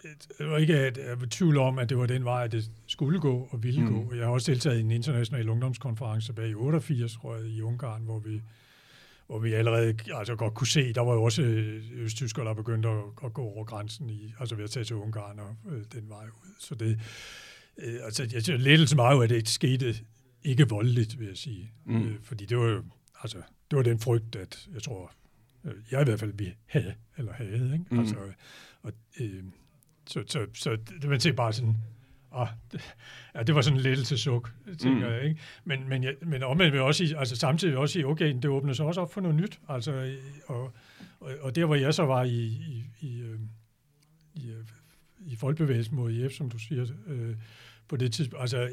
[0.05, 2.51] øh, det var ikke, at jeg var tvivl om, at det var den vej, at
[2.51, 3.93] det skulle gå og ville mm.
[3.93, 4.13] gå.
[4.15, 8.01] Jeg har også deltaget i en international ungdomskonference tilbage i 88, tror jeg, i Ungarn,
[8.01, 8.41] hvor vi,
[9.27, 12.89] hvor vi allerede altså godt kunne se, der var jo også øh, østtyskere, der begyndte
[12.89, 16.09] at, at gå over grænsen, i, altså ved at tage til Ungarn og øh, den
[16.09, 16.53] vej ud.
[16.59, 16.99] Så det,
[17.77, 19.95] øh, altså, jeg synes, lettelsen var jo, at det skete
[20.43, 21.71] ikke voldeligt, vil jeg sige.
[21.85, 22.07] Mm.
[22.07, 22.83] Øh, fordi det var jo,
[23.21, 23.37] altså,
[23.71, 25.11] det var den frygt, at jeg tror,
[25.63, 27.85] øh, jeg i hvert fald vi havde, eller havde, ikke?
[27.91, 27.99] Mm.
[27.99, 28.15] Altså,
[28.81, 29.43] og, øh,
[30.07, 31.77] så, så, så det man ser bare sådan,
[32.71, 32.81] det,
[33.35, 35.13] ja, det var sådan en lettelsesuk, tænker Mm.
[35.13, 35.41] jeg, ikke?
[35.63, 38.73] Men, men, jeg, men omvendt vil også sige, altså samtidig også sige, okay, det åbner
[38.73, 40.15] sig også op for noget nyt, altså,
[40.47, 40.73] og,
[41.19, 43.39] og, og der hvor jeg så var i, i, i, øh,
[44.33, 44.63] i, øh,
[45.19, 47.35] i folkebevægelsen mod IF, som du siger, øh,
[47.87, 48.69] på det tidspunkt, altså, øh,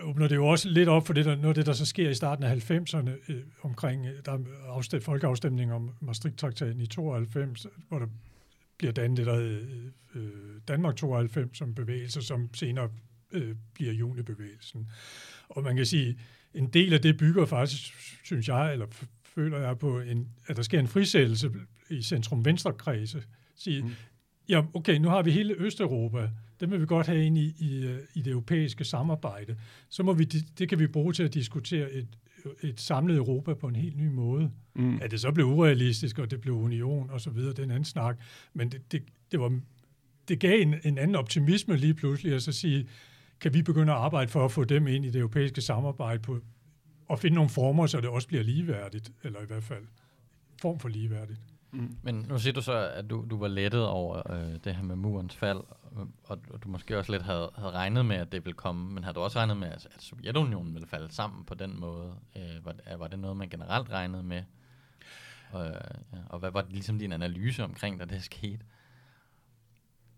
[0.00, 2.10] åbner det jo også lidt op for det, der, noget af det, der så sker
[2.10, 4.38] i starten af 90'erne øh, omkring, øh, der er
[4.68, 8.06] afsted, folkeafstemning om Maastricht-traktaten i 92, hvor der
[8.78, 12.90] bliver dannet det, der hedder øh, Danmark 92 som bevægelse, som senere
[13.32, 14.88] øh, bliver junibevægelsen.
[15.48, 16.18] Og man kan sige,
[16.54, 18.86] en del af det bygger faktisk, synes jeg, eller
[19.24, 21.50] føler jeg på, en, at der sker en frisættelse
[21.90, 23.22] i centrum-venstre-kredse.
[23.56, 23.90] Sige, Mm.
[24.48, 27.86] ja, okay, nu har vi hele Østeuropa, det vil vi godt have ind i, i,
[27.86, 29.56] øh, i det europæiske samarbejde.
[29.88, 32.08] Så må vi, det kan vi bruge til at diskutere et,
[32.62, 34.50] et samlet Europa på en helt ny måde.
[34.74, 34.98] Mm.
[35.02, 38.18] At det så blev urealistisk, og det blev union og så videre, den anden snak.
[38.54, 39.60] Men det, det, det, var,
[40.28, 42.88] det gav en, en anden optimisme lige pludselig, at så sige,
[43.40, 46.40] kan vi begynde at arbejde for at få dem ind i det europæiske samarbejde på,
[47.06, 49.84] og finde nogle former, så det også bliver ligeværdigt, eller i hvert fald
[50.60, 51.40] form for ligeværdigt.
[52.02, 54.96] Men nu siger du så, at du, du var lettet over øh, det her med
[54.96, 55.60] murens fald,
[56.24, 59.04] og, og du måske også lidt havde, havde regnet med, at det ville komme, men
[59.04, 62.14] havde du også regnet med, at, at Sovjetunionen ville falde sammen på den måde?
[62.36, 64.42] Øh, var, var det noget, man generelt regnede med?
[65.50, 68.64] Og, ja, og hvad var det, ligesom din analyse omkring, da det skete?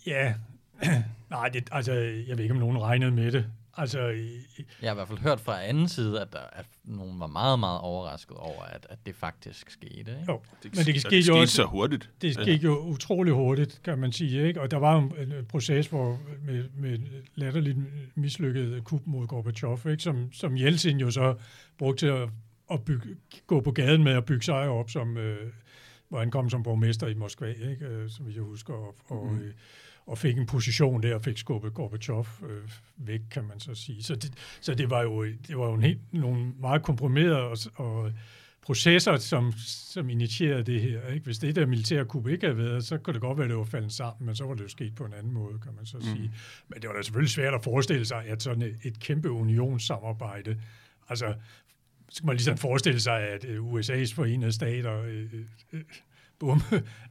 [0.06, 0.34] Ja,
[1.30, 3.52] nej, det, altså, jeg ved ikke, om nogen regnede med det.
[3.78, 6.66] Altså, i- i- Jeg har i hvert fald hørt fra anden side, at, der, at
[6.84, 9.98] nogen var meget, meget overrasket over, at, at det faktisk skete.
[9.98, 10.12] Ikke?
[10.28, 12.10] jo, Det, Men det og skete det jo skete også- så hurtigt.
[12.22, 14.46] Det gik jo utrolig hurtigt, kan man sige.
[14.48, 14.60] Ikke?
[14.60, 16.98] Og der var jo en en proces hvor med, med
[17.34, 17.76] latterligt
[18.14, 20.02] mislykket kup mod Gorbachev, ikke?
[20.02, 21.34] Som, som Jeltsin jo så
[21.78, 22.28] brugte til at,
[22.70, 23.08] at bygge,
[23.46, 25.52] gå på gaden med at bygge sig op, som, øh,
[26.08, 27.84] hvor han kom som borgmester i Moskva, ikke?
[27.86, 29.52] Øh, som jeg husker, og, og, mm.
[30.09, 34.02] Og fik en position der og fik skubbet Gorbachev øh, væk, kan man så sige.
[34.02, 37.56] Så det, så det var jo, det var jo en helt, nogle meget komprimerede og,
[37.74, 38.12] og
[38.62, 41.06] processer, som, som initierede det her.
[41.06, 41.24] Ikke?
[41.24, 43.59] Hvis det der militære kup ikke havde været, så kunne det godt være, at det
[43.59, 45.86] var faldet sammen, men så var det jo sket på en anden måde, kan man
[45.86, 46.28] så sige.
[46.28, 46.30] Mm.
[46.68, 50.60] Men det var da selvfølgelig svært at forestille sig, at sådan et, et kæmpe unionssamarbejde,
[51.09, 51.35] altså
[52.09, 55.26] så skal man ligesom forestille sig, at øh, USA's forenede stater, øh,
[55.72, 55.80] øh,
[56.39, 56.60] bum,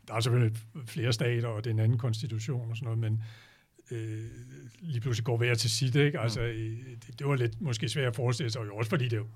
[0.08, 3.24] der er selvfølgelig flere stater og den anden konstitution og sådan noget, men
[3.92, 4.26] øh,
[4.80, 6.20] lige pludselig går hver til sit, ikke?
[6.20, 6.78] Altså, øh,
[7.08, 9.28] det, det var lidt måske svært at forestille sig, og jo også fordi det jo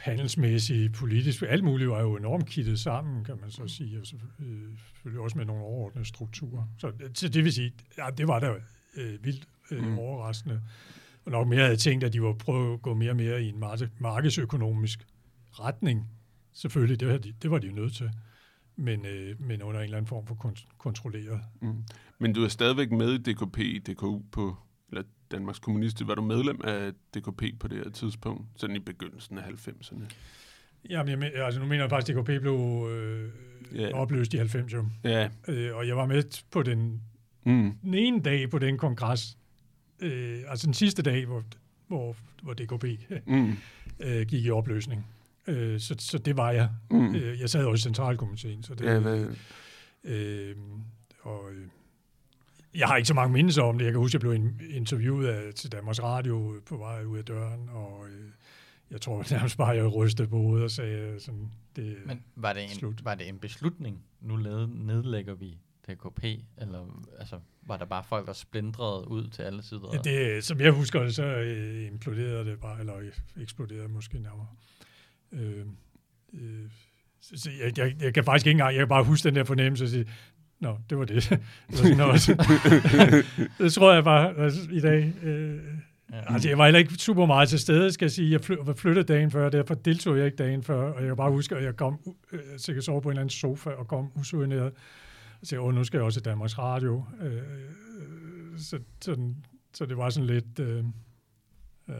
[0.00, 4.04] handelsmæssigt, politisk, alt muligt var jo enormt kittet sammen, kan man så sige, og
[4.40, 6.64] øh, selvfølgelig også med nogle overordnede strukturer.
[6.78, 8.54] Så, så det vil sige, ja, det var da
[8.96, 9.88] øh, vildt øh, Mm.
[9.88, 9.98] mm.
[9.98, 10.62] overraskende.
[11.24, 13.42] Og nok mere havde jeg tænkt, at de var prøve at gå mere og mere
[13.42, 15.06] i en marked- markedsøkonomisk
[15.50, 16.08] retning.
[16.52, 18.10] Selvfølgelig, det var de, det var de jo nødt til.
[18.76, 21.40] Men, øh, men under en eller anden form for kont- kontrolleret.
[21.60, 21.84] Mm.
[22.18, 24.56] Men du er stadigvæk med i DKP, DKU på,
[24.90, 26.04] eller Danmarks Kommunister.
[26.06, 30.04] Var du medlem af DKP på det her tidspunkt, sådan i begyndelsen af 90'erne?
[30.90, 33.30] Jamen, jeg, altså, nu mener jeg faktisk, at DKP blev øh,
[33.74, 33.94] Ja.
[33.94, 34.86] opløst i 90 jo.
[35.04, 35.28] Ja.
[35.48, 37.02] Øh, og jeg var med på den,
[37.44, 37.72] Mm.
[37.82, 39.38] den ene dag på den kongres,
[40.00, 41.42] øh, altså den sidste dag, hvor,
[41.86, 42.84] hvor, hvor DKP
[43.26, 43.56] Mm.
[44.00, 45.06] øh, gik i opløsning.
[45.46, 46.68] Øh, så, så det var jeg.
[46.90, 47.14] Mm.
[47.14, 49.26] Øh, jeg sad også i centralkomiteen, så det, Ja, hvad,
[50.04, 50.56] Øh,
[51.22, 51.66] og øh,
[52.74, 53.84] jeg har ikke så mange mindelser om det.
[53.84, 57.18] Jeg kan huske, at jeg blev in- interviewet af, til Danmarks Radio på vej ud
[57.18, 58.24] af døren, og øh,
[58.90, 62.62] jeg tror nærmest bare, jeg rystede på hovedet og sagde sådan, det, Men var det,
[62.64, 63.04] en, Slut.
[63.04, 64.04] var det en beslutning?
[64.20, 64.36] Nu
[64.66, 65.58] nedlægger vi
[65.88, 66.24] DKP,
[66.58, 69.90] eller altså, var der bare folk, der splindrede ud til alle sider?
[69.92, 69.98] Ja,
[70.34, 72.94] det, som jeg husker det, så øh, imploderede det bare, eller
[73.40, 74.46] eksploderede måske nærmere.
[75.32, 75.66] Øh,
[76.34, 76.70] øh,
[77.20, 79.44] så, så jeg, jeg, jeg kan faktisk ikke engang, jeg kan bare huske den der
[79.44, 80.06] fornemmelse og sige,
[80.60, 81.22] Nå, det var det.
[81.72, 82.32] sådan også.
[83.58, 85.12] det tror jeg bare altså, i dag.
[85.22, 85.58] Øh,
[86.12, 86.34] Ja.
[86.34, 88.30] altså, jeg var heller ikke super meget til stede, skal jeg sige.
[88.32, 90.92] Jeg fly- var flyttet dagen før, derfor deltog jeg ikke dagen før.
[90.92, 93.20] Og jeg kan bare huske, at jeg kom, øh, så jeg sove på en eller
[93.20, 94.72] anden sofa og kom usuineret.
[95.40, 97.04] Og så åh, nu skal jeg også til Danmarks Radio.
[97.20, 97.40] Øh, øh,
[98.58, 99.36] så, sådan,
[99.74, 100.58] så det var sådan lidt...
[100.58, 100.84] Øh,
[101.88, 101.94] øh,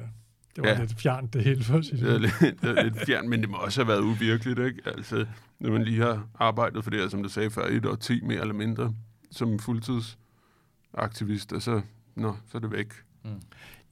[0.56, 0.74] det var Ja.
[0.74, 0.80] ja.
[0.80, 2.20] lidt fjernt det hele for at sige det, er det.
[2.40, 4.82] lidt, det er lidt fjern, men det må også have været uvirkeligt, ikke?
[4.86, 5.26] Altså,
[5.58, 8.20] når man lige har arbejdet for det her, som du sagde før, et og ti
[8.20, 8.94] mere eller mindre,
[9.30, 11.82] som fuldtidsaktivist, og så,
[12.14, 12.92] nå, så er det væk.
[13.24, 13.42] Mm.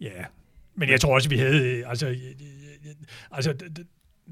[0.00, 0.24] Ja,
[0.74, 1.68] men jeg tror også, vi havde...
[1.78, 2.16] øh, Altså,
[3.30, 3.54] altså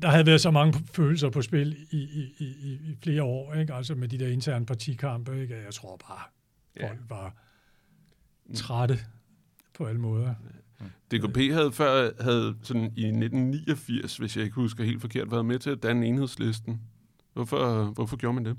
[0.02, 3.74] der havde været så mange følelser på spil i, i, i, i- flere år, ikke?
[3.74, 5.56] Altså med de der interne partikampe, ikke?
[5.64, 6.20] Jeg tror bare,
[6.80, 6.88] Ja.
[6.88, 7.34] folk var
[8.54, 8.98] trætte
[9.74, 10.34] på alle måder.
[11.10, 15.58] DKP havde før, havde sådan i 1989, hvis jeg ikke husker helt forkert, været med
[15.58, 16.80] til at danne enhedslisten.
[17.32, 18.56] Hvorfor, hvorfor gjorde man det?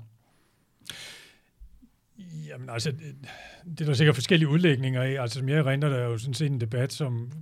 [2.46, 5.22] Jamen altså, det, er der sikkert forskellige udlægninger af.
[5.22, 7.32] Altså som jeg erindrer, der er jo sådan set en debat, som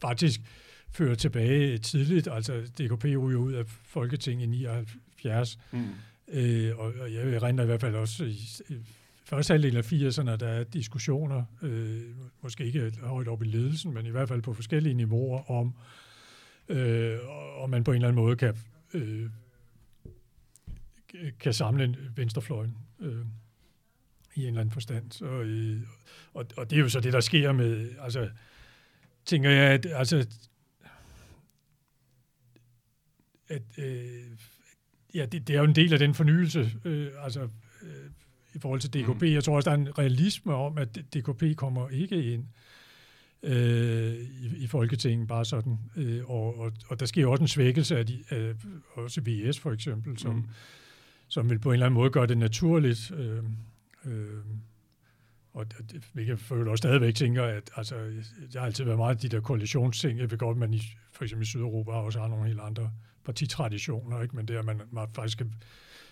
[0.00, 0.40] faktisk
[0.90, 2.28] fører tilbage tidligt.
[2.32, 5.88] Altså DKP ryger ud af Folketinget i 79, Mm.
[6.28, 8.38] Øh, og, og jeg erindrer i hvert fald også i
[9.32, 12.00] første halvdel af 80'erne, der er diskussioner, øh,
[12.42, 15.74] måske ikke højt op i ledelsen, men i hvert fald på forskellige niveauer, om,
[16.68, 17.18] øh,
[17.58, 18.56] om man på en eller anden måde kan,
[18.94, 19.30] øh,
[21.40, 23.26] kan samle venstrefløjen øh,
[24.34, 25.12] i en eller anden forstand.
[25.12, 25.80] Så, øh,
[26.34, 28.30] og, og det er jo så det, der sker med, altså,
[29.24, 30.26] tænker jeg, at altså,
[33.48, 34.38] at øh,
[35.14, 37.48] ja, det, det er jo en del af den fornyelse, øh, altså
[38.54, 39.22] i forhold til DKP.
[39.22, 39.32] Mm.
[39.32, 42.44] Jeg tror også, der er en realisme om, at DKP kommer ikke ind
[43.42, 45.78] øh, i, i Folketinget, bare sådan.
[45.96, 48.52] Øh, og, og, og der sker også en svækkelse af, de, af
[48.94, 50.44] også VS for eksempel, som, Mm.
[51.28, 53.10] som vil på en eller anden måde gøre det naturligt.
[53.16, 53.42] Øh,
[54.04, 54.28] øh,
[55.54, 57.96] og det, hvilket jeg føler også stadigvæk tænker, at altså,
[58.54, 60.18] jeg har altid været meget de der koalitionsting.
[60.18, 62.90] Jeg ved godt, at man i, for eksempel i Sydeuropa også har nogle helt andre
[63.24, 64.36] partitraditioner, ikke?
[64.36, 65.46] men det er, at man, man faktisk skal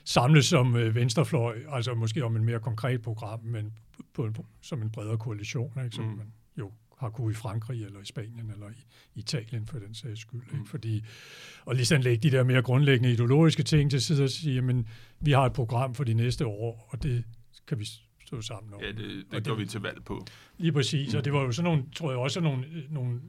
[0.05, 3.73] samles som øh, venstrefløj, altså måske om en mere konkret program, men
[4.15, 5.97] på en, som en bredere koalition, ikke?
[5.97, 6.11] som Mm.
[6.11, 6.19] mm.
[6.19, 10.21] man jo har kunnet i Frankrig eller i Spanien eller i Italien for den sags
[10.21, 10.43] skyld.
[10.43, 10.57] Ikke?
[10.57, 10.67] Mm.
[10.67, 11.05] Fordi,
[11.65, 14.89] og lige sådan lægge de der mere grundlæggende ideologiske ting til side og sige, jamen,
[15.21, 17.25] vi har et program for de næste år, og det
[17.67, 17.87] kan vi
[18.27, 18.81] stå sammen om.
[18.81, 20.27] Ja, det, det Og går vi til valg på.
[20.59, 23.21] Lige præcis, og det var jo sådan nogle, tror jeg også, nogle, øh, nogle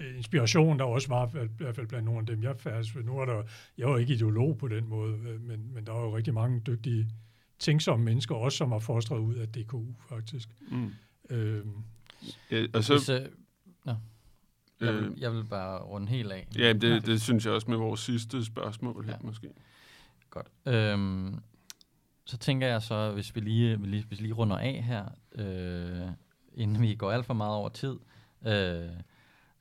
[0.00, 3.04] inspiration, der også var, i hvert fald blandt nogle af dem, jeg færdes ved.
[3.04, 3.42] Nu er der,
[3.78, 6.60] jeg var ikke ideolog på den måde, øh, men, men der var jo rigtig mange
[6.60, 7.10] dygtige,
[7.58, 10.48] tænksomme mennesker, også som har fostret ud af DKU, faktisk.
[10.70, 10.92] Mm.
[11.30, 11.72] Øhm,
[12.50, 13.20] Ja, og så, Hvis, øh,
[13.84, 13.94] nå,
[14.80, 16.48] jeg, øh, vil, jeg vil bare runde helt af.
[16.58, 19.18] ja, det, det synes jeg også med vores sidste spørgsmål her, Ja.
[19.20, 19.48] måske.
[20.30, 20.46] Godt.
[20.66, 21.34] Øhm,
[22.24, 25.04] så tænker jeg så, hvis vi lige, vi lige, hvis vi lige runder af her,
[25.34, 26.08] øh,
[26.54, 27.96] inden vi går alt for meget over tid,
[28.46, 28.88] øh,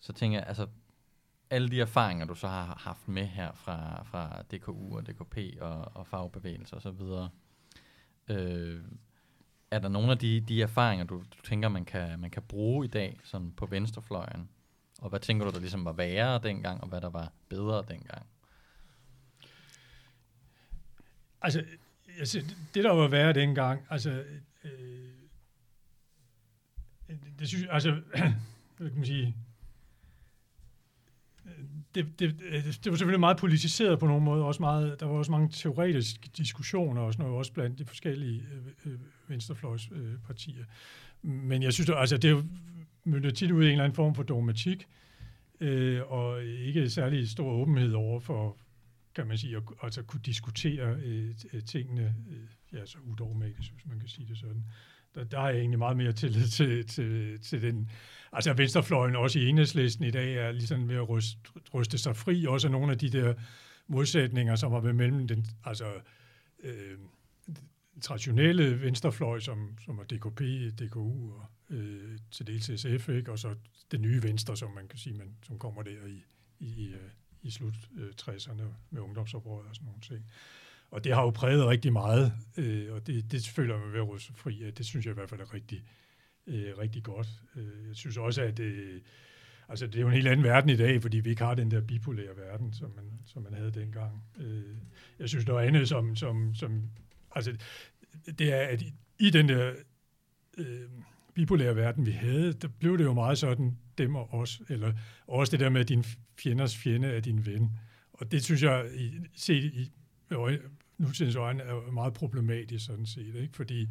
[0.06, 0.68] så tænker jeg, altså,
[1.50, 5.92] alle de erfaringer, du så har haft med her fra, fra DKU og DKP og,
[5.96, 7.30] og fagbevægelser osv.,
[8.36, 8.84] øh,
[9.72, 12.86] er der nogle af de, de erfaringer, du, du tænker, man kan, man kan bruge
[12.86, 14.50] i dag sådan på venstrefløjen?
[15.02, 18.26] Og hvad tænker du, der ligesom var værre dengang, og hvad der var bedre dengang?
[21.42, 21.64] altså,
[22.20, 24.24] jeg det der var værre dengang, altså,
[24.64, 25.14] øh,
[27.08, 27.92] det, det synes jeg, altså,
[28.78, 29.36] hvad kan man sige,
[31.96, 35.14] det, det, øh, det var selvfølgelig meget politiseret på nogle måder, også meget, der var
[35.14, 38.44] også mange teoretiske diskussioner og sådan noget, også blandt de forskellige
[38.86, 40.60] øh, øh venstrefløjspartier.
[41.24, 41.30] Øh.
[41.30, 42.44] Men jeg synes, det, altså, det er
[43.04, 44.88] mødte tit ud i en eller anden form for dogmatik,
[45.60, 48.58] øh, og ikke særlig stor åbenhed over for,
[49.16, 51.36] kan man sige, at altså, kunne diskutere øh,
[51.66, 54.64] tingene, øh, ja, så udogmatisk, hvis man kan sige det sådan.
[55.16, 57.90] Der, der er jeg egentlig meget mere tillid til, til, til den.
[58.32, 61.40] Altså venstrefløjen også i enhedslisten i dag er ligesom ved at ryste,
[61.74, 62.46] ryste sig fri.
[62.46, 63.34] Også nogle af de der
[63.88, 65.86] modsætninger, som var ved mellem den, altså,
[66.64, 66.98] øh,
[68.02, 70.42] traditionelle venstrefløj, som, som er DKP,
[70.80, 73.32] DKU og øh, til dels SF, ikke?
[73.32, 73.56] og så
[73.92, 76.24] det nye venstre, som man kan sige, man, som kommer der i,
[76.60, 77.10] i, øh,
[77.42, 80.26] i slut øh, 60'erne med ungdomsoprøret og sådan nogle ting.
[80.96, 84.32] Og det har jo præget rigtig meget, øh, og det, det føler man ved at
[84.36, 84.72] fri.
[84.78, 85.84] Det synes jeg i hvert fald er rigtig,
[86.48, 87.28] øh, rigtig godt.
[87.56, 89.02] Øh, jeg synes også, at øh,
[89.70, 91.72] altså, det er jo en helt anden verden i dag, fordi vi ikke har den
[91.72, 94.24] der bipolære verden, som man, som man havde dengang.
[94.40, 94.76] Øh,
[95.20, 96.84] jeg synes, der er andet, som, som, som
[97.32, 97.58] altså,
[98.40, 99.74] det er, at i, i den der
[100.58, 100.90] øh,
[101.34, 104.94] bipolære verden, vi havde, der blev det jo meget sådan, dem og os, eller
[105.28, 106.04] også det der med, at din
[106.40, 107.72] fjenders fjende er din ven.
[108.14, 108.86] Og det synes jeg,
[109.36, 109.92] set i
[110.98, 113.56] nutidens øjne, er meget problematisk sådan set, ikke?
[113.56, 113.88] fordi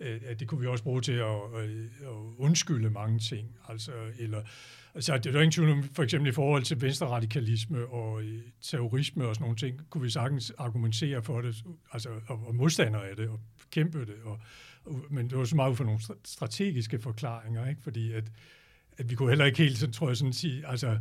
[0.00, 1.70] øh, at det kunne vi også bruge til at, at,
[2.02, 3.48] at undskylde mange ting.
[3.68, 4.42] Altså, eller,
[4.94, 8.42] altså, det er jo ingen tvivl om, for eksempel i forhold til venstreradikalisme og øh,
[8.60, 13.00] terrorisme og sådan nogle ting, kunne vi sagtens argumentere for det, altså, og, og modstander
[13.00, 13.40] af det, og
[13.70, 14.40] kæmpe det, og,
[14.84, 17.82] og, men det var så meget for nogle strategiske forklaringer, ikke?
[17.82, 18.24] fordi at,
[18.98, 20.98] at vi kunne heller ikke helt, sådan, tror jeg sådan sige, altså,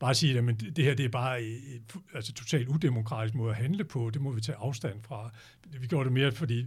[0.00, 3.56] bare sige, at men det her det er bare et, altså, totalt udemokratisk måde at
[3.56, 5.32] handle på, det må vi tage afstand fra.
[5.80, 6.66] Vi gjorde det mere, fordi,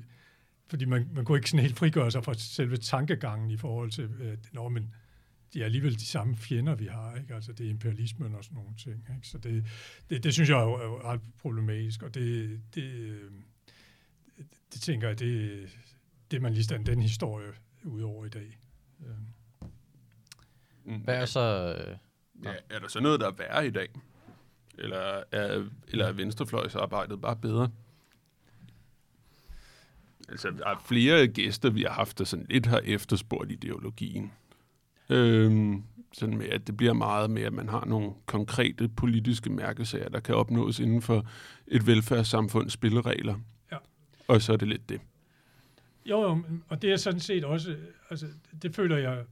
[0.67, 4.09] fordi man, man kunne ikke sådan helt frigøre sig fra selve tankegangen i forhold til,
[4.19, 4.93] øh, at når men
[5.53, 7.15] de er alligevel de samme fjender, vi har.
[7.15, 7.35] Ikke?
[7.35, 9.07] Altså det er imperialismen og sådan nogle ting.
[9.15, 9.27] Ikke?
[9.27, 9.65] Så det,
[10.09, 13.31] det, det synes jeg er jo, er jo ret problematisk, og det, det, øh,
[14.73, 15.69] det tænker jeg, det,
[16.31, 17.51] det er man lige den historie
[17.83, 18.57] ud over i dag.
[19.01, 19.67] Ja.
[20.97, 21.75] Hvad er så...
[22.43, 23.87] Ja, er der så noget, der er værre i dag?
[24.77, 27.69] Eller er, eller er venstrefløjsarbejdet bare bedre?
[30.29, 34.31] Altså, der er flere gæster, vi har haft, der sådan lidt har efterspurgt ideologien.
[35.09, 35.83] Øhm,
[36.13, 40.19] sådan med, at det bliver meget med, at man har nogle konkrete politiske mærkesager, der
[40.19, 41.25] kan opnås inden for
[41.67, 43.35] et velfærdssamfunds spilleregler.
[43.71, 43.77] Ja.
[44.27, 45.01] Og så er det lidt det.
[46.05, 47.77] Jo, jo, og det er sådan set også,
[48.09, 48.27] altså,
[48.61, 49.23] det føler jeg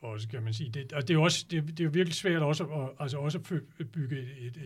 [0.00, 0.70] også, kan man sige.
[0.70, 3.38] Det, og det er, også, det, det er jo virkelig svært også at, altså også
[3.80, 4.56] at bygge et, et,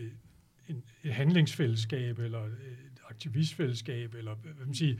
[0.67, 4.95] et, et, handlingsfællesskab, eller et aktivistfællesskab, eller hvad man siger,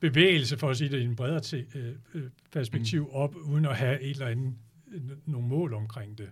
[0.00, 3.10] bevægelse, for at sige det i en bredere te, øh, øh, perspektiv, mm.
[3.10, 4.54] op, uden at have et eller andet,
[4.92, 6.30] øh, nogle mål omkring det.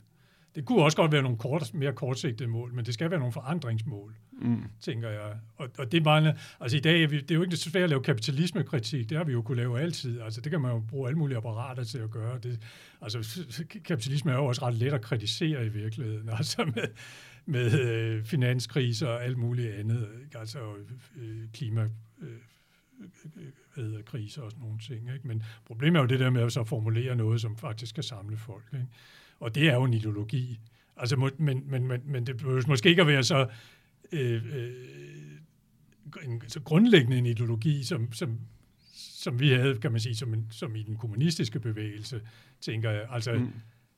[0.54, 3.32] Det kunne også godt være nogle kort, mere kortsigtede mål, men det skal være nogle
[3.32, 4.64] forandringsmål, mm.
[4.80, 5.36] tænker jeg.
[5.56, 8.02] Og, og det bare, altså i dag, det er jo ikke så svært at lave
[8.02, 10.20] kapitalismekritik, det har vi jo kunne lave altid.
[10.20, 12.38] Altså det kan man jo bruge alle mulige apparater til at gøre.
[12.38, 12.60] Det,
[13.00, 13.42] altså
[13.84, 16.84] kapitalisme er jo også ret let at kritisere i virkeligheden, altså med,
[17.46, 20.38] med øh, finanskriser og alt muligt andet, ikke?
[20.38, 20.58] altså
[21.16, 21.88] øh, klima...
[22.22, 22.28] Øh,
[23.76, 25.12] øh, kriser og sådan nogle ting.
[25.14, 25.28] Ikke?
[25.28, 28.36] Men problemet er jo det der med at så formulere noget, som faktisk kan samle
[28.36, 28.64] folk.
[28.72, 28.86] Ikke?
[29.40, 30.60] Og det er jo en ideologi.
[30.96, 33.48] Altså, men, men, men, men det behøver måske ikke at være så,
[34.12, 34.72] øh, øh,
[36.24, 38.40] en, så grundlæggende en ideologi, som, som,
[38.94, 42.20] som vi havde, kan man sige, som, en, som i den kommunistiske bevægelse,
[42.60, 43.06] tænker jeg.
[43.10, 43.52] Altså, mm.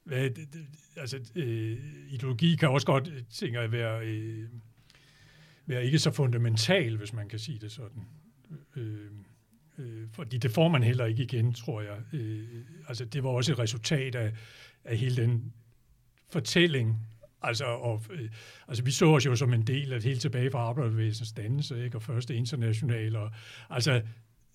[0.05, 0.67] hvad, det, det,
[0.97, 1.79] altså øh,
[2.11, 4.49] ideologi kan også godt, tænker jeg, være, øh,
[5.67, 8.03] være ikke så fundamental, hvis man kan sige det sådan.
[8.77, 9.11] Øh,
[9.79, 11.99] øh, fordi det får man heller ikke igen, tror jeg.
[12.13, 14.33] Øh, altså, det var også et resultat af,
[14.85, 15.53] af hele den
[16.31, 16.99] fortælling.
[17.43, 18.31] Altså, og, øh,
[18.69, 21.97] altså, vi så os jo som en del af helt tilbage fra arbejderbevægelsens dannelse, ikke?
[21.97, 23.17] og første international.
[23.17, 23.31] Og,
[23.71, 24.03] altså,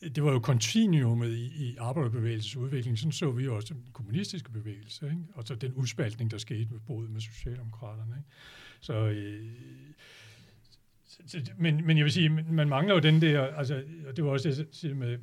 [0.01, 2.99] det var jo kontinuumet i, i arbejderbevægelsens udvikling.
[2.99, 5.21] Sådan så vi jo også den kommunistiske bevægelse, ikke?
[5.33, 8.15] og så den udspaltning, der skete med både med Socialdemokraterne.
[8.17, 8.29] Ikke?
[8.79, 9.45] Så, øh,
[11.57, 14.49] men, men jeg vil sige, man mangler jo den der, altså, og det var også
[14.49, 15.17] det, jeg siger med,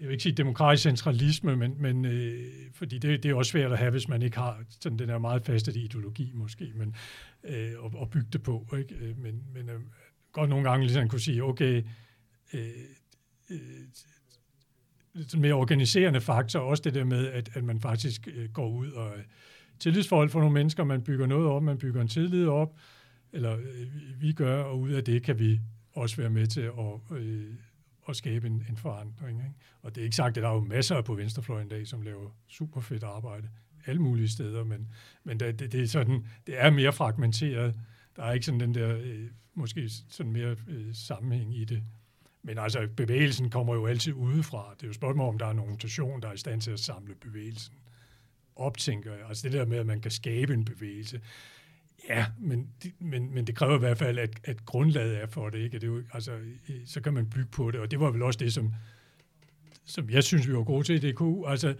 [0.00, 3.72] jeg vil ikke sige demokratisk centralisme, men, men øh, fordi det, det er også svært
[3.72, 6.94] at have, hvis man ikke har sådan den der meget faste ideologi måske, men
[7.44, 8.66] øh, og, og bygge det på.
[8.78, 8.94] Ikke?
[8.94, 9.80] Øh, men, men øh,
[10.32, 11.82] godt nogle gange ligesom kunne sige, okay,
[12.52, 12.68] øh,
[13.50, 13.58] øh,
[15.36, 19.12] mere organiserende faktor, også det der med, at, at man faktisk øh, går ud og
[19.78, 22.76] tillidsforhold for nogle mennesker, man bygger noget op, man bygger en tillid op,
[23.32, 23.86] eller øh,
[24.20, 25.60] vi gør, og ud af det kan vi
[25.92, 27.54] også være med til at, øh,
[28.08, 29.38] at skabe en, en forandring.
[29.38, 29.54] Ikke?
[29.82, 32.02] Og det er ikke sagt, at der er jo masser på venstrefløjen i dag, som
[32.02, 33.48] laver super fedt arbejde
[33.88, 34.88] alle mulige steder, men,
[35.24, 37.74] men det, det, det, er sådan, det er mere fragmenteret.
[38.16, 41.82] Der er ikke sådan den der, øh, måske sådan mere øh, sammenhæng i det.
[42.42, 44.74] Men altså, bevægelsen kommer jo altid udefra.
[44.74, 46.80] Det er jo spørgsmål, om der er en organisation, der er i stand til at
[46.80, 47.74] samle bevægelsen
[48.56, 49.28] op, tænker jeg.
[49.28, 51.20] Altså det der med, at man kan skabe en bevægelse.
[52.08, 52.68] Ja, men,
[52.98, 55.58] men, men det kræver i hvert fald, at, at grundlaget er for det.
[55.58, 55.78] Ikke?
[55.78, 56.38] det er jo, altså,
[56.86, 58.74] så kan man bygge på det, og det var vel også det, som,
[59.84, 61.44] som jeg synes, vi var gode til i DKU.
[61.44, 61.74] Altså,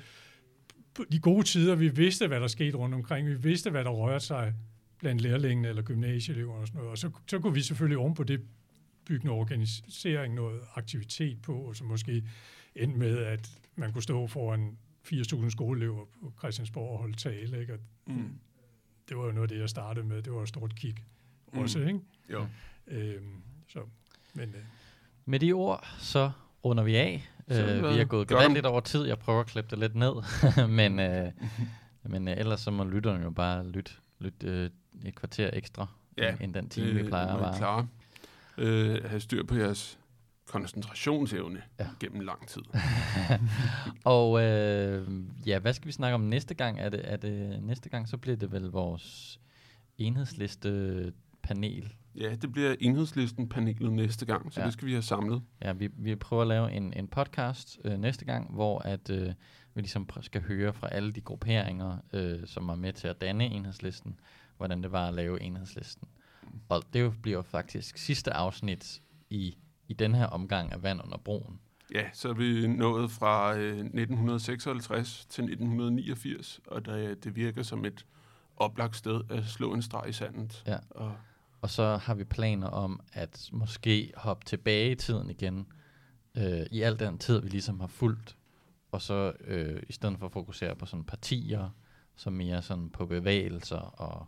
[1.12, 3.28] de gode tider, vi vidste, hvad der skete rundt omkring.
[3.28, 4.54] Vi vidste, hvad der rørte sig
[4.98, 6.90] blandt lærlingene eller gymnasieelever og sådan noget.
[6.90, 8.40] Og så, så kunne vi selvfølgelig oven på det
[9.04, 12.24] bygge noget organisering, noget aktivitet på, og så måske
[12.74, 17.60] end med, at man kunne stå foran 80.000 skoleelever på Christiansborg og holde tale.
[17.60, 17.72] Ikke?
[17.72, 18.38] Og Mm
[19.08, 20.22] det var jo noget af det, jeg startede med.
[20.22, 20.94] Det var et stort kig
[21.52, 21.58] Mm.
[21.58, 22.00] også, ikke?
[22.32, 22.46] Jo.
[22.86, 23.78] Øhm, så,
[24.34, 24.60] men øh,
[25.24, 26.30] Med de ord, så
[26.64, 27.28] runder vi af.
[27.50, 28.72] Så, Øh, vi er gået gevaldigt dem.
[28.72, 29.04] over tid.
[29.06, 30.12] Jeg prøver at klippe det lidt ned.
[30.68, 31.32] men øh,
[32.02, 34.70] men øh, ellers så må lytterne jo bare lytte, lytte øh,
[35.04, 35.86] et kvarter ekstra,
[36.18, 37.88] Ja, end, den time, vi plejer at klare.
[38.58, 39.98] Øh, have styr på jeres
[40.48, 41.86] koncentrationsevne Ja.
[42.00, 42.62] gennem lang tid.
[44.04, 45.08] Og øh,
[45.46, 46.80] ja, hvad skal vi snakke om næste gang?
[46.80, 49.40] Er det, er det næste gang, så bliver det vel vores
[49.98, 51.12] enhedsliste
[51.42, 51.92] panel.
[52.14, 54.66] Ja, det bliver enhedslisten panelet næste gang, så Ja.
[54.66, 55.42] det skal vi have samlet.
[55.62, 59.26] Ja, vi, vi prøver at lave en, en podcast øh, næste gang, hvor at øh,
[59.74, 63.44] vi ligesom skal høre fra alle de grupperinger, øh, som var med til at danne
[63.44, 64.20] enhedslisten,
[64.56, 66.08] hvordan det var at lave enhedslisten.
[66.68, 69.56] Og det bliver faktisk sidste afsnit i,
[69.88, 71.60] i den her omgang af Vand under broen.
[71.94, 77.84] Ja, så er vi nået fra øh, 1956 til 1989, og det, det virker som
[77.84, 78.06] et
[78.56, 80.62] oplagt sted at slå en streg i sandet.
[80.66, 80.78] Ja.
[80.90, 81.14] Og,
[81.60, 85.66] Og så har vi planer om at måske hoppe tilbage i tiden igen,
[86.36, 88.36] øh, i al den tid, vi ligesom har fulgt,
[88.92, 91.68] og så øh, i stedet for at fokusere på sådan partier,
[92.16, 94.26] så mere sådan på bevægelser og,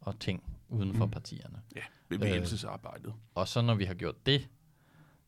[0.00, 1.10] og ting uden for Mm.
[1.10, 1.60] partierne.
[1.76, 3.14] ja, bevægelsesarbejdet.
[3.34, 4.48] Og så når vi har gjort det,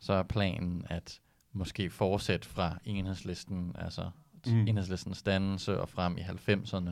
[0.00, 1.20] så er planen at
[1.52, 4.10] måske fortsætte fra enhedslisten, altså
[4.46, 4.52] mm.
[4.52, 4.66] Mm.
[4.66, 6.90] enhedslistens dannelse og frem i 90'erne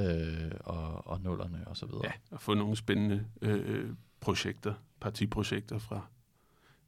[0.00, 2.02] øh, og, og nullerne og så videre.
[2.04, 3.90] Ja, og få nogle spændende øh,
[4.20, 6.06] projekter, partiprojekter fra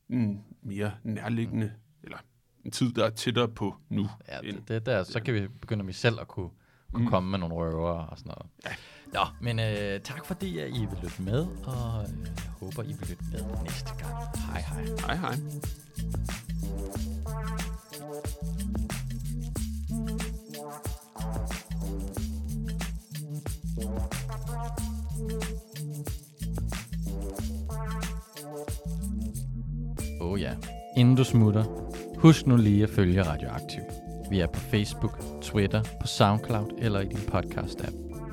[0.08, 2.18] en mere nærliggende, eller
[2.64, 4.08] en tid, der er tættere på nu.
[4.28, 6.50] Ja, end- det, det der, så kan vi begynde vi selv at kunne,
[6.92, 7.04] kunne mm.
[7.04, 7.10] Mm.
[7.10, 8.46] komme med nogle røver og sådan noget.
[8.66, 8.70] Ja.
[9.12, 12.86] Nå, men øh, tak fordi at I vil lytte med, og øh, jeg håber, I
[12.86, 14.14] vil lytte med næste gang.
[14.50, 14.84] Hej hej.
[15.06, 15.36] Hej hej.
[30.20, 30.54] Oh ja.
[30.96, 31.64] Inden du smutter,
[32.18, 33.82] husk nu lige at følge Radioaktiv.
[34.30, 38.11] Vi er på Facebook, Twitter, på SoundCloud eller i din podcast-app.